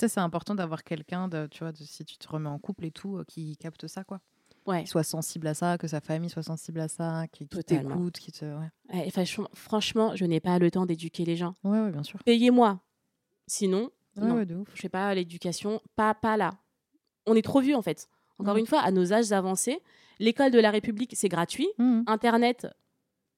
[0.00, 2.84] Ça, c'est important d'avoir quelqu'un, de, tu vois, de, si tu te remets en couple
[2.84, 4.20] et tout, euh, qui capte ça, quoi.
[4.66, 4.82] Ouais.
[4.82, 8.32] Qui soit sensible à ça, que sa famille soit sensible à ça, qui, t'écoute, qui
[8.32, 8.44] te.
[8.92, 9.10] Ouais.
[9.10, 11.54] Franchement, franchement, je n'ai pas le temps d'éduquer les gens.
[11.64, 12.22] ouais, ouais, bien sûr.
[12.24, 12.80] Payez-moi.
[13.46, 14.68] Sinon, Ouais, non, ouais, de ouf.
[14.74, 16.58] je fais pas l'éducation, pas, pas là.
[17.26, 18.08] On est trop vieux en fait.
[18.38, 18.58] Encore Mm.
[18.60, 19.80] une fois, à nos âges avancés,
[20.18, 21.68] l'école de la République, c'est gratuit.
[21.78, 22.04] Mhm.
[22.06, 22.66] Internet,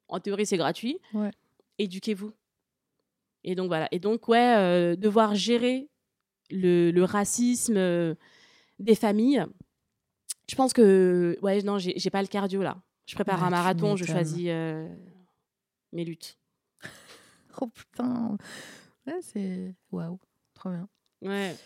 [0.09, 0.99] en théorie, c'est gratuit.
[1.15, 1.31] Ouais.
[1.79, 2.33] Éduquez-vous.
[3.45, 3.89] Et donc voilà.
[3.93, 5.89] Et donc, ouais, euh, devoir gérer
[6.51, 8.15] le, le racisme euh,
[8.79, 9.45] des familles,
[10.51, 12.81] je pense que, ouais, non, j'ai pas le cardio là.
[13.07, 14.89] Je prépare Ouais, un marathon, je choisis euh,
[15.93, 16.39] mes luttes.
[17.61, 18.37] Oh putain.
[19.05, 19.75] Ouais, c'est.
[19.91, 20.21] Waouh.
[20.55, 20.89] Trop bien.
[21.23, 21.57] Ouais.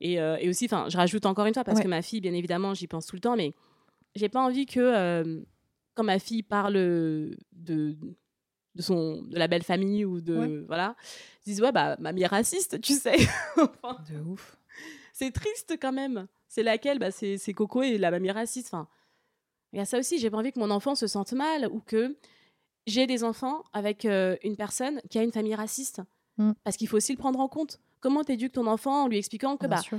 [0.00, 1.84] Et, euh, et aussi, enfin, je rajoute encore une fois parce Ouais.
[1.84, 3.54] que ma fille, bien évidemment, j'y pense tout le temps, mais
[4.14, 5.40] j'ai pas envie que euh,
[5.98, 7.36] quand ma fille parle de
[8.74, 10.64] de son de la belle famille ou de Ouais.
[10.68, 10.94] voilà,
[11.40, 13.16] je dise ouais bah mamie est raciste, tu sais.
[13.56, 14.56] Enfin, De ouf.
[15.12, 16.28] c'est triste quand même.
[16.46, 17.00] C'est laquelle?
[17.00, 18.68] Bah c'est c'est Coco et la mamie raciste.
[18.72, 18.86] Enfin,
[19.72, 20.18] il y a ça aussi.
[20.18, 22.16] J'ai pas envie que mon enfant se sente mal ou que
[22.86, 26.00] j'ai des enfants avec euh, une personne qui a une famille raciste.
[26.36, 26.52] Mm.
[26.62, 27.80] Parce qu'il faut aussi le prendre en compte.
[28.00, 29.98] Comment t'éduques ton enfant en lui expliquant que Bien bah sûr.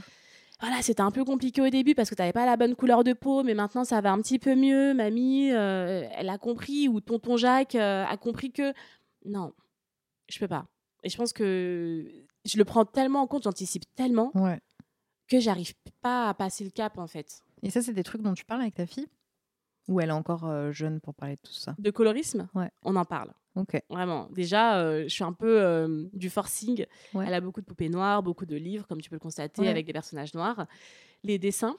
[0.62, 3.14] Voilà, c'était un peu compliqué au début parce que t'avais pas la bonne couleur de
[3.14, 4.94] peau, mais maintenant ça va un petit peu mieux.
[4.94, 8.74] Mamie, euh, elle a compris, ou tonton Jacques euh, a compris que
[9.26, 9.54] non,
[10.30, 10.66] je peux pas.
[11.04, 12.06] Et je pense que
[12.46, 14.60] je le prends tellement en compte, j'anticipe tellement Ouais.
[15.30, 17.42] que j'arrive pas à passer le cap en fait.
[17.64, 19.08] Et ça, c'est des trucs dont tu parles avec ta fille?
[19.90, 21.76] Ou elle est encore euh, jeune pour parler de tout ça?
[21.80, 22.48] De colorisme?
[22.54, 22.70] Ouais.
[22.84, 23.32] On en parle.
[23.56, 23.82] Ok.
[23.90, 24.28] Vraiment.
[24.32, 26.86] Déjà, euh, je suis un peu euh, du forcing.
[27.16, 27.26] Ouais.
[27.28, 29.68] Elle a beaucoup de poupées noires, beaucoup de livres, comme tu peux le constater, Ouais.
[29.68, 30.68] avec des personnages noirs.
[31.24, 31.76] Les dessins,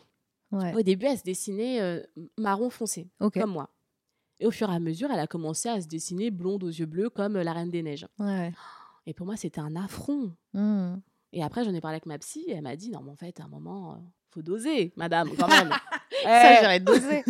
[0.52, 0.74] Ouais.
[0.74, 2.04] au début, elle se dessinait
[2.36, 3.70] marron foncé, comme moi.
[4.40, 6.86] Et au fur et à mesure, elle a commencé à se dessiner blonde aux yeux
[6.86, 8.08] bleus, comme la Reine des Neiges.
[9.06, 10.32] Et pour moi, c'était un affront.
[10.52, 10.96] Hmm.
[11.32, 13.16] Et après, j'en ai parlé avec ma psy, et elle m'a dit, non, mais en
[13.16, 15.70] fait, à un moment, faut doser, madame, quand même.
[16.24, 17.22] Ça, Eh, j'irais doser.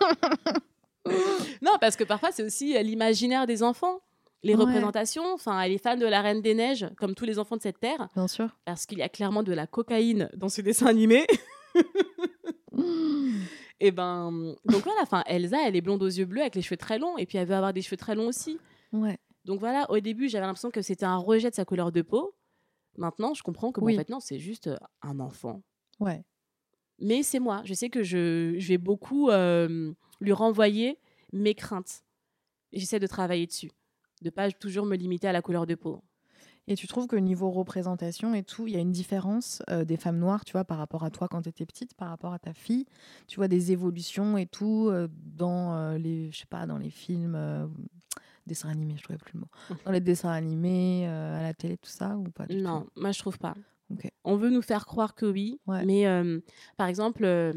[1.62, 4.00] Non, parce que parfois, c'est aussi euh, l'imaginaire des enfants.
[4.42, 4.60] Les Ouais.
[4.64, 7.62] représentations, enfin, elle est fan de la Reine des Neiges, comme tous les enfants de
[7.62, 8.56] cette terre, Bien sûr.
[8.64, 11.26] parce qu'il y a clairement de la cocaïne dans ce dessin animé.
[13.80, 16.76] Et ben, donc voilà, enfin, Elsa, elle est blonde aux yeux bleus avec les cheveux
[16.76, 18.58] très longs, et puis elle veut avoir des cheveux très longs aussi.
[18.92, 19.18] Ouais.
[19.44, 22.34] Donc voilà, au début, j'avais l'impression que c'était un rejet de sa couleur de peau.
[22.96, 23.94] Maintenant, je comprends que, bon, Oui.
[23.94, 25.62] en fait, non, c'est juste euh, un enfant.
[26.00, 26.24] Ouais.
[27.00, 27.62] Mais c'est moi.
[27.64, 30.98] Je sais que je, je vais beaucoup euh, lui renvoyer
[31.32, 32.02] mes craintes.
[32.72, 33.70] J'essaie de travailler dessus.
[34.22, 36.02] De pas toujours me limiter à la couleur de peau.
[36.66, 39.96] Et tu trouves que niveau représentation et tout, il y a une différence euh, des
[39.96, 42.38] femmes noires, tu vois, par rapport à toi quand tu étais petite, par rapport à
[42.38, 42.84] ta fille?
[43.26, 46.90] Tu vois des évolutions et tout euh, dans euh, les, je sais pas, dans les
[46.90, 47.38] films,
[48.46, 49.48] dessins animés, je trouvais plus le mot.
[49.86, 52.90] Dans les dessins animés, à la télé, tout ça ou pas du Non, tout?
[53.00, 53.54] moi je trouve pas.
[54.24, 55.84] On veut nous faire croire que oui, Ouais.
[55.84, 56.40] mais euh,
[56.76, 57.52] par exemple, euh,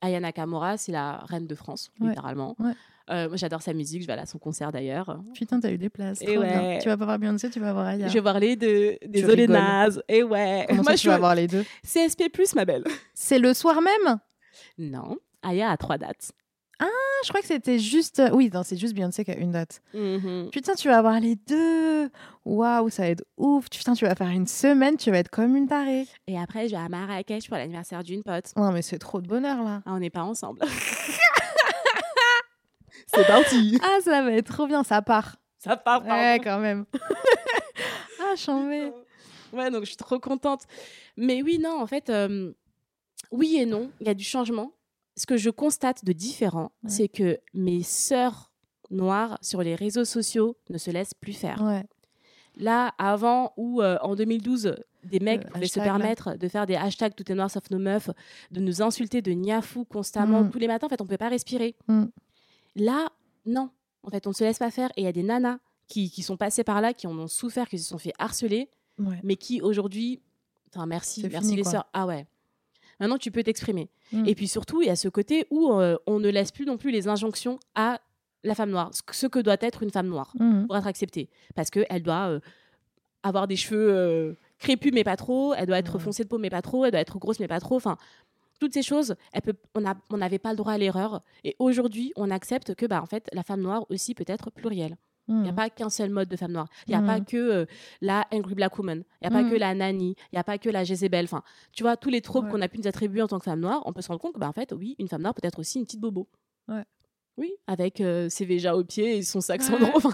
[0.00, 2.08] Aya Nakamura, c'est la reine de France, Ouais.
[2.10, 2.54] littéralement.
[2.58, 2.72] Ouais.
[3.08, 5.20] Euh, moi j'adore sa musique, je vais aller à son concert d'ailleurs.
[5.34, 6.20] Putain, t'as eu des places.
[6.22, 6.78] Et ouais.
[6.82, 8.08] Tu vas pas voir Beyoncé, tu vas voir Aya.
[8.08, 8.96] Je vais voir les deux.
[9.06, 9.56] Désolée rigoles.
[9.56, 10.02] naze.
[10.08, 10.64] Et ouais.
[10.68, 12.24] Comment moi ça, je vas voir les deux CSP+,
[12.56, 12.82] ma belle.
[13.14, 14.18] C'est le soir même?
[14.78, 16.32] Non, Aya a trois dates.
[17.24, 18.22] Je crois que c'était juste.
[18.32, 19.80] Oui, non, c'est juste Beyoncé qui a une date.
[19.94, 20.50] Mhm.
[20.52, 22.10] Putain, tu vas voir les deux.
[22.44, 23.68] Waouh, ça va être ouf.
[23.70, 26.06] Putain, tu vas faire une semaine, tu vas être comme une tarée.
[26.26, 28.52] Et après, je vais à Marrakech pour l'anniversaire d'une pote.
[28.56, 29.82] Non, mais c'est trop de bonheur là.
[29.86, 30.60] Ah, on n'est pas ensemble.
[33.14, 33.78] C'est parti.
[33.82, 35.36] Ah, ça va être trop bien, ça part.
[35.58, 36.10] Ça part, pardon.
[36.10, 36.84] Ouais, quand même.
[38.20, 38.90] ah, chambé.
[39.52, 40.62] Ouais, donc je suis trop contente.
[41.16, 42.52] Mais oui, non, en fait, euh,
[43.30, 44.72] oui et non, il y a du changement.
[45.16, 46.90] Ce que je constate de différent, Ouais.
[46.90, 48.52] c'est que mes sœurs
[48.90, 51.60] noires sur les réseaux sociaux ne se laissent plus faire.
[51.62, 51.84] Ouais.
[52.56, 55.84] Là, avant, ou en 2012, des mecs Le pouvaient se là.
[55.84, 58.10] permettre de faire des hashtags tout est noir sauf nos meufs,
[58.50, 60.50] de nous insulter de niafou constamment Mm.
[60.50, 60.86] tous les matins.
[60.86, 61.74] En fait, on ne pouvait pas respirer.
[61.88, 62.04] Mm.
[62.76, 63.08] Là,
[63.44, 63.70] non.
[64.02, 64.90] En fait, on ne se laisse pas faire.
[64.96, 65.58] Et il y a des nanas
[65.88, 68.68] qui, qui sont passées par là, qui en ont souffert, qui se sont fait harceler,
[68.98, 69.20] Ouais.
[69.22, 70.20] mais qui aujourd'hui.
[70.74, 71.70] Enfin, merci, merci fini, les quoi.
[71.72, 71.86] sœurs.
[71.92, 72.26] Ah ouais.
[73.00, 73.88] Maintenant, tu peux t'exprimer.
[74.12, 74.26] Mm.
[74.26, 76.76] Et puis surtout, il y a ce côté où euh, on ne laisse plus non
[76.76, 78.00] plus les injonctions à
[78.44, 80.66] la femme noire, ce que- doit être une femme noire Mhm.
[80.66, 81.28] pour être acceptée.
[81.54, 82.40] Parce qu'elle doit euh,
[83.22, 85.52] avoir des cheveux euh, crépus, mais pas trop.
[85.54, 86.84] Elle doit être foncée de peau, mais pas trop.
[86.84, 87.74] Elle doit être grosse, mais pas trop.
[87.76, 87.96] Enfin,
[88.60, 91.22] toutes ces choses, elle peut, on n'avait pas le droit à l'erreur.
[91.44, 94.96] Et aujourd'hui, on accepte que, bah, en fait, la femme noire aussi peut être plurielle.
[95.28, 95.56] Il n'y a Mhm.
[95.56, 96.68] pas qu'un seul mode de femme noire.
[96.86, 97.24] Il n'y a pas Mhm.
[97.24, 97.66] que euh,
[98.00, 99.02] la Angry Black Woman.
[99.22, 100.14] Il n'y a pas que la Nanny.
[100.32, 101.24] Il n'y a pas que la Jézabel.
[101.24, 102.50] Enfin, tu vois, tous les tropes Ouais.
[102.52, 104.34] qu'on a pu nous attribuer en tant que femme noire, on peut se rendre compte
[104.34, 106.28] que, bah, en fait, oui, une femme noire peut être aussi une petite bobo.
[106.68, 106.84] Ouais.
[107.36, 109.66] Oui, avec euh, ses Véjas au pied et son sac Ouais.
[109.66, 109.90] Sandro.
[109.96, 110.12] Enfin,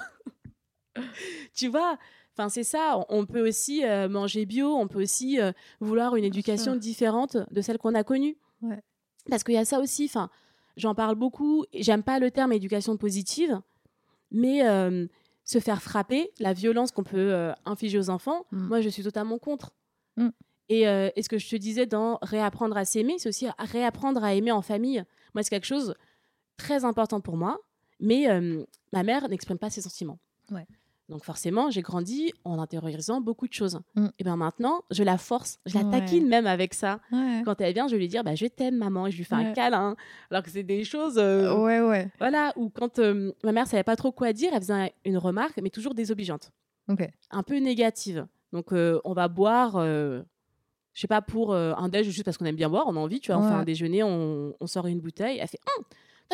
[1.54, 1.98] tu vois,
[2.36, 2.98] enfin, c'est ça.
[3.08, 4.74] On- peut aussi euh, manger bio.
[4.76, 8.36] On peut aussi euh, vouloir une éducation différente de celle qu'on a connue.
[8.62, 8.82] Ouais.
[9.30, 10.06] Parce qu'il y a ça aussi.
[10.06, 10.30] Enfin,
[10.76, 11.64] j'en parle beaucoup.
[11.74, 13.60] J'aime pas le terme éducation positive,
[14.32, 15.06] mais euh,
[15.44, 18.66] se faire frapper, la violence qu'on peut euh, infliger aux enfants, Mm.
[18.66, 19.72] moi, je suis totalement contre.
[20.16, 20.28] Mm.
[20.68, 24.24] Et, euh, et ce que je te disais dans réapprendre à s'aimer, c'est aussi réapprendre
[24.24, 25.04] à aimer en famille.
[25.34, 25.94] Moi, c'est quelque chose
[26.56, 27.58] très important pour moi,
[28.00, 28.26] mais
[28.92, 30.18] ma mère n'exprime pas ses sentiments.
[30.50, 30.66] Ouais.
[31.08, 33.80] Donc forcément, j'ai grandi en intériorisant beaucoup de choses.
[33.96, 34.06] Mm.
[34.18, 35.90] Et bien maintenant, je la force, je la Ouais.
[35.90, 37.00] taquine même avec ça.
[37.10, 37.42] Ouais.
[37.44, 39.34] Quand elle vient, je vais lui dire bah, Je t'aime, maman, et je lui fais
[39.34, 39.96] un câlin.
[40.30, 41.18] Alors que c'est des choses.
[41.18, 42.08] euh, Ouais, ouais.
[42.18, 45.18] Voilà, ou quand euh, ma mère savait pas trop quoi dire, elle faisait un- une
[45.18, 46.50] remarque, mais toujours désobligeante,
[47.30, 48.26] un peu négative.
[48.52, 50.22] Donc euh, on va boire, je
[50.94, 53.32] sais pas, pour un déj juste parce qu'on aime bien boire, on a envie, tu
[53.32, 55.84] vois, on fait un déjeuner, on, on sort une bouteille, elle fait Hum,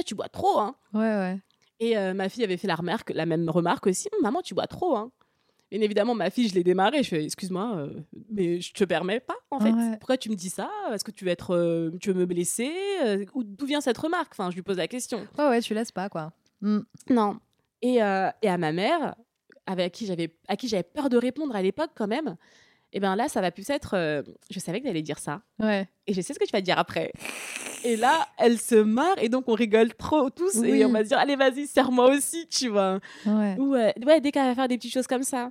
[0.07, 0.77] tu bois trop, hein.
[0.95, 1.41] Ouais, ouais.
[1.81, 4.67] Et euh, ma fille avait fait la remarque, la même remarque aussi, maman, tu bois
[4.67, 5.11] trop, hein.
[5.71, 7.03] Bien évidemment, ma fille, je l'ai démarrée.
[7.03, 8.01] Je fais, excuse-moi, euh,
[8.31, 9.71] mais je te permets pas, en fait.
[9.71, 9.97] Ouais.
[9.99, 10.71] Pourquoi tu me dis ça?
[10.93, 12.73] Est-ce que tu veux être, euh, tu veux me blesser?
[13.35, 15.27] D'où vient cette remarque Enfin, je lui pose la question.
[15.37, 16.33] Ouais, ouais, tu laisses pas, quoi.
[16.63, 16.79] Mm.
[17.11, 17.39] Non.
[17.83, 19.15] Et, et à ma mère,
[19.67, 22.37] avec qui j'avais, à qui j'avais peur de répondre à l'époque quand même,
[22.93, 23.95] et ben là, ça va plus être.
[23.95, 25.43] euh, je savais que tu allais dire ça.
[25.59, 25.89] Ouais.
[26.07, 27.13] Et je sais ce que tu vas dire après.
[27.85, 30.71] Et là, elle se marre et donc on rigole trop tous Oui.
[30.81, 32.99] et on va se dire allez vas-y serre-moi aussi, tu vois.
[33.27, 33.57] Ouais.
[33.59, 35.51] Ou euh, ouais, dès qu'elle va faire des petites choses comme ça.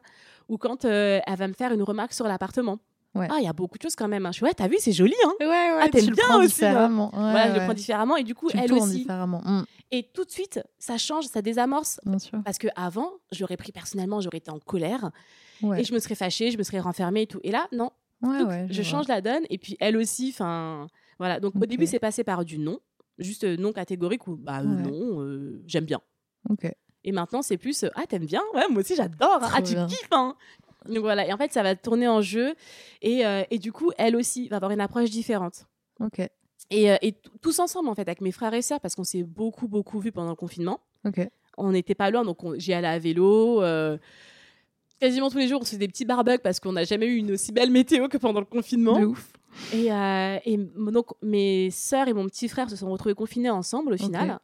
[0.50, 2.80] Ou quand euh, elle va me faire une remarque sur l'appartement.
[3.16, 3.28] Ouais.
[3.32, 4.26] Ah, il y a beaucoup de choses quand même.
[4.28, 4.32] hein.
[4.32, 5.14] Je fais, ouais, t'as vu, c'est joli.
[5.26, 5.34] Hein.
[5.40, 5.80] Ouais, ouais.
[5.82, 7.06] Ah, t'aimes tu le bien prends aussi, différemment.
[7.14, 7.66] Ouais, voilà, je le ouais.
[7.66, 8.98] prends différemment et du coup, Tu le elle tournes aussi.
[9.00, 9.42] différemment.
[9.44, 9.64] Mm.
[9.92, 12.00] Et tout de suite, ça change, ça désamorce.
[12.06, 12.40] Bien sûr.
[12.44, 15.12] Parce que avant, je l'aurais pris personnellement, j'aurais été en colère.
[15.64, 15.82] Ouais.
[15.82, 17.40] et je me serais fâchée, je me serais renfermée et tout.
[17.44, 19.44] Et là, non, Ouais, Donc, ouais, je change la donne.
[19.50, 20.88] Et puis elle aussi enfin
[21.20, 21.40] voilà.
[21.40, 22.80] Donc au début c'est passé par du non.
[23.20, 26.02] Juste euh, non catégorique ou bah euh, non euh, j'aime bien.
[26.50, 26.66] Ok.
[27.04, 28.42] et maintenant c'est plus ah t'aimes bien?
[28.56, 29.40] Ouais moi aussi j'adore.
[29.42, 29.86] Ah tu bien.
[29.88, 30.36] kiffes hein
[30.88, 31.28] donc voilà.
[31.28, 32.56] Et en fait ça va tourner en jeu.
[33.04, 35.66] Et, euh, et du coup elle aussi va avoir une approche différente.
[36.00, 36.22] Ok.
[36.70, 39.24] Et, euh, et tous ensemble en fait avec mes frères et sœurs parce qu'on s'est
[39.24, 40.80] beaucoup beaucoup vus pendant le confinement
[41.58, 43.62] on n'était pas loin, donc on- j'y allais à vélo.
[43.64, 43.98] euh,
[45.00, 47.16] quasiment tous les jours, on se faisait des petits barbecues parce qu'on n'a jamais eu
[47.18, 49.00] une aussi belle météo que pendant le confinement.
[49.00, 49.32] De ouf.
[49.74, 53.94] Et, euh, et donc, mes sœurs et mon petit frère se sont retrouvés confinés ensemble
[53.94, 54.40] au final.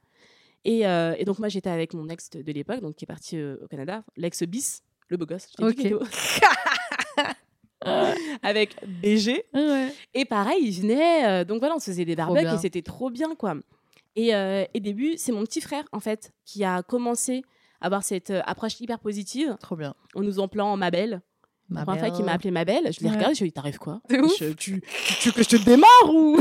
[0.65, 3.39] Et, euh, et donc, moi, j'étais avec mon ex de l'époque, donc qui est parti
[3.39, 5.47] au Canada, l'ex bis, le beau gosse.
[5.51, 5.87] je t'ai dit, Ok.
[5.89, 5.99] Théo.
[8.43, 9.45] avec BG.
[9.53, 9.93] Ouais.
[10.13, 11.25] Et pareil, il venait.
[11.25, 13.55] euh, donc voilà, on se faisait des barbecues et c'était trop bien, quoi.
[14.15, 17.43] Et, euh, et début, c'est mon petit frère, en fait, qui a commencé
[17.81, 19.95] à avoir cette euh, approche hyper positive Trop bien.
[20.15, 21.21] en nous appelant ma belle.
[21.69, 23.15] Ma première fois qu'il m'a appelé ma belle, je l'ai Ouais.
[23.15, 24.01] regardé, je lui ai dit T'arrives quoi?
[24.09, 24.83] Je- tu,
[25.19, 26.39] tu veux que je te démarre ou?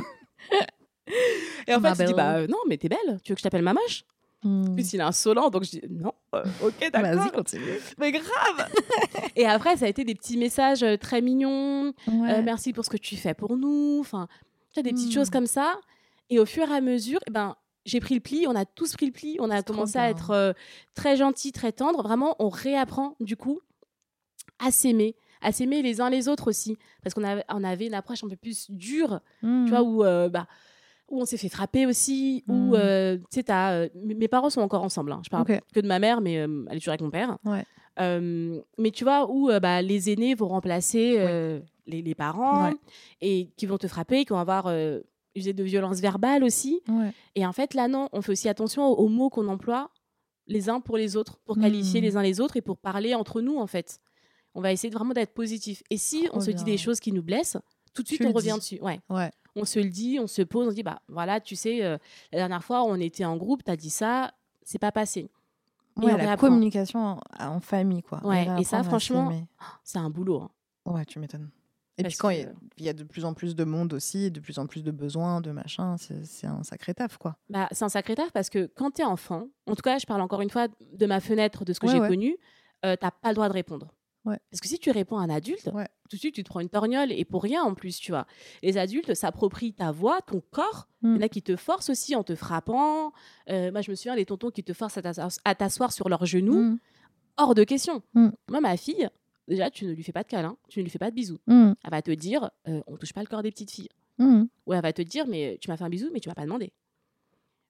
[1.67, 2.15] Et en Ma fait, il dit.
[2.15, 4.05] Bah euh, non, mais t'es belle, tu veux que je t'appelle ma moche
[4.45, 4.71] Hmm.
[4.71, 7.15] En plus, il est insolent, donc je dis Non, euh, ok, d'accord.
[7.23, 7.79] Vas-y, continue.
[7.99, 8.69] Mais grave
[9.37, 12.33] Et après, ça a été des petits messages euh, très mignons Ouais.
[12.35, 13.99] euh, merci pour ce que tu fais pour nous.
[14.01, 14.27] Enfin,
[14.73, 15.15] tu vois, des petites Mm.
[15.15, 15.79] choses comme ça.
[16.31, 18.93] Et au fur et à mesure, eh ben, j'ai pris le pli, on a tous
[18.95, 20.53] pris le pli, on a commencé à être euh,
[20.95, 22.03] très gentils, très tendres.
[22.03, 23.61] Vraiment, on réapprend du coup
[24.59, 26.79] à s'aimer, à s'aimer les uns les autres aussi.
[27.03, 29.65] Parce qu'on avait, on avait une approche un peu plus dure, Hmm.
[29.67, 30.47] tu vois, où, euh, bah,
[31.13, 32.75] où on s'est fait frapper aussi, où, Mm.
[32.75, 35.13] euh, tu sais, euh, mes parents sont encore ensemble.
[35.13, 35.21] hein.
[35.25, 37.39] Je parle que de ma mère, mais euh, elle est toujours avec mon père.
[37.45, 37.65] Ouais.
[38.79, 41.17] Mais tu vois, où bah, les aînés vont remplacer
[41.87, 42.75] les, les parents Ouais.
[43.21, 44.73] et qui vont te frapper, qui vont avoir
[45.35, 46.83] usé de violences verbales aussi.
[47.35, 49.91] Et en fait, là, non, on fait aussi attention aux, aux mots qu'on emploie
[50.49, 51.61] les uns pour les autres, pour Mm.
[51.63, 53.99] qualifier les uns les autres et pour parler entre nous, en fait.
[54.55, 55.83] On va essayer de vraiment d'être positif.
[55.89, 57.57] Et si Trop on se dit des choses qui nous blessent,
[57.95, 58.59] tout de Tu suite, on revient dis.
[58.59, 58.79] dessus.
[58.83, 59.01] Ouais.
[59.09, 59.31] Ouais.
[59.57, 61.99] On se le dit, on se pose, on dit, bah voilà, tu sais, euh,
[62.33, 64.33] la dernière fois, on était en groupe, t'as dit ça,
[64.63, 65.21] c'est pas passé.
[65.21, 66.47] Et Ouais, on la réapprend.
[66.49, 68.25] communication en, en famille, quoi.
[68.27, 69.31] Ouais, et ça, franchement.
[69.85, 70.41] C'est un boulot.
[70.43, 70.51] hein.
[70.87, 71.51] Ouais, tu m'étonnes.
[71.99, 73.55] Et Parce puis quand il y, que- a- il y a de plus en plus
[73.55, 76.95] de monde aussi, de plus en plus de besoins, de machin, c'est c'est un sacré
[76.95, 77.37] taf, quoi.
[77.51, 80.23] Bah, c'est un sacré taf parce que quand t'es enfant, en tout cas, je parle
[80.23, 82.09] encore une fois de ma fenêtre, de ce que Ouais, j'ai ouais.
[82.09, 82.39] connu,
[82.87, 83.89] euh, t'as pas le droit de répondre.
[84.25, 84.39] Ouais.
[84.51, 85.89] Parce que si tu réponds à un adulte, Ouais.
[86.09, 88.27] tout de suite, tu te prends une torgnole et pour rien en plus, tu vois.
[88.63, 90.87] Les adultes s'approprient ta voix, ton corps.
[91.03, 93.13] Il y en a qui te forcent aussi en te frappant.
[93.51, 96.55] Euh, moi, je me souviens des tontons qui te forcent à t'asseoir- sur leurs genoux.
[96.63, 96.79] Mm.
[97.39, 98.03] Hors de question.
[98.15, 98.29] Mm.
[98.49, 99.09] Moi, ma fille,
[99.49, 101.39] déjà, tu ne lui fais pas de câlin, tu ne lui fais pas de bisous.
[101.49, 103.89] Elle va te dire, euh, on touche pas le corps des petites filles.
[104.21, 106.45] Ou elle va te dire, mais tu m'as fait un bisou, mais tu m'as pas
[106.45, 106.73] demandé.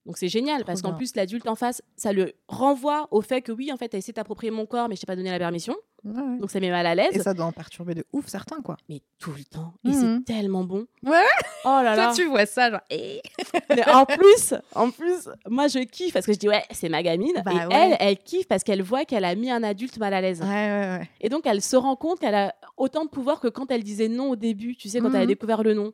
[0.05, 3.41] Donc c'est génial Trop parce qu'en plus l'adulte en face, ça le renvoie au fait
[3.41, 5.31] que oui, en fait, t'as essayé de t'approprier mon corps, mais je t'ai pas donné
[5.31, 5.77] la permission.
[6.05, 6.39] Ouais, ouais.
[6.39, 7.11] Donc ça met mal à l'aise.
[7.13, 8.77] Et ça doit en perturber de ouf certains, quoi.
[8.89, 9.73] Mais tout le temps.
[9.85, 10.87] Et c'est tellement bon.
[11.05, 11.23] Ouais.
[11.65, 12.07] Oh là là.
[12.07, 12.81] Toi, tu vois ça, genre.
[12.91, 13.23] eh.
[13.71, 17.03] Mais en plus, en plus, moi je kiffe parce que je dis ouais, c'est ma
[17.05, 17.41] gamine.
[17.45, 17.69] Bah et ouais.
[17.71, 20.41] elle, elle kiffe parce qu'elle voit qu'elle a mis un adulte mal à l'aise.
[20.41, 21.09] Ouais, ouais, ouais.
[21.21, 24.09] Et donc elle se rend compte qu'elle a autant de pouvoir que quand elle disait
[24.09, 25.27] non au début, tu sais, quand elle a Mhm.
[25.29, 25.93] découvert le non.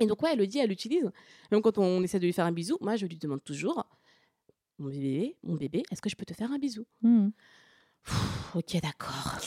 [0.00, 1.10] Et donc ouais, elle le dit, elle l'utilise.
[1.50, 3.86] Même quand on essaie de lui faire un bisou, moi je lui demande toujours,
[4.78, 6.84] mon bébé, mon bébé, est-ce que je peux te faire un bisou?
[7.02, 7.28] Mm.
[8.54, 9.38] Ok, d'accord.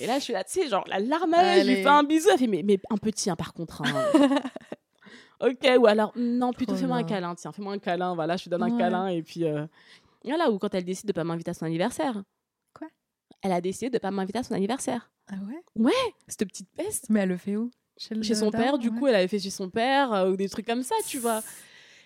[0.00, 1.88] Et là, je suis là, tu sais, genre la larme à l'œil, je lui fais
[1.88, 3.82] un bisou, elle fait, mais, mais un petit, hein, par contre.
[3.82, 4.04] hein.
[5.40, 8.50] ok, ou alors, non, plutôt fais-moi un câlin, tiens, fais-moi un câlin, voilà, je te
[8.50, 8.78] donne un Ouais.
[8.78, 9.44] câlin, et puis.
[9.44, 9.66] euh,
[10.24, 12.22] Voilà, ou quand elle décide de pas m'inviter à son anniversaire.
[12.72, 12.88] Quoi?
[13.42, 15.10] Elle a décidé de pas m'inviter à son anniversaire.
[15.28, 15.34] Ah
[15.76, 15.92] ouais?
[16.28, 17.06] Cette petite peste.
[17.10, 17.70] Mais elle le fait où?
[17.96, 18.98] Chez, le Chez son père, du ouais.
[18.98, 21.42] coup, elle avait fait chez son père, euh, ou des trucs comme ça, tu vois.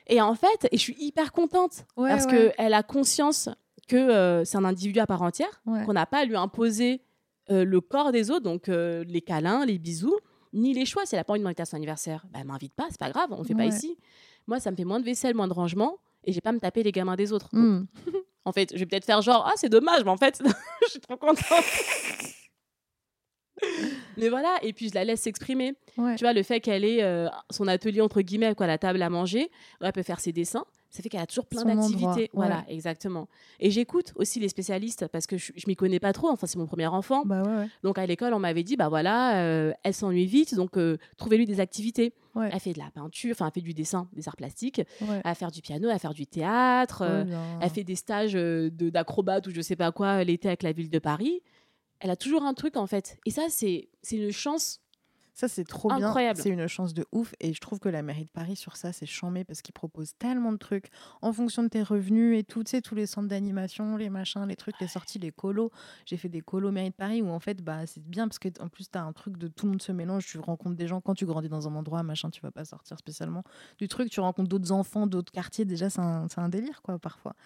[0.08, 2.52] Et en fait, et je suis hyper contente, Ouais, parce ouais.
[2.56, 3.48] qu'elle a conscience
[3.88, 5.84] que euh, c'est un individu à part entière, Ouais.
[5.84, 7.02] qu'on n'a pas à lui imposer
[7.50, 10.16] euh, le corps des autres, donc euh, les câlins, les bisous,
[10.52, 11.04] ni les choix.
[11.06, 13.00] Si elle n'a pas envie de m'inviter à son anniversaire, bah, elle m'invite pas, c'est
[13.00, 13.96] pas grave, on le fait pas ici.
[14.46, 16.60] Moi, ça me fait moins de vaisselle, moins de rangement, et j'ai pas à me
[16.60, 17.48] taper les gamins des autres.
[17.52, 17.86] Donc, Mm.
[18.44, 20.42] En fait, je vais peut-être faire genre, ah, c'est dommage, mais en fait,
[20.86, 21.44] je suis trop contente.
[24.16, 25.74] mais voilà, et puis je la laisse s'exprimer.
[25.96, 26.16] Ouais.
[26.16, 29.50] Tu vois, le fait qu'elle ait son atelier, entre guillemets, quoi, la table à manger,
[29.80, 32.30] où elle peut faire ses dessins, ça fait qu'elle a toujours plein d'activités.
[32.32, 32.74] Voilà, ouais.
[32.74, 33.28] exactement.
[33.60, 36.30] Et j'écoute aussi les spécialistes parce que je, je m'y connais pas trop.
[36.30, 37.24] Enfin, c'est mon premier enfant.
[37.26, 37.66] Bah ouais, ouais.
[37.82, 41.44] Donc à l'école, on m'avait dit, bah voilà, euh, elle s'ennuie vite, donc euh, trouvez-lui
[41.46, 42.14] des activités.
[42.52, 44.80] Elle fait de la peinture, enfin, elle fait du dessin, des arts plastiques,
[45.24, 47.24] va faire du piano, elle va faire du théâtre, euh,
[47.60, 50.70] elle fait des stages euh, de- d'acrobate ou je sais pas quoi l'été avec la
[50.72, 51.42] ville de Paris.
[52.00, 53.18] Elle a toujours un truc en fait.
[53.26, 54.80] Et ça, c'est une chance
[55.38, 56.12] Ça, c'est trop bien.
[56.34, 57.32] C'est une chance de ouf.
[57.38, 60.14] Et je trouve que la mairie de Paris, sur ça, c'est chambé parce qu'ils proposent
[60.18, 60.90] tellement de trucs
[61.22, 62.64] en fonction de tes revenus et tout.
[62.64, 65.70] Tu sais, tous les centres d'animation, les machins, les trucs, les sorties, les colos.
[66.06, 68.48] J'ai fait des colos mairie de Paris où, en fait, bah, c'est bien parce que
[68.60, 70.26] en plus, tu as un truc de tout le monde se mélange.
[70.26, 72.98] Tu rencontres des gens quand tu grandis dans un endroit, machin, tu vas pas sortir
[72.98, 73.44] spécialement
[73.78, 74.10] du truc.
[74.10, 75.64] Tu rencontres d'autres enfants, d'autres quartiers.
[75.64, 77.36] Déjà, c'est un, c'est un délire, quoi, parfois.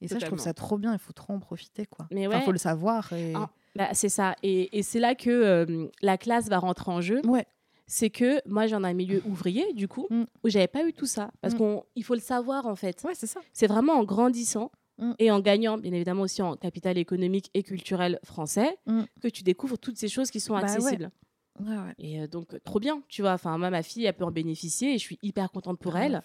[0.00, 0.92] Et ça, je trouve ça trop bien.
[0.92, 2.06] Il faut trop en profiter, quoi.
[2.10, 3.12] Mais Enfin, faut le savoir.
[3.12, 3.32] Et...
[3.34, 4.34] Ah, bah, c'est ça.
[4.42, 7.20] Et, et c'est là que euh, la classe va rentrer en jeu.
[7.26, 7.46] Ouais.
[7.86, 10.22] C'est que moi, j'en ai un milieu ouvrier, du coup, Mm.
[10.44, 11.30] où j'avais pas eu tout ça.
[11.40, 11.80] Parce Mm.
[11.94, 13.02] qu'il faut le savoir, en fait.
[13.04, 13.40] Ouais, c'est ça.
[13.52, 15.12] C'est vraiment en grandissant Mm.
[15.18, 19.02] et en gagnant, bien évidemment, aussi en capital économique et culturel français, Mm.
[19.22, 21.10] que tu découvres toutes ces choses qui sont Bah accessibles.
[21.58, 21.94] Ouais, ouais.
[21.98, 23.32] Et euh, donc, trop bien, tu vois.
[23.32, 26.04] Enfin, moi, ma fille, elle peut en bénéficier et je suis hyper contente pour Grave.
[26.04, 26.22] elle.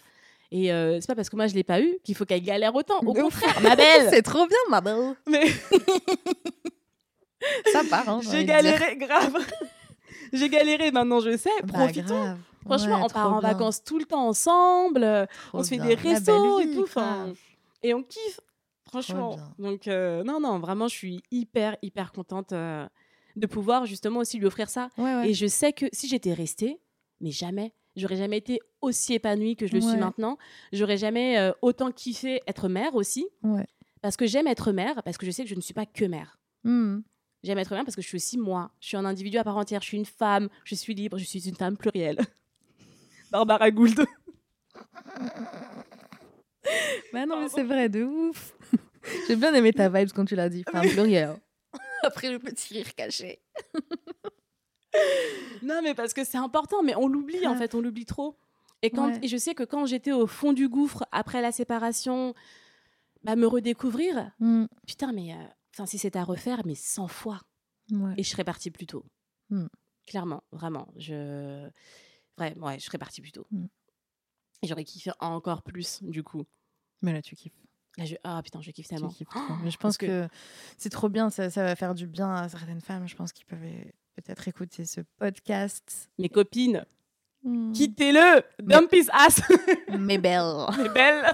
[0.52, 2.74] Et euh, c'est pas parce que moi, je l'ai pas eu qu'il faut qu'elle galère
[2.76, 3.00] autant.
[3.00, 5.16] Au contraire, ma belle c'est trop bien, ma belle.
[5.28, 5.48] Mais
[7.72, 9.36] Ça part, hein, j'ai galéré, grave
[10.34, 11.50] J'ai galéré, maintenant je sais.
[11.64, 12.38] Bah, Profitons grave.
[12.66, 15.76] Franchement, Ouais, on part en vacances tout le temps ensemble, euh, trop on se fait
[15.78, 15.86] bien.
[15.86, 17.32] des restos et tout, enfin,
[17.84, 18.40] et on kiffe,
[18.88, 19.38] franchement.
[19.60, 22.88] Donc, euh, non, non, vraiment, je suis hyper, hyper contente euh,
[23.36, 24.90] de pouvoir justement aussi lui offrir ça.
[24.98, 25.30] Ouais, ouais.
[25.30, 26.80] Et je sais que si j'étais restée,
[27.22, 30.38] mais jamais, j'aurais jamais été aussi épanouie que je le suis maintenant.
[30.74, 33.66] J'aurais jamais euh, autant kiffé être mère aussi, Ouais.
[34.02, 36.06] parce que j'aime être mère, parce que je sais que je ne suis pas que
[36.06, 36.40] mère.
[36.64, 37.00] Hmm.
[37.44, 38.72] J'aime être mère parce que je suis aussi moi.
[38.80, 39.82] Je suis un individu à part entière.
[39.82, 40.50] Je suis une femme.
[40.64, 41.20] Je suis libre.
[41.20, 42.18] Je suis une femme plurielle.
[43.32, 44.04] Barbara Gould.
[47.14, 48.54] Bah non, mais c'est vrai, de ouf.
[49.28, 50.64] J'ai bien aimé ta vibes quand tu l'as dit.
[50.72, 51.36] Femme plurielle.
[52.02, 53.40] Après le petit rire caché.
[55.64, 56.84] Non, mais parce que c'est important.
[56.84, 57.74] Mais on l'oublie, en fait.
[57.76, 58.36] On l'oublie trop.
[58.82, 59.20] Et, quand, Ouais.
[59.24, 62.34] et je sais que quand j'étais au fond du gouffre, après la séparation,
[63.24, 64.66] bah, me redécouvrir, Hmm.
[64.86, 67.42] putain, mais euh, si c'était à refaire, mais 100 fois.
[67.92, 68.14] Ouais.
[68.18, 69.04] Et je serais partie plus tôt.
[69.50, 69.68] Hmm.
[70.06, 70.88] Clairement, vraiment.
[70.98, 71.68] Je...
[72.38, 73.48] Ouais, ouais, je serais partie plus tôt.
[73.52, 73.66] Hmm.
[74.62, 76.44] Et j'aurais kiffé encore plus, du coup.
[77.02, 77.54] Mais là, tu kiffes.
[77.98, 78.16] Là, je...
[78.24, 79.10] Ah putain, je kiffe tellement.
[79.10, 79.28] kiffes.
[79.64, 80.28] Mais je pense que,
[80.78, 81.30] c'est trop bien.
[81.30, 83.08] Ça, ça va faire du bien à certaines femmes.
[83.08, 83.64] Je pense qu'ils peuvent
[84.16, 86.10] peut-être écouter ce podcast.
[86.20, 86.86] Mes copines,
[87.48, 87.74] Hmm.
[87.74, 89.40] quittez-le Dump his ass
[90.00, 90.66] Mais belle.
[90.80, 91.26] Mais belle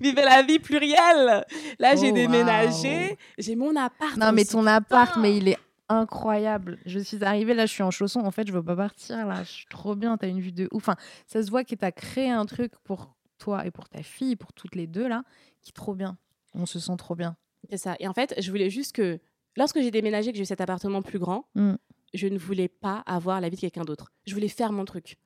[0.00, 1.44] Vivez la vie plurielle
[1.78, 4.16] Là, j'ai Oh, déménagé, j'ai mon appart.
[4.16, 5.58] Non, mais ton appart, mais il est
[5.90, 6.78] incroyable.
[6.86, 8.20] Je suis arrivée, là, je suis en chaussons.
[8.20, 9.42] En fait, je veux pas partir, là.
[9.44, 10.16] Je suis trop bien.
[10.16, 10.88] T'as une vue de ouf.
[10.88, 10.96] Enfin,
[11.26, 14.54] ça se voit que t'as créé un truc pour toi et pour ta fille, pour
[14.54, 15.24] toutes les deux, là,
[15.60, 16.16] qui est trop bien.
[16.54, 17.36] On se sent trop bien.
[17.68, 17.96] C'est ça.
[18.00, 19.18] Et en fait, je voulais juste que,
[19.58, 21.74] lorsque j'ai déménagé, que j'ai eu cet appartement plus grand, Mm.
[22.14, 24.10] Je ne voulais pas avoir la vie de quelqu'un d'autre.
[24.26, 25.16] Je voulais faire mon truc.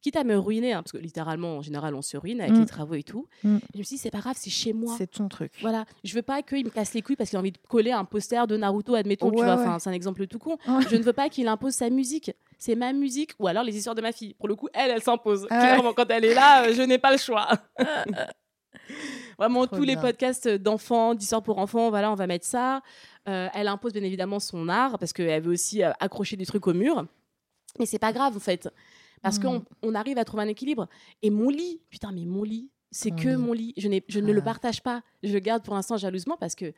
[0.00, 2.60] Quitte à me ruiner, hein, parce que littéralement, en général, on se ruine avec Mm.
[2.60, 3.28] les travaux et tout.
[3.44, 3.58] Mm.
[3.72, 4.96] Je me suis dit, c'est pas grave, c'est chez moi.
[4.98, 5.52] C'est ton truc.
[5.60, 7.92] Voilà, je veux pas qu'il me casse les couilles parce qu'il a envie de coller
[7.92, 9.52] un poster de Naruto, admettons, tu vois, ouais.
[9.62, 10.58] enfin, c'est un exemple tout con.
[10.66, 10.82] Ouais.
[10.90, 12.32] Je ne veux pas qu'il impose sa musique.
[12.58, 14.34] C'est ma musique ou alors les histoires de ma fille.
[14.34, 15.46] Pour le coup, elle, elle s'impose.
[15.50, 15.60] Ah.
[15.60, 17.48] Clairement, quand elle est là, euh, je n'ai pas le choix.
[19.38, 22.82] Vraiment, Trop tous les podcasts d'enfants, d'histoires pour enfants, voilà, on va mettre ça.
[23.28, 26.66] Euh, elle impose bien évidemment son art parce qu'elle veut aussi euh, accrocher des trucs
[26.66, 27.06] au mur.
[27.78, 28.68] Mais c'est pas grave en fait.
[29.22, 29.42] Parce Mm.
[29.42, 30.88] qu'on on arrive à trouver un équilibre.
[31.22, 33.72] Et mon lit, putain, mais mon lit, c'est que mon lit.
[33.76, 34.42] Je, ne le Ah.
[34.42, 35.02] partage pas.
[35.22, 36.72] Je le garde pour l'instant jalousement parce que.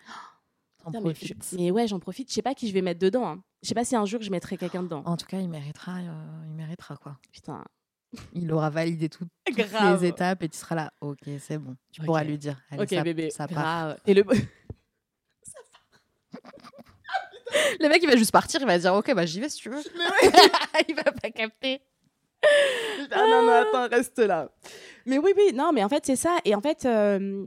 [0.82, 1.44] T'en Putain, mais, profites.
[1.50, 2.28] je- mais ouais, j'en profite.
[2.28, 3.26] Je sais pas qui je vais mettre dedans.
[3.26, 3.42] hein.
[3.62, 5.02] Je sais pas si un jour je mettrai quelqu'un dedans.
[5.06, 7.16] En tout cas, il méritera, euh, il méritera quoi.
[7.32, 7.64] Putain.
[8.34, 10.02] Il aura validé tout- toutes Grave.
[10.02, 10.92] les étapes et tu seras là.
[11.00, 11.74] Ok, c'est bon.
[11.90, 12.60] Tu pourras lui dire.
[12.70, 13.30] Allez, ok, ça, bébé.
[13.30, 13.56] ça part.
[13.56, 13.98] grave.
[14.06, 14.24] Et le.
[17.80, 18.60] Le mec, il va juste partir.
[18.60, 19.82] Il va dire Ok, bah j'y vais si tu veux.
[20.88, 21.80] il va pas capter.
[23.10, 24.50] Ah non, non, attends, reste là.
[25.06, 26.38] Mais oui, oui, non, mais en fait, c'est ça.
[26.44, 27.46] Et en fait, euh,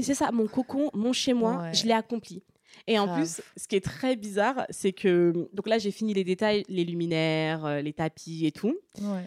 [0.00, 1.74] c'est- ça, mon cocon, mon chez-moi, Ouais.
[1.74, 2.42] je l'ai accompli.
[2.86, 3.18] Et en Grave.
[3.18, 5.48] plus, ce qui est très bizarre, c'est que.
[5.52, 8.76] Donc là, j'ai fini les détails, les luminaires, euh, les tapis et tout.
[9.00, 9.24] Ouais.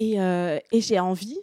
[0.00, 1.38] Et, euh, et j'ai envie,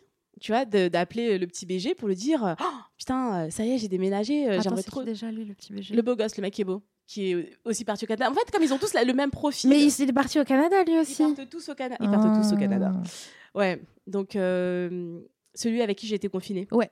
[0.45, 2.63] tu vois, d'appeler le petit BG pour lui dire Oh,
[2.99, 5.01] Putain, euh, ça y est, j'ai déménagé, euh, j'aimerais trop.
[5.01, 7.57] déjà lui, le petit BG Le beau gosse, le mec qui est beau, qui est
[7.65, 8.29] aussi parti au Canada.
[8.29, 9.71] En fait, comme ils ont tous la- le même profil.
[9.71, 11.23] Mais il est parti au Canada lui ils aussi.
[11.23, 11.97] partent tous au Canada.
[11.99, 12.91] Ils partent tous au Canada.
[12.93, 13.57] Ah.
[13.57, 15.19] Ouais, donc euh,
[15.55, 16.67] celui avec qui j'ai été confinée.
[16.71, 16.91] Ouais.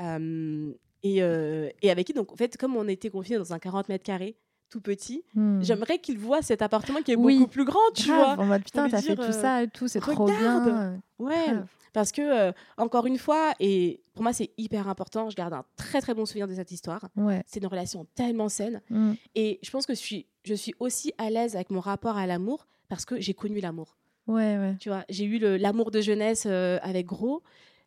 [0.00, 0.72] Euh,
[1.02, 3.88] et, euh, et avec qui, donc, en fait, comme on était confinés dans un 40
[3.88, 4.36] mètres carrés,
[4.68, 5.60] tout petit, Hmm.
[5.60, 7.38] j'aimerais qu'il voit cet appartement qui est Oui.
[7.38, 8.44] beaucoup plus grand, tu Grave, vois.
[8.44, 11.00] en mode putain, t'as fait tout euh, ça et tout, c'est trop bien.
[11.18, 11.66] Ouais, Grave.
[11.92, 15.64] Parce que, euh, encore une fois, et pour moi, c'est hyper important, je garde un
[15.76, 17.08] très très bon souvenir de cette histoire.
[17.16, 17.42] Ouais.
[17.46, 18.80] C'est une relation tellement saine.
[18.90, 19.12] Hmm.
[19.34, 22.26] Et je pense que je suis, je suis aussi à l'aise avec mon rapport à
[22.26, 23.96] l'amour parce que j'ai connu l'amour.
[24.26, 24.76] Ouais, ouais.
[24.78, 27.42] Tu vois, j'ai eu l'amour de jeunesse euh, avec Gros.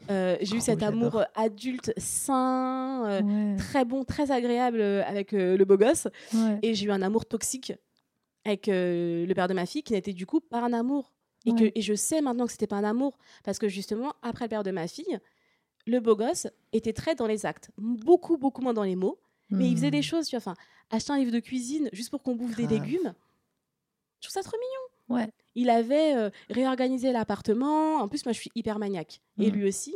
[0.09, 5.55] Euh, j'ai eu cet amour adulte, sain, euh, Ouais, très bon, très agréable avec euh,
[5.55, 6.07] le beau gosse.
[6.33, 6.59] ouais.
[6.61, 7.71] Et j'ai eu un amour toxique
[8.43, 11.12] avec euh, le père de ma fille qui n'était du coup pas un amour
[11.45, 11.71] Et, Ouais.
[11.71, 13.17] que, et je sais maintenant que c'était pas un amour.
[13.43, 15.19] Parce que justement, après le père de ma fille,
[15.85, 17.71] le beau gosse était très dans les actes.
[17.77, 19.19] Beaucoup, beaucoup moins dans les mots.
[19.49, 20.03] Mais il faisait des Hmm.
[20.03, 20.37] choses, tu vois.
[20.51, 20.55] Enfin,
[20.89, 23.13] acheter un livre de cuisine juste pour qu'on bouffe des légumes.
[24.21, 25.19] Je trouve ça trop mignon.
[25.21, 25.29] Ouais.
[25.53, 27.97] Il avait euh, réorganisé l'appartement.
[27.97, 29.21] En plus, moi, je suis hyper maniaque.
[29.37, 29.57] Et Mhm.
[29.57, 29.93] lui aussi.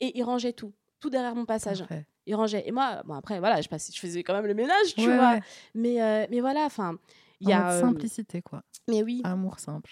[0.00, 0.72] Et il rangeait tout.
[1.00, 1.78] Tout derrière mon passage.
[1.80, 2.06] Parfait.
[2.26, 2.62] Il rangeait.
[2.68, 5.16] Et moi, bon, après, voilà, je, passais, je faisais quand même le ménage, tu Ouais,
[5.16, 5.32] vois.
[5.32, 5.40] ouais.
[5.74, 6.98] Mais, euh, mais voilà, enfin,
[7.40, 7.72] il y a.
[7.72, 8.62] euh, simplicité, quoi.
[8.88, 9.90] mais oui, Amour simple.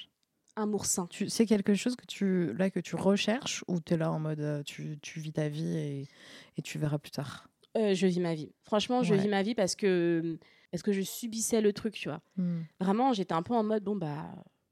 [0.57, 1.07] Amour sain.
[1.09, 4.19] Tu, c'est quelque chose que tu, là, que tu recherches ou tu es là en
[4.21, 6.09] mode euh, tu, tu vis ta vie et,
[6.57, 7.49] et tu verras plus tard?
[7.77, 8.53] Euh, je vis ma vie.
[8.65, 9.21] Franchement, je Ouais.
[9.21, 10.39] vis ma vie parce que,
[10.71, 12.21] parce que je subissais le truc, tu vois.
[12.37, 12.61] Hmm.
[12.81, 14.29] Vraiment, j'étais un peu en mode, bon, bah,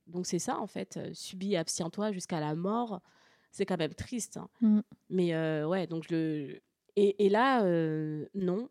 [0.07, 0.97] donc c'est ça, en fait.
[0.99, 3.01] euh, Subis, abstiens-toi jusqu'à la mort.
[3.53, 4.37] C'est quand même triste.
[4.37, 4.49] hein.
[4.61, 4.81] Mm.
[5.09, 6.61] Mais euh, ouais, donc je le.
[6.95, 8.69] Et, et là, euh, non.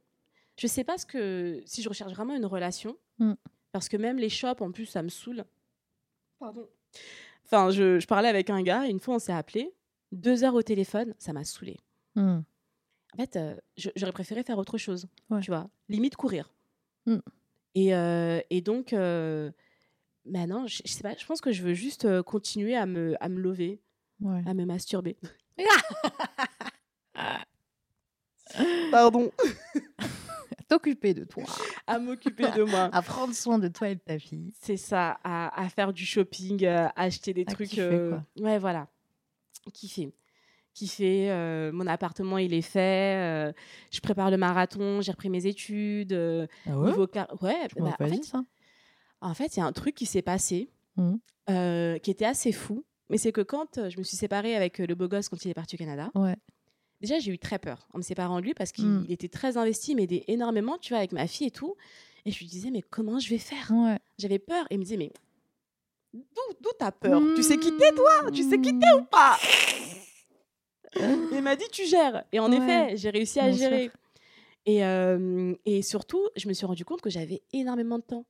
[0.57, 1.61] Je sais pas ce que.
[1.65, 2.95] Si je recherche vraiment une relation.
[3.18, 3.34] Mm.
[3.73, 5.44] Parce que même les shops, en plus, ça me saoule.
[6.40, 6.65] Pardon.
[7.45, 9.71] Enfin, je, je parlais avec un gars, et une fois, on s'est appelé.
[10.11, 11.77] Deux heures au téléphone, ça m'a saoulé.
[12.15, 12.39] Hmm.
[13.13, 13.55] En fait, euh,
[13.95, 15.07] j'aurais préféré faire autre chose.
[15.29, 15.39] Ouais.
[15.41, 16.51] Tu vois, limite courir.
[17.07, 17.17] Mm.
[17.75, 19.51] Et, euh, et donc, euh,
[20.25, 23.15] maintenant, je, je sais pas, je pense que je veux juste euh, continuer à me,
[23.23, 23.79] à me lever,
[24.21, 24.43] Ouais.
[24.45, 25.17] à me masturber.
[28.91, 29.31] Pardon.
[30.69, 31.43] T'occuper de toi,
[31.87, 32.89] À m'occuper de moi.
[32.93, 34.53] à prendre soin de toi et de ta fille.
[34.61, 37.69] C'est ça, à, à faire du shopping, euh, à acheter des À trucs.
[37.69, 38.23] kiffer, euh, quoi.
[38.45, 38.87] ouais, voilà.
[39.73, 40.13] Kiffer.
[40.73, 41.31] Kiffer.
[41.31, 43.51] euh, mon appartement, il est fait.
[43.91, 46.13] je prépare le marathon, j'ai repris mes études.
[46.67, 48.43] Ah niveau car- ouais, Tu m'as bah, en fait, ça
[49.21, 50.69] En fait, il y a un truc qui s'est passé
[51.49, 52.85] euh, qui était assez fou.
[53.09, 55.55] Mais c'est que quand je me suis séparée avec le beau gosse quand il est
[55.55, 56.35] parti au Canada, Ouais.
[57.01, 59.57] Déjà j'ai eu très peur en me séparant de lui parce qu'il il était très
[59.57, 61.76] investi, il m'aidait énormément, tu vois, avec ma fille et tout.
[62.26, 63.71] Et je lui disais, mais comment je vais faire?
[63.71, 63.97] Ouais.
[64.17, 64.65] J'avais peur.
[64.69, 65.11] Et il me disait, mais
[66.13, 67.21] d'où t'as peur?
[67.35, 68.31] Tu sais quitter, toi?
[68.34, 69.38] Tu sais quitter ou pas?
[71.31, 72.26] Il m'a dit, tu gères.
[72.31, 72.57] Et en Ouais.
[72.57, 73.69] effet, j'ai réussi à Bien sûr.
[73.69, 73.91] gérer.
[74.65, 78.26] Et, euh, et surtout, je me suis rendu compte que j'avais énormément de temps.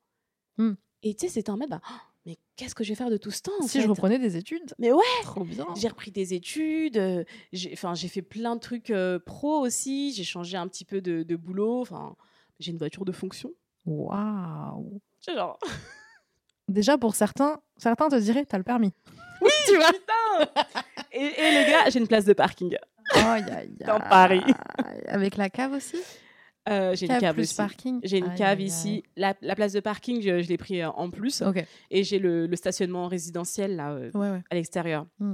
[0.58, 0.74] Hmm.
[1.02, 1.96] Et tu sais, c'était en mode, bah, oh,
[2.30, 4.20] mais qu'est-ce que je vais faire de tout ce temps en Si fait je reprenais
[4.20, 5.66] des études, Mais ouais, trop bien.
[5.76, 10.56] j'ai repris des études, euh, j'ai fait plein de trucs euh, pro aussi, j'ai changé
[10.58, 12.16] un petit peu de, de boulot, enfin,
[12.60, 13.52] j'ai une voiture de fonction.
[13.86, 15.02] Waouh.
[15.22, 15.58] C'est genre,
[16.68, 18.94] Déjà pour certains, certains te diraient t'as le permis.
[19.68, 20.62] tu vois Putain
[21.12, 22.76] et, et les gars, j'ai une place de parking.
[23.14, 24.08] Aïe, aïe, Dans aïe.
[24.08, 24.44] Paris.
[25.08, 25.98] Avec la cave aussi?
[26.70, 27.56] Euh, j'ai une cave plus aussi.
[27.56, 28.00] parking.
[28.04, 29.04] J'ai une Aïe, cave aïe, ici.
[29.16, 31.44] La, la place de parking, je, je l'ai pris euh, en plus.
[31.90, 34.44] Et j'ai le, le stationnement résidentiel là, euh, Ouais, ouais.
[34.50, 35.08] à l'extérieur.
[35.20, 35.34] Mm.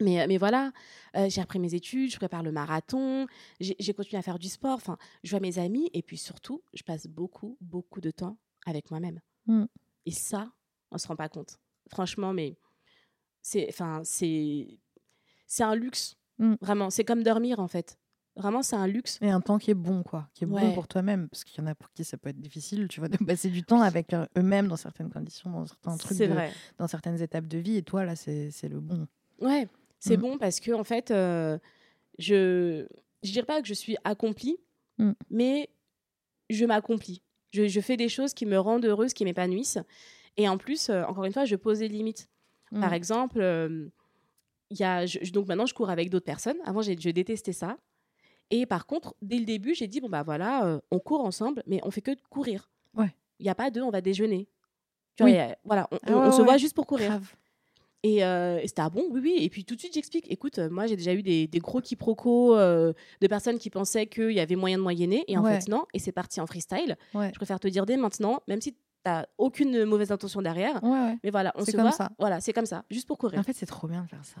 [0.00, 0.70] Mais, mais voilà,
[1.16, 3.26] euh, j'ai repris mes études, je prépare le marathon,
[3.58, 6.62] j'ai j'ai continué à faire du sport, enfin, je vois mes amis et puis surtout,
[6.72, 9.20] je passe beaucoup, beaucoup de temps avec moi-même.
[9.46, 9.64] Mm.
[10.06, 10.52] Et ça,
[10.92, 11.58] on se rend pas compte.
[11.90, 12.56] Franchement, mais
[13.42, 14.78] c'est enfin, c'est
[15.48, 16.14] c'est un luxe.
[16.38, 16.54] Mm.
[16.60, 17.98] Vraiment, c'est comme dormir en fait.
[18.38, 19.18] Vraiment, c'est un luxe.
[19.20, 20.28] Et un temps qui est bon, quoi.
[20.32, 21.28] Qui est bon pour toi-même.
[21.28, 23.50] Parce qu'il y en a pour qui ça peut être difficile, tu vois, de passer
[23.50, 26.52] du temps avec euh, eux-mêmes dans certaines conditions, dans certains trucs, de- vrai.
[26.78, 27.76] dans certaines étapes de vie.
[27.76, 29.06] Et toi, là, c'est le bon.
[29.40, 30.20] Ouais, c'est Mm.
[30.20, 31.58] bon parce que en fait, euh,
[32.18, 32.86] je
[33.24, 34.56] je dirais pas que je suis accomplie,
[34.98, 35.12] Mm.
[35.30, 35.68] mais
[36.50, 37.20] je m'accomplis.
[37.52, 39.78] Je, je fais des choses qui me rendent heureuse, qui m'épanouissent.
[40.36, 42.28] Et en plus, euh, encore une fois, je pose des limites.
[42.70, 42.94] Par Mm.
[42.94, 43.88] exemple, euh,
[44.70, 46.58] y a, je- donc maintenant, je cours avec d'autres personnes.
[46.64, 47.76] Avant, j'ai- je détestais ça.
[48.50, 51.62] Et par contre, dès le début, j'ai dit bon bah voilà, euh, on court ensemble,
[51.66, 52.70] mais on fait que de courir.
[52.94, 53.14] Ouais.
[53.40, 54.48] Il y a pas de, on va déjeuner.
[55.16, 55.32] Tu Oui.
[55.34, 56.44] vois, a- voilà, on, Ah on- ouais, on se ouais.
[56.44, 57.08] voit juste pour courir.
[57.10, 57.34] Grave.
[58.04, 59.36] Et, euh, et c'était ah bon, oui, oui.
[59.40, 60.30] Et puis tout de suite, j'explique.
[60.30, 64.06] Écoute, euh, moi, j'ai déjà eu des, des gros quiproquos euh, de personnes qui pensaient
[64.06, 65.24] qu'il y avait moyen de moyenner.
[65.26, 65.60] Et en Ouais.
[65.60, 65.84] fait, non.
[65.92, 66.96] Et c'est parti en freestyle.
[67.12, 67.30] Ouais.
[67.30, 70.82] Je préfère te dire dès maintenant, même si tu n'as aucune mauvaise intention derrière.
[70.84, 71.18] Ouais.
[71.24, 71.92] Mais voilà, on C'est se comme voit.
[71.92, 72.10] ça.
[72.20, 73.40] Voilà, c'est comme ça, juste pour courir.
[73.40, 74.40] En fait, c'est trop bien de faire ça.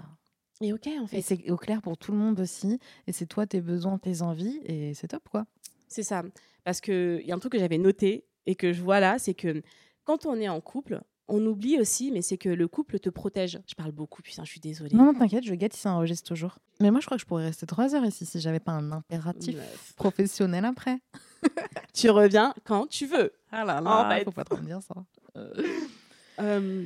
[0.60, 2.78] Et ok, en Et fait, c'est au clair pour tout le monde aussi.
[3.06, 4.60] Et c'est toi, tes besoins, tes envies.
[4.64, 5.46] Et c'est top, quoi.
[5.86, 6.22] c'est ça.
[6.64, 9.34] Parce qu'il y a un truc que j'avais noté et que je vois là, c'est
[9.34, 9.62] que
[10.04, 13.60] quand on est en couple, on oublie aussi, mais c'est que le couple te protège.
[13.68, 14.96] Je parle beaucoup, putain, je suis désolée.
[14.96, 16.58] Non, non, t'inquiète, je guette si ça enregistre toujours.
[16.80, 18.90] Mais moi, je crois que je pourrais rester trois heures ici si j'avais pas un
[18.92, 19.58] impératif
[19.96, 20.98] professionnel après.
[21.94, 23.32] Tu reviens quand tu veux.
[23.52, 24.24] Ah là En fait.
[24.24, 24.94] faut pas trop me dire ça.
[26.40, 26.84] Euh,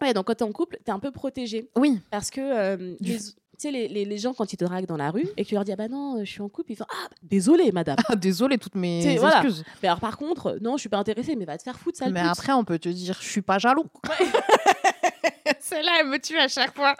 [0.00, 1.68] Ouais, donc quand t'es en couple, t'es un peu protégé.
[1.76, 3.22] Oui, Parce que, euh, les- tu
[3.58, 5.54] sais, les, les- les gens, quand ils te draguent dans la rue et que tu
[5.54, 7.96] leur dis, ah bah non, je suis en couple, ils font, ah, désolé, madame.
[8.08, 9.38] ah, désolé toutes mes voilà.
[9.38, 9.64] excuses.
[9.82, 12.12] Mais alors, par contre, non, je suis pas intéressée, mais va te faire foutre, sale
[12.12, 12.30] Mais pute.
[12.30, 13.86] après, on peut te dire, je suis pas jaloux.
[15.60, 16.96] Celle-là, elle me tue à chaque fois.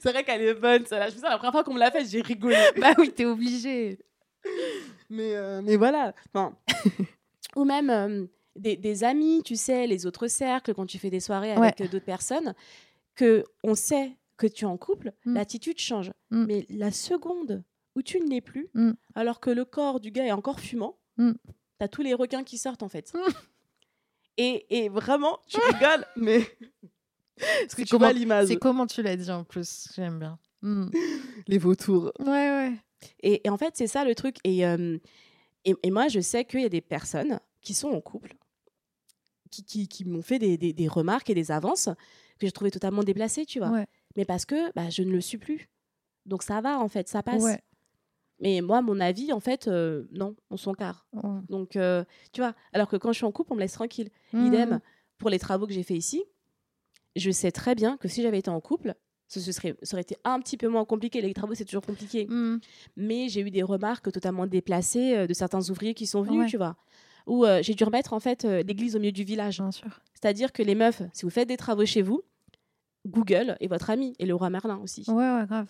[0.00, 1.06] C'est vrai qu'elle est bonne, celle-là.
[1.08, 2.56] Je me souviens, la première fois qu'on me l'a faite, j'ai rigolé.
[2.80, 3.98] bah oui, t'es obligé.
[5.08, 6.12] mais, euh, mais voilà.
[6.32, 6.54] Enfin,
[7.56, 8.24] ou même euh,
[8.60, 11.88] des, des amis, tu sais, les autres cercles, quand tu fais des soirées avec euh,
[11.88, 12.54] d'autres personnes,
[13.14, 15.34] que on sait que tu es en couple, Mm.
[15.34, 16.12] l'attitude change.
[16.30, 16.44] Mm.
[16.46, 17.62] Mais la seconde
[17.96, 18.92] où tu ne l'es plus, Mm.
[19.14, 20.96] alors que le corps du gars est encore fumant,
[21.78, 23.12] t'as tous les requins qui sortent en fait.
[24.36, 26.40] Et, et vraiment, tu rigoles, mais.
[27.36, 28.48] Parce que C'est tu comment- vois l'image.
[28.48, 30.38] C'est comment tu l'as dit en plus, j'aime bien.
[31.46, 32.12] Les vautours.
[32.20, 32.72] Ouais, ouais.
[33.22, 34.36] Et, et en fait, c'est ça le truc.
[34.44, 34.98] Et, euh,
[35.64, 38.34] et, et moi, je sais qu'il y a des personnes qui sont en couple,
[39.50, 41.88] qui, qui, qui m'ont fait des, des- des remarques et des avances
[42.38, 43.70] que j'ai trouvé totalement déplacées, tu vois.
[43.70, 43.86] Ouais.
[44.16, 45.68] Mais parce que bah, je ne le suis plus.
[46.26, 47.42] Donc ça va, en fait, ça passe.
[47.42, 47.60] Ouais.
[48.40, 51.06] Mais moi, mon avis, en fait, euh, non, on s'en carre.
[51.12, 51.40] Ouais.
[51.50, 54.08] Donc, euh, tu vois, alors que quand je suis en couple, on me laisse tranquille.
[54.32, 54.46] Mm.
[54.46, 54.80] Idem
[55.18, 56.24] pour les travaux que j'ai fait ici.
[57.16, 58.94] Je sais très bien que si j'avais été en couple,
[59.28, 61.20] ce, ce serait, ça aurait été un petit peu moins compliqué.
[61.20, 62.60] Les travaux, c'est toujours compliqué Mm.
[62.96, 66.46] mais j'ai eu des remarques totalement déplacées euh, de certains ouvriers qui sont venus, Ouais.
[66.46, 66.76] tu vois.
[67.30, 69.62] Où euh, j'ai dû remettre en fait euh, l'église au milieu du village.
[70.14, 72.22] C'est-à-dire que les meufs, si vous faites des travaux chez vous,
[73.06, 75.04] Google est votre ami et le roi Merlin aussi.
[75.08, 75.68] Ouais, ouais, grave.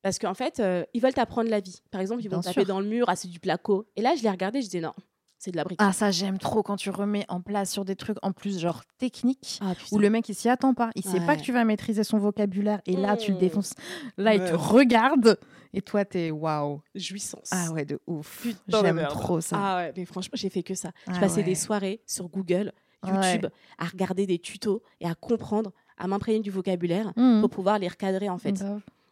[0.00, 1.82] Parce qu'en fait, euh, ils veulent t'apprendre la vie.
[1.90, 2.68] Par exemple, ils vont Bien taper sûr.
[2.68, 3.86] dans le mur, ah c'est du placo.
[3.96, 4.94] Et là, je l'ai regardé, je disais non,
[5.38, 5.78] c'est de la brique.
[5.82, 8.82] Ah, ça, j'aime trop quand tu remets en place sur des trucs en plus, genre
[8.98, 9.58] techniques.
[9.62, 9.74] Ah.
[9.92, 11.36] Où le mec il s'y attend pas, il sait pas Ouais.
[11.36, 13.40] que tu vas maîtriser son vocabulaire et là tu le Mm.
[13.40, 13.74] défonces.
[14.16, 15.38] Là il te regarde
[15.74, 16.80] et toi t'es waouh.
[16.94, 17.50] jouissance.
[17.50, 18.46] Ah ouais de ouf.
[18.68, 19.56] J'aime trop ça.
[19.58, 20.92] Ah ouais, mais franchement, j'ai fait que ça.
[21.06, 21.54] Ah je passais des ouais.
[21.54, 23.10] soirées sur Google, Ouais.
[23.34, 27.40] YouTube, à regarder des tutos et à comprendre, à m'imprégner du vocabulaire Mhm.
[27.42, 28.64] pour pouvoir les recadrer en fait.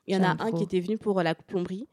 [0.06, 1.86] Il y en a un qui était venu pour la plomberie,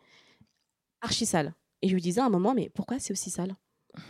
[1.02, 1.54] archi sale.
[1.82, 3.56] Et je lui disais à un moment, mais pourquoi c'est aussi sale?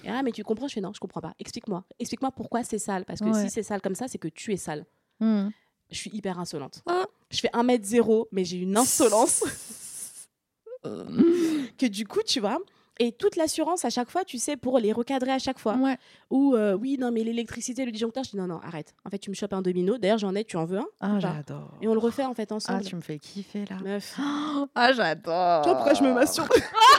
[0.03, 1.33] Et ah, mais tu comprends Je fais non, je comprends pas.
[1.39, 1.83] Explique-moi.
[1.99, 3.05] Explique-moi pourquoi c'est sale.
[3.05, 3.43] Parce que Ouais.
[3.43, 4.85] si c'est sale comme ça, c'est que tu es sale.
[5.19, 5.51] Mhm.
[5.91, 6.81] Je suis hyper insolente.
[6.85, 7.05] Ah.
[7.31, 9.43] Je fais 1m0, mais j'ai une insolence
[10.83, 12.57] que du coup, tu vois.
[13.01, 15.75] Et toute l'assurance à chaque fois, tu sais, pour les recadrer à chaque fois.
[15.77, 15.97] ouais.
[16.31, 18.93] Ou euh, oui, non, mais l'électricité, le disjoncteur, je dis non, non, arrête.
[19.05, 19.97] En fait, tu me chopes un domino.
[19.97, 21.77] D'ailleurs, j'en ai, tu en veux un Ah j'adore.
[21.81, 22.83] Et on le refait en fait Ah ensemble.
[22.83, 23.77] tu me fais kiffer là.
[23.81, 24.19] Meuf.
[24.75, 25.61] Ah j'adore.
[25.61, 26.49] Tu vois pourquoi je me masturbe?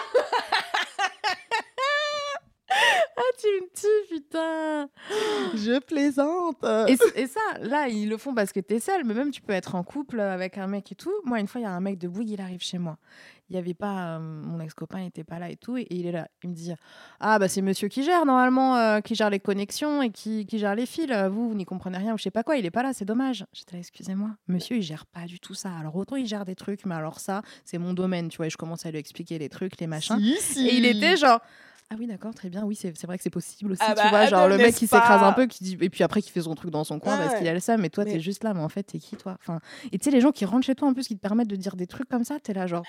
[3.21, 4.89] Ah tu me tues putain.
[5.55, 6.65] Je plaisante.
[6.89, 9.75] Et, ça, là, ils le font parce que t'es seule, mais même tu peux être
[9.75, 11.13] en couple avec un mec et tout.
[11.25, 12.97] Moi, une fois, il y a un mec de Bouygues, il arrive chez moi.
[13.51, 16.13] Il y avait pas, euh, mon ex-copain n'était pas là et tout, et, il est
[16.13, 16.29] là.
[16.45, 16.73] Il me dit,
[17.19, 20.59] ah bah c'est monsieur qui gère normalement, euh, qui gère les connexions et qui, qui
[20.61, 21.11] gère les fils.
[21.11, 22.57] Euh, Vous, vous n'y comprenez rien ou je sais pas quoi.
[22.57, 23.45] Il est pas là, c'est dommage.
[23.53, 25.71] J'étais là, excusez-moi, monsieur, il gère pas du tout ça.
[25.81, 28.47] Alors autant il gère des trucs, mais alors ça, c'est mon domaine, tu vois.
[28.47, 30.21] Et je commence à lui expliquer les trucs, les machins.
[30.57, 31.41] Et il était genre.
[31.93, 32.65] Ah oui, d'accord, très bien.
[32.65, 33.83] Oui, c'est vrai que c'est possible aussi.
[33.85, 36.05] Ah tu bah, vois, genre le mec qui s'écrase un peu, qui dit, et puis
[36.05, 37.91] après qui fait son truc dans son coin Ah parce qu'il a le seum, mais
[37.91, 39.37] toi Mais- t'es juste là, mais en fait t'es qui toi?
[39.41, 39.59] Enfin,
[39.91, 41.57] Et tu sais, les gens qui rentrent chez toi en plus, qui te permettent de
[41.57, 42.85] dire des trucs comme ça, t'es là genre.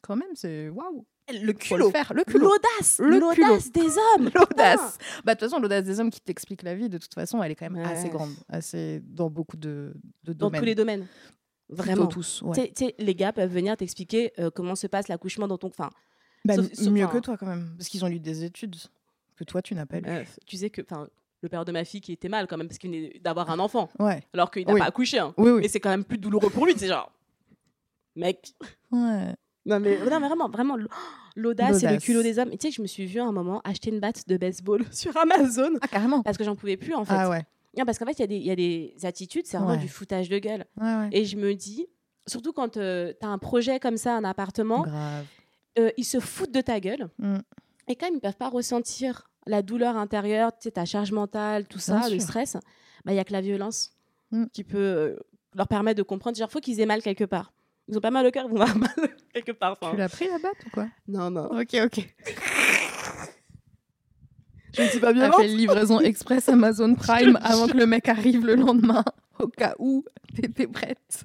[0.00, 1.04] Quand même, c'est waouh!
[1.30, 1.90] Le Faut le culot.
[1.90, 2.48] faire, le culot!
[2.50, 2.98] L'audace.
[2.98, 3.82] L'audace des
[4.16, 4.30] hommes.
[4.34, 4.98] L'audace!
[5.24, 7.52] Bah, de toute façon, l'audace des hommes qui t'explique la vie, de toute façon, elle
[7.52, 7.92] est quand même Ouais.
[7.92, 9.92] assez grande, assez dans beaucoup de,
[10.24, 10.60] de Dans domaines.
[10.60, 11.06] tous les domaines.
[11.68, 12.06] Vraiment.
[12.06, 12.72] tous, ouais.
[12.98, 15.68] les gars peuvent venir t'expliquer euh, comment se passe l'accouchement dans ton.
[15.68, 15.90] Enfin,
[16.44, 18.76] Bah, sauf- sauf- mieux enfin- que toi quand même, parce qu'ils ont lu des études
[19.36, 20.08] que toi tu n'as pas lu.
[20.08, 20.82] euh, tu sais que,
[21.42, 23.58] le père de ma fille qui était mal quand même parce qu'il venait d'avoir un
[23.58, 24.22] enfant, Ouais.
[24.32, 24.80] alors qu'il n'a Oui.
[24.80, 25.18] pas accouché.
[25.18, 25.34] hein.
[25.36, 25.60] Oui, oui.
[25.62, 26.74] Mais c'est quand même plus douloureux pour lui.
[26.76, 27.10] C'est genre,
[28.16, 28.54] mec.
[28.90, 29.34] Ouais.
[29.64, 30.76] Non mais, non, mais vraiment, vraiment,
[31.36, 32.50] l'audace et le culot des hommes.
[32.52, 34.36] Et tu sais que je me suis vue à un moment acheter une batte de
[34.36, 36.22] baseball sur Amazon Ah, carrément!
[36.22, 37.14] parce que j'en pouvais plus en fait.
[37.16, 37.44] Ah ouais.
[37.78, 39.72] Non, parce qu'en fait, il y, a des- il y a des attitudes, c'est vraiment
[39.72, 39.78] Ouais.
[39.78, 40.66] du foutage de gueule.
[40.80, 41.08] Ouais, ouais.
[41.12, 41.86] Et je me dis,
[42.26, 45.24] surtout quand tu as un projet comme ça, un appartement, Grave.
[45.78, 47.08] Euh, ils se foutent de ta gueule.
[47.18, 47.38] Mm.
[47.88, 51.98] Et quand même, ils peuvent pas ressentir la douleur intérieure, ta charge mentale, tout ça,
[52.00, 52.22] Bien le sûr.
[52.28, 52.56] stress,
[53.04, 53.90] bah, il y a que la violence
[54.30, 54.46] Mm.
[54.52, 55.16] qui peut euh,
[55.54, 56.36] leur permettre de comprendre.
[56.38, 57.52] Il faut qu'ils aient mal quelque part.
[57.88, 58.90] Ils ont pas mal au cœur, ils vont avoir mal
[59.34, 59.76] quelque part.
[59.80, 59.90] enfin.
[59.92, 60.86] Tu l'as pris la batte ou quoi?
[61.08, 61.46] Non, non.
[61.60, 62.14] Ok, ok.
[64.74, 65.40] Je ne suis pas Elle violente.
[65.42, 69.04] fait livraison express Amazon Prime avant que le mec arrive le lendemain,
[69.38, 70.04] au cas où
[70.34, 71.24] t'étais prête.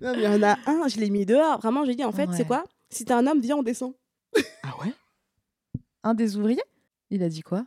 [0.00, 1.58] Non, mais il y en a un, je l'ai mis dehors.
[1.60, 2.36] Vraiment, j'ai dit, en fait, Ouais.
[2.36, 2.64] c'est quoi?
[2.90, 3.94] Si t'es un homme, viens, on descend.
[4.62, 4.92] Ah ouais?
[6.02, 6.62] Un des ouvriers?
[7.10, 7.64] Il a dit quoi?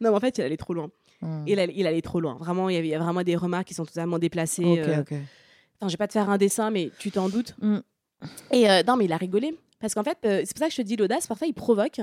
[0.00, 0.90] Non, mais en fait, il allait trop loin.
[1.20, 1.44] Hmm.
[1.46, 2.34] Il allait, il allait trop loin.
[2.36, 4.64] Vraiment, il y avait il y a vraiment des remarques qui sont totalement déplacées.
[4.64, 5.12] Ok, euh, ok.
[5.12, 7.54] Enfin, je vais pas te faire un dessin, mais tu t'en doutes.
[7.60, 7.78] Mm.
[8.52, 9.56] Et euh, non, mais il a rigolé.
[9.80, 12.00] Parce qu'en fait, euh, c'est pour ça que je te dis l'audace, parfois il provoque.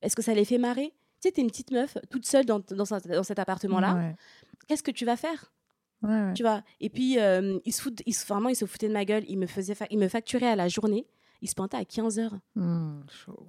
[0.00, 0.92] Parce que ça les fait marrer.
[1.20, 3.94] Tu sais, t'es une petite meuf, toute seule dans, dans, sa- dans cet appartement-là.
[3.94, 4.16] Ouais.
[4.66, 5.52] Qu'est-ce que tu vas faire?
[6.02, 6.32] Ouais, ouais.
[6.34, 6.62] Tu vois?
[6.80, 9.24] Et puis, euh, il se fout, il se, vraiment, il se foutait de ma gueule.
[9.28, 11.06] Il me, faisait fa- il me facturait à la journée.
[11.42, 12.34] Il se pointait à 15 heures.
[12.54, 13.46] Hmm, chaud.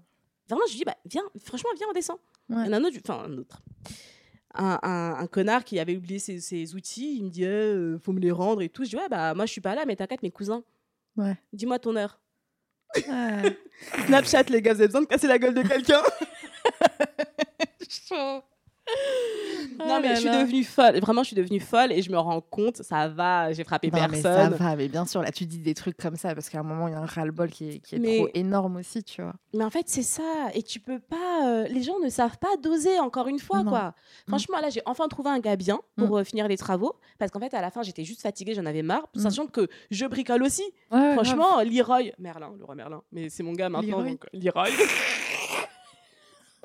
[0.48, 2.18] Vraiment, je lui dis, bah, viens, franchement, viens, on descend.
[2.50, 2.64] Ouais.
[2.64, 3.62] Il y en a un autre, enfin, un autre.
[4.54, 8.12] Un, un- un connard qui avait oublié ses, ses outils, il me dit, euh, faut
[8.12, 8.84] me les rendre et tout.
[8.84, 10.64] Je dis, ouais, bah, moi, je suis pas là, mais t'inquiète, mes cousins.
[11.16, 11.38] Ouais.
[11.54, 12.20] Dis-moi ton heure.
[12.96, 13.58] Ouais.
[14.08, 16.02] Snapchat, les gars, vous avez besoin de casser la gueule de quelqu'un?
[19.88, 21.00] non, mais je suis devenue folle.
[21.00, 24.12] Vraiment, je suis devenue folle et je me rends compte, ça va, j'ai frappé personne.
[24.12, 26.60] Mais ça va, mais bien sûr, là, tu dis des trucs comme ça parce qu'à
[26.60, 29.22] un moment, il y a un ras-le-bol qui est, qui est trop énorme aussi, tu
[29.22, 29.34] vois.
[29.54, 30.50] Mais en fait, c'est ça.
[30.54, 31.48] Et tu peux pas.
[31.48, 33.90] Euh, les gens ne savent pas doser, encore une fois, quoi.
[33.90, 33.94] Mm.
[34.30, 36.20] Franchement, là, j'ai enfin trouvé un gars bien pour mm.
[36.20, 38.84] euh, finir les travaux parce qu'en fait, à la fin, j'étais juste fatiguée, j'en avais
[38.84, 39.20] marre, mm.
[39.20, 40.64] sachant que je bricole aussi.
[40.90, 44.12] Franchement, Leroy, Merlin, le roi Merlin, mais c'est mon gars maintenant, Leroy.
[44.12, 44.70] donc Leroy.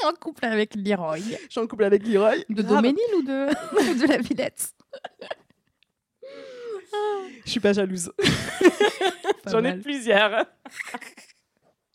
[0.06, 1.18] en couple avec Leroy.
[1.18, 2.36] Je suis en couple avec Leroy.
[2.48, 3.48] De Doménile ou de,
[4.00, 4.72] de la Villette?
[7.44, 8.12] Je suis pas jalouse.
[9.46, 10.46] J'en ai plusieurs.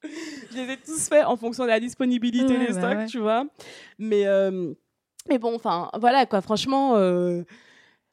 [0.04, 3.46] je les ai tous faits en fonction de la disponibilité des bah stocks, tu vois.
[3.98, 4.74] Mais, euh,
[5.30, 6.42] mais bon, enfin, voilà quoi.
[6.42, 7.44] Franchement, euh,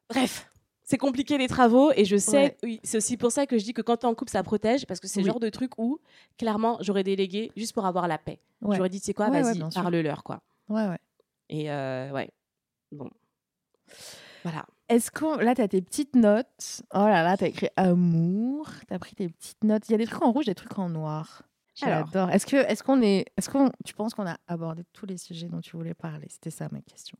[0.09, 0.48] bref
[0.89, 3.73] c'est compliqué les travaux et je sais, oui, c'est aussi pour ça que je dis
[3.73, 5.77] que quand tu es en couple, ça protège parce que c'est le genre de truc
[5.77, 5.99] où,
[6.39, 8.39] clairement, j'aurais délégué juste pour avoir la paix.
[8.59, 10.41] J'aurais dit, tu sais quoi, vas-y, parle-leur, quoi.
[10.67, 10.97] Ouais, ouais.
[11.49, 12.31] Et euh, ouais,
[12.91, 13.07] bon.
[14.43, 14.65] Voilà.
[14.87, 18.67] Est-ce que là, tu as tes petites notes Oh là là, tu as écrit amour,
[18.87, 19.87] tu as pris tes petites notes.
[19.89, 21.43] Il y a des trucs en rouge, des trucs en noir.
[21.75, 22.31] J'adore.
[22.31, 25.49] Est-ce que, est-ce qu'on est, est-ce qu'on, tu penses qu'on a abordé tous les sujets
[25.49, 26.25] dont tu voulais parler?
[26.29, 27.19] C'était ça ma question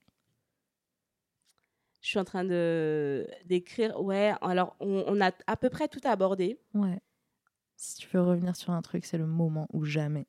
[2.02, 4.02] je suis en train de d'écrire.
[4.02, 6.60] Ouais, alors on, a à peu près tout abordé.
[6.74, 7.00] Ouais.
[7.76, 10.28] Si tu veux revenir sur un truc, c'est le moment ou jamais.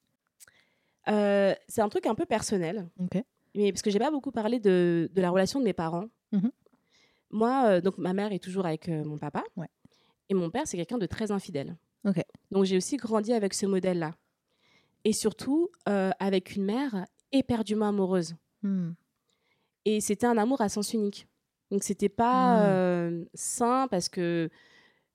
[1.09, 2.89] Euh, c'est un truc un peu personnel.
[2.99, 3.23] Ok.
[3.55, 6.07] Mais parce que j'ai pas beaucoup parlé de, de, la relation de mes parents.
[6.33, 6.51] Mhm.
[7.31, 9.43] Moi, euh, donc ma mère est toujours avec euh, mon papa.
[9.57, 9.69] Ouais.
[10.29, 11.77] Et mon père, c'est quelqu'un de très infidèle.
[12.05, 12.23] Ok.
[12.51, 14.15] Donc j'ai aussi grandi avec ce modèle-là.
[15.05, 18.37] Et surtout avec une mère éperdument amoureuse.
[18.63, 18.91] Hmm.
[19.87, 21.27] Et c'était un amour à sens unique.
[21.71, 22.63] Donc c'était pas mmh.
[22.63, 24.51] euh, sain parce que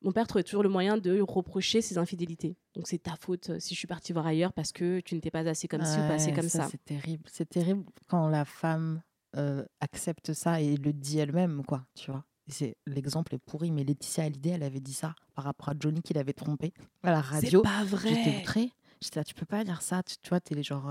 [0.02, 2.56] mon père trouvait toujours le moyen de reprocher ses infidélités.
[2.76, 5.32] Donc c'est ta faute euh, si je suis partie voir ailleurs parce que tu n'étais
[5.32, 6.68] pas assez comme ci ou pas assez comme ça.
[6.69, 7.23] C'est terrible.
[7.27, 9.02] C'est terrible quand la femme
[9.36, 11.86] euh, accepte ça et le dit elle-même, quoi.
[11.95, 12.23] Tu vois.
[12.48, 16.03] C'est l'exemple est pourri, mais Laetitia Hallyday, elle avait dit ça par rapport à Johnny
[16.03, 17.64] qui l'avait trompé à la radio.
[17.64, 18.10] C'est pas vrai.
[18.10, 18.72] J'étais outrée.
[19.01, 20.89] J'étais là, tu peux pas dire ça, tu, vois, t'es genre,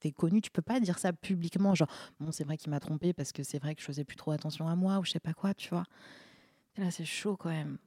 [0.00, 1.88] t'es connu, tu peux pas dire ça publiquement, genre,
[2.20, 4.30] bon, c'est vrai qu'il m'a trompé parce que c'est vrai que je faisais plus trop
[4.30, 5.84] attention à moi ou je sais pas quoi, tu vois.
[6.76, 7.78] là, c'est chaud quand même.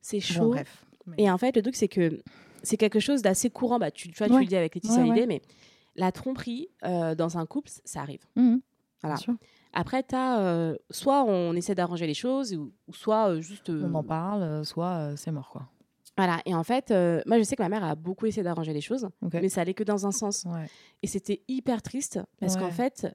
[0.00, 0.50] C'est chaud.
[0.50, 0.84] bref.
[1.18, 2.22] Et en fait, le truc, c'est que
[2.62, 3.78] c'est quelque chose d'assez courant.
[3.78, 5.42] Bah, tu, tu vois, tu le dis avec Laetitia ouais, mais
[5.96, 8.24] la tromperie euh, dans un couple, ça arrive.
[8.36, 8.56] Mmh
[9.02, 9.18] voilà.
[9.74, 13.68] Après, as, euh, soit on essaie d'arranger les choses, ou, soit juste.
[13.68, 15.68] On en parle, soit c'est mort, quoi.
[16.16, 18.72] Voilà, et en fait, euh, moi je sais que ma mère a beaucoup essayé d'arranger
[18.72, 20.46] les choses, mais ça allait que dans un sens.
[21.02, 23.08] Et c'était hyper triste parce qu'en fait,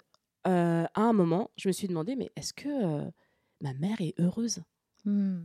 [0.48, 3.10] euh, à un moment, je me suis demandé, mais est-ce que euh,
[3.62, 4.62] ma mère est heureuse?
[5.06, 5.44] Hmm.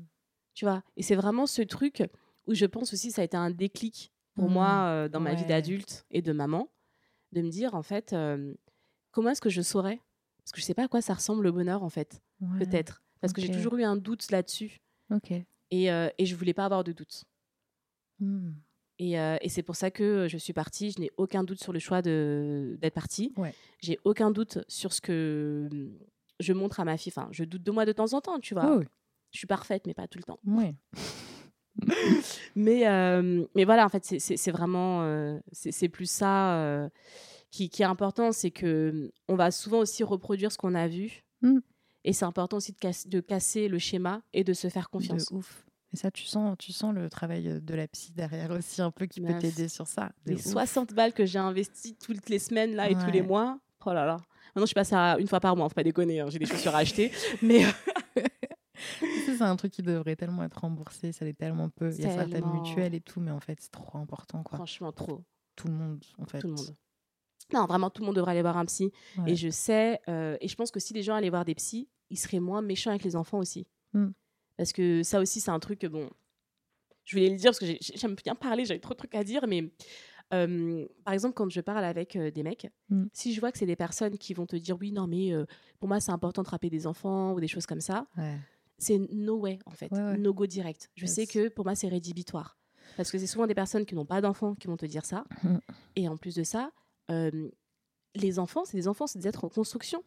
[0.55, 0.82] Tu vois?
[0.97, 2.02] Et c'est vraiment ce truc
[2.47, 5.09] où je pense aussi ça a été un déclic pour moi hmm.
[5.09, 6.68] dans ma vie d'adulte et de maman,
[7.32, 8.16] de me dire en fait,
[9.12, 10.01] comment est-ce que je saurais?
[10.39, 12.20] Parce que je sais pas à quoi ça ressemble le bonheur en fait,
[12.59, 13.02] peut-être.
[13.20, 14.81] Parce que j'ai toujours eu un doute là-dessus.
[15.70, 17.24] Et, et je voulais pas avoir de doute.
[18.20, 18.53] Hmm.
[19.01, 20.91] Euh, et, c'est pour ça que je suis partie.
[20.93, 23.32] Je n'ai aucun doute sur le choix d'être partie.
[23.36, 23.55] Ouais.
[23.81, 25.69] J'ai aucun doute sur ce que
[26.41, 27.12] je montre à ma fille.
[27.15, 28.81] Enfin, je doute de moi de temps en temps, tu vois.
[29.32, 30.39] Je suis parfaite, mais pas tout le temps.
[32.55, 35.03] mais, euh, mais voilà, en fait, c'est vraiment.
[35.03, 36.89] Euh, c'est plus ça
[37.51, 38.31] qui, qui, est important.
[38.31, 41.24] C'est que on va souvent aussi reproduire ce qu'on a vu.
[42.07, 45.31] Et c'est important aussi de, de, casser le schéma et de se faire confiance.
[45.31, 45.65] ouf.
[45.94, 48.90] Et ça, tu sens, tu sens le travail euh, de la psy derrière aussi, un
[48.90, 50.10] peu qui peut t'aider sur ça.
[50.26, 53.92] Les 60 balles que j'ai investies toutes les semaines là et tous les mois, oh
[53.92, 54.16] là là.
[54.48, 56.46] Maintenant, je suis passée à une fois par mois, faut pas déconner, hein, j'ai des
[56.46, 57.12] chaussures à acheter.
[57.42, 57.62] Mais.
[59.24, 61.92] c'est un truc qui devrait tellement être remboursé, ça l'est tellement peu.
[61.92, 64.42] Il y a certaines mutuelles et tout, mais en fait, c'est trop important.
[64.42, 64.58] Quoi.
[64.58, 65.22] Franchement, trop.
[65.54, 66.40] Tout le monde, en fait.
[66.40, 66.76] Tout le monde.
[67.52, 68.90] Non, vraiment, tout le monde devrait aller voir un psy.
[69.28, 71.88] Et je sais, euh, et je pense que si les gens allaient voir des psys,
[72.10, 73.68] ils seraient moins méchants avec les enfants aussi.
[73.92, 74.08] Hmm.
[74.56, 76.09] Parce que ça aussi, c'est un truc, bon,
[77.05, 79.47] je voulais le dire parce que j'aime bien parler, j'avais trop de trucs à dire,
[79.47, 79.70] mais
[80.31, 83.05] par exemple, quand je parle avec des mecs, mmh.
[83.12, 85.32] si je vois que c'est des personnes qui vont te dire oui, non, mais
[85.78, 88.06] pour moi, c'est important de frapper des enfants ou des choses comme ça,
[88.78, 90.90] c'est no way, en fait, no go direct.
[90.97, 92.59] Je sais que pour moi, c'est rédhibitoire.
[92.97, 95.24] Parce que c'est souvent des personnes qui n'ont pas d'enfants qui vont te dire ça.
[95.43, 95.56] Mmh.
[95.97, 96.70] Et en plus de ça,
[98.16, 100.02] les enfants, c'est des enfants, c'est des êtres en construction.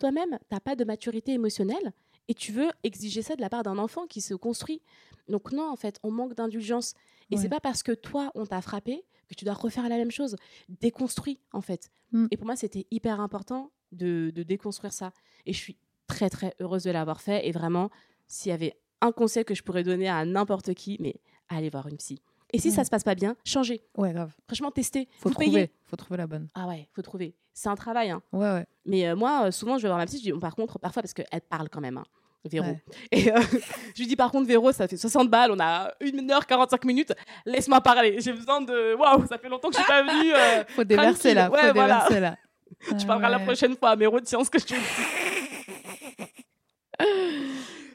[0.00, 1.92] Toi-même, tu n'as pas de maturité émotionnelle
[2.28, 4.80] et tu veux exiger ça de la part d'un enfant qui se construit.
[5.28, 6.94] Donc non, en fait, on manque d'indulgence.
[7.30, 10.10] Et c'est pas parce que toi, on t'a frappé que tu dois refaire la même
[10.10, 10.36] chose.
[10.68, 11.90] Déconstruis, en fait.
[12.12, 12.26] Mm.
[12.30, 15.12] Et pour moi, c'était hyper important de, déconstruire ça.
[15.46, 15.76] Et je suis
[16.06, 17.46] très, très heureuse de l'avoir fait.
[17.46, 17.90] Et vraiment,
[18.26, 21.16] s'il y avait un conseil que je pourrais donner à n'importe qui, mais
[21.48, 22.20] allez voir une psy.
[22.54, 22.74] Et si Ouais.
[22.74, 23.82] ça se passe pas bien, changez.
[23.96, 24.32] Ouais, grave.
[24.46, 25.08] Franchement, testez.
[25.18, 25.50] Faut Vous trouver.
[25.50, 25.70] payez.
[25.86, 26.48] Faut trouver la bonne.
[26.54, 27.34] Ah ouais, faut trouver.
[27.52, 28.10] C'est un travail.
[28.10, 28.22] Hein.
[28.32, 28.66] Ouais, ouais.
[28.86, 30.78] Mais euh, moi, euh, souvent, je vais voir ma petite, je dis, bon, par contre,
[30.78, 32.04] parfois, parce qu'elle parle quand même, hein,
[32.44, 32.66] Véro.
[32.66, 32.82] Ouais.
[33.10, 33.40] Et euh,
[33.94, 37.12] je lui dis, par contre, Véro, ça fait 60 balles, on a 1h45 minutes,
[37.44, 38.20] laisse-moi parler.
[38.20, 38.94] J'ai besoin de.
[38.94, 40.32] Waouh, ça fait longtemps que je suis pas venue.
[40.32, 41.46] euh, Faut déverser là.
[41.48, 41.60] Tranquille.
[41.60, 41.94] Faut Ouais, voilà.
[42.08, 42.36] déverser là.
[42.88, 43.44] tu Ah parleras la ouais.
[43.44, 44.80] prochaine fois, mais retiens ce que je te dis.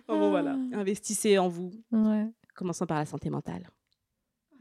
[0.07, 0.55] Bon, voilà.
[0.73, 2.25] Investissez en vous, Ouais.
[2.55, 3.69] commençons par la santé mentale.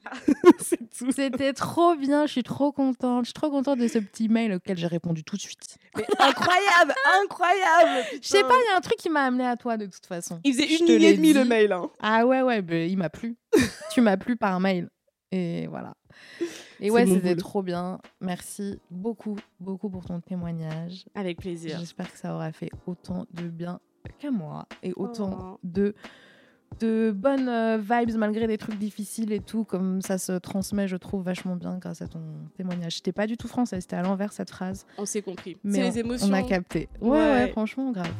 [0.60, 1.10] C'est tout.
[1.12, 3.24] C'était trop bien, je suis trop contente.
[3.24, 5.76] Je suis trop contente de ce petit mail auquel j'ai répondu tout de suite.
[5.96, 8.06] Mais incroyable, incroyable.
[8.22, 10.06] Je sais pas, il y a un truc qui m'a amené à toi de toute
[10.06, 10.40] façon.
[10.44, 11.72] Il faisait une te ligne l'ai et demie le mail.
[11.72, 11.90] hein.
[12.00, 13.36] Ah ouais, ouais, ben, il m'a plu.
[13.92, 14.88] tu m'as plu par mail.
[15.30, 15.94] Et voilà.
[16.80, 17.98] Et ouais, c'était trop bien.
[18.20, 21.04] Merci beaucoup, beaucoup pour ton témoignage.
[21.14, 21.76] Avec plaisir.
[21.78, 23.78] J'espère que ça aura fait autant de bien
[24.18, 25.60] qu'à moi et autant Oh.
[25.64, 25.94] de,
[26.80, 30.96] de bonnes euh, vibes malgré des trucs difficiles et tout, comme ça se transmet, je
[30.96, 32.20] trouve, vachement bien grâce à ton
[32.56, 32.96] témoignage.
[32.96, 34.86] C'était pas du tout français, c'était à l'envers cette phrase.
[34.96, 35.56] On s'est compris.
[35.64, 36.28] Mais on, les émotions.
[36.28, 36.88] on a capté.
[37.00, 37.16] Ouais, Ouais.
[37.18, 38.12] ouais, franchement, grave.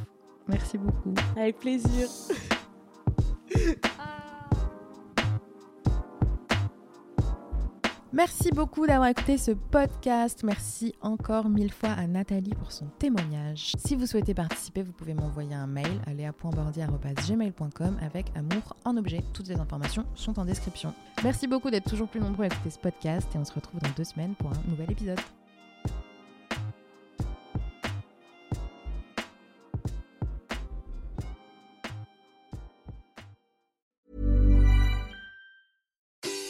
[0.48, 1.14] Merci beaucoup.
[1.36, 2.08] Avec plaisir.
[8.12, 10.42] Merci beaucoup d'avoir écouté ce podcast.
[10.42, 13.72] Merci encore mille fois à Nathalie pour son témoignage.
[13.76, 19.22] Si vous souhaitez participer, vous pouvez m'envoyer un mail à léa.bordier.gmail.com avec amour en objet.
[19.34, 20.94] Toutes les informations sont en description.
[21.22, 23.90] Merci beaucoup d'être toujours plus nombreux à écouter ce podcast et on se retrouve dans
[23.94, 25.20] deux semaines pour un nouvel épisode.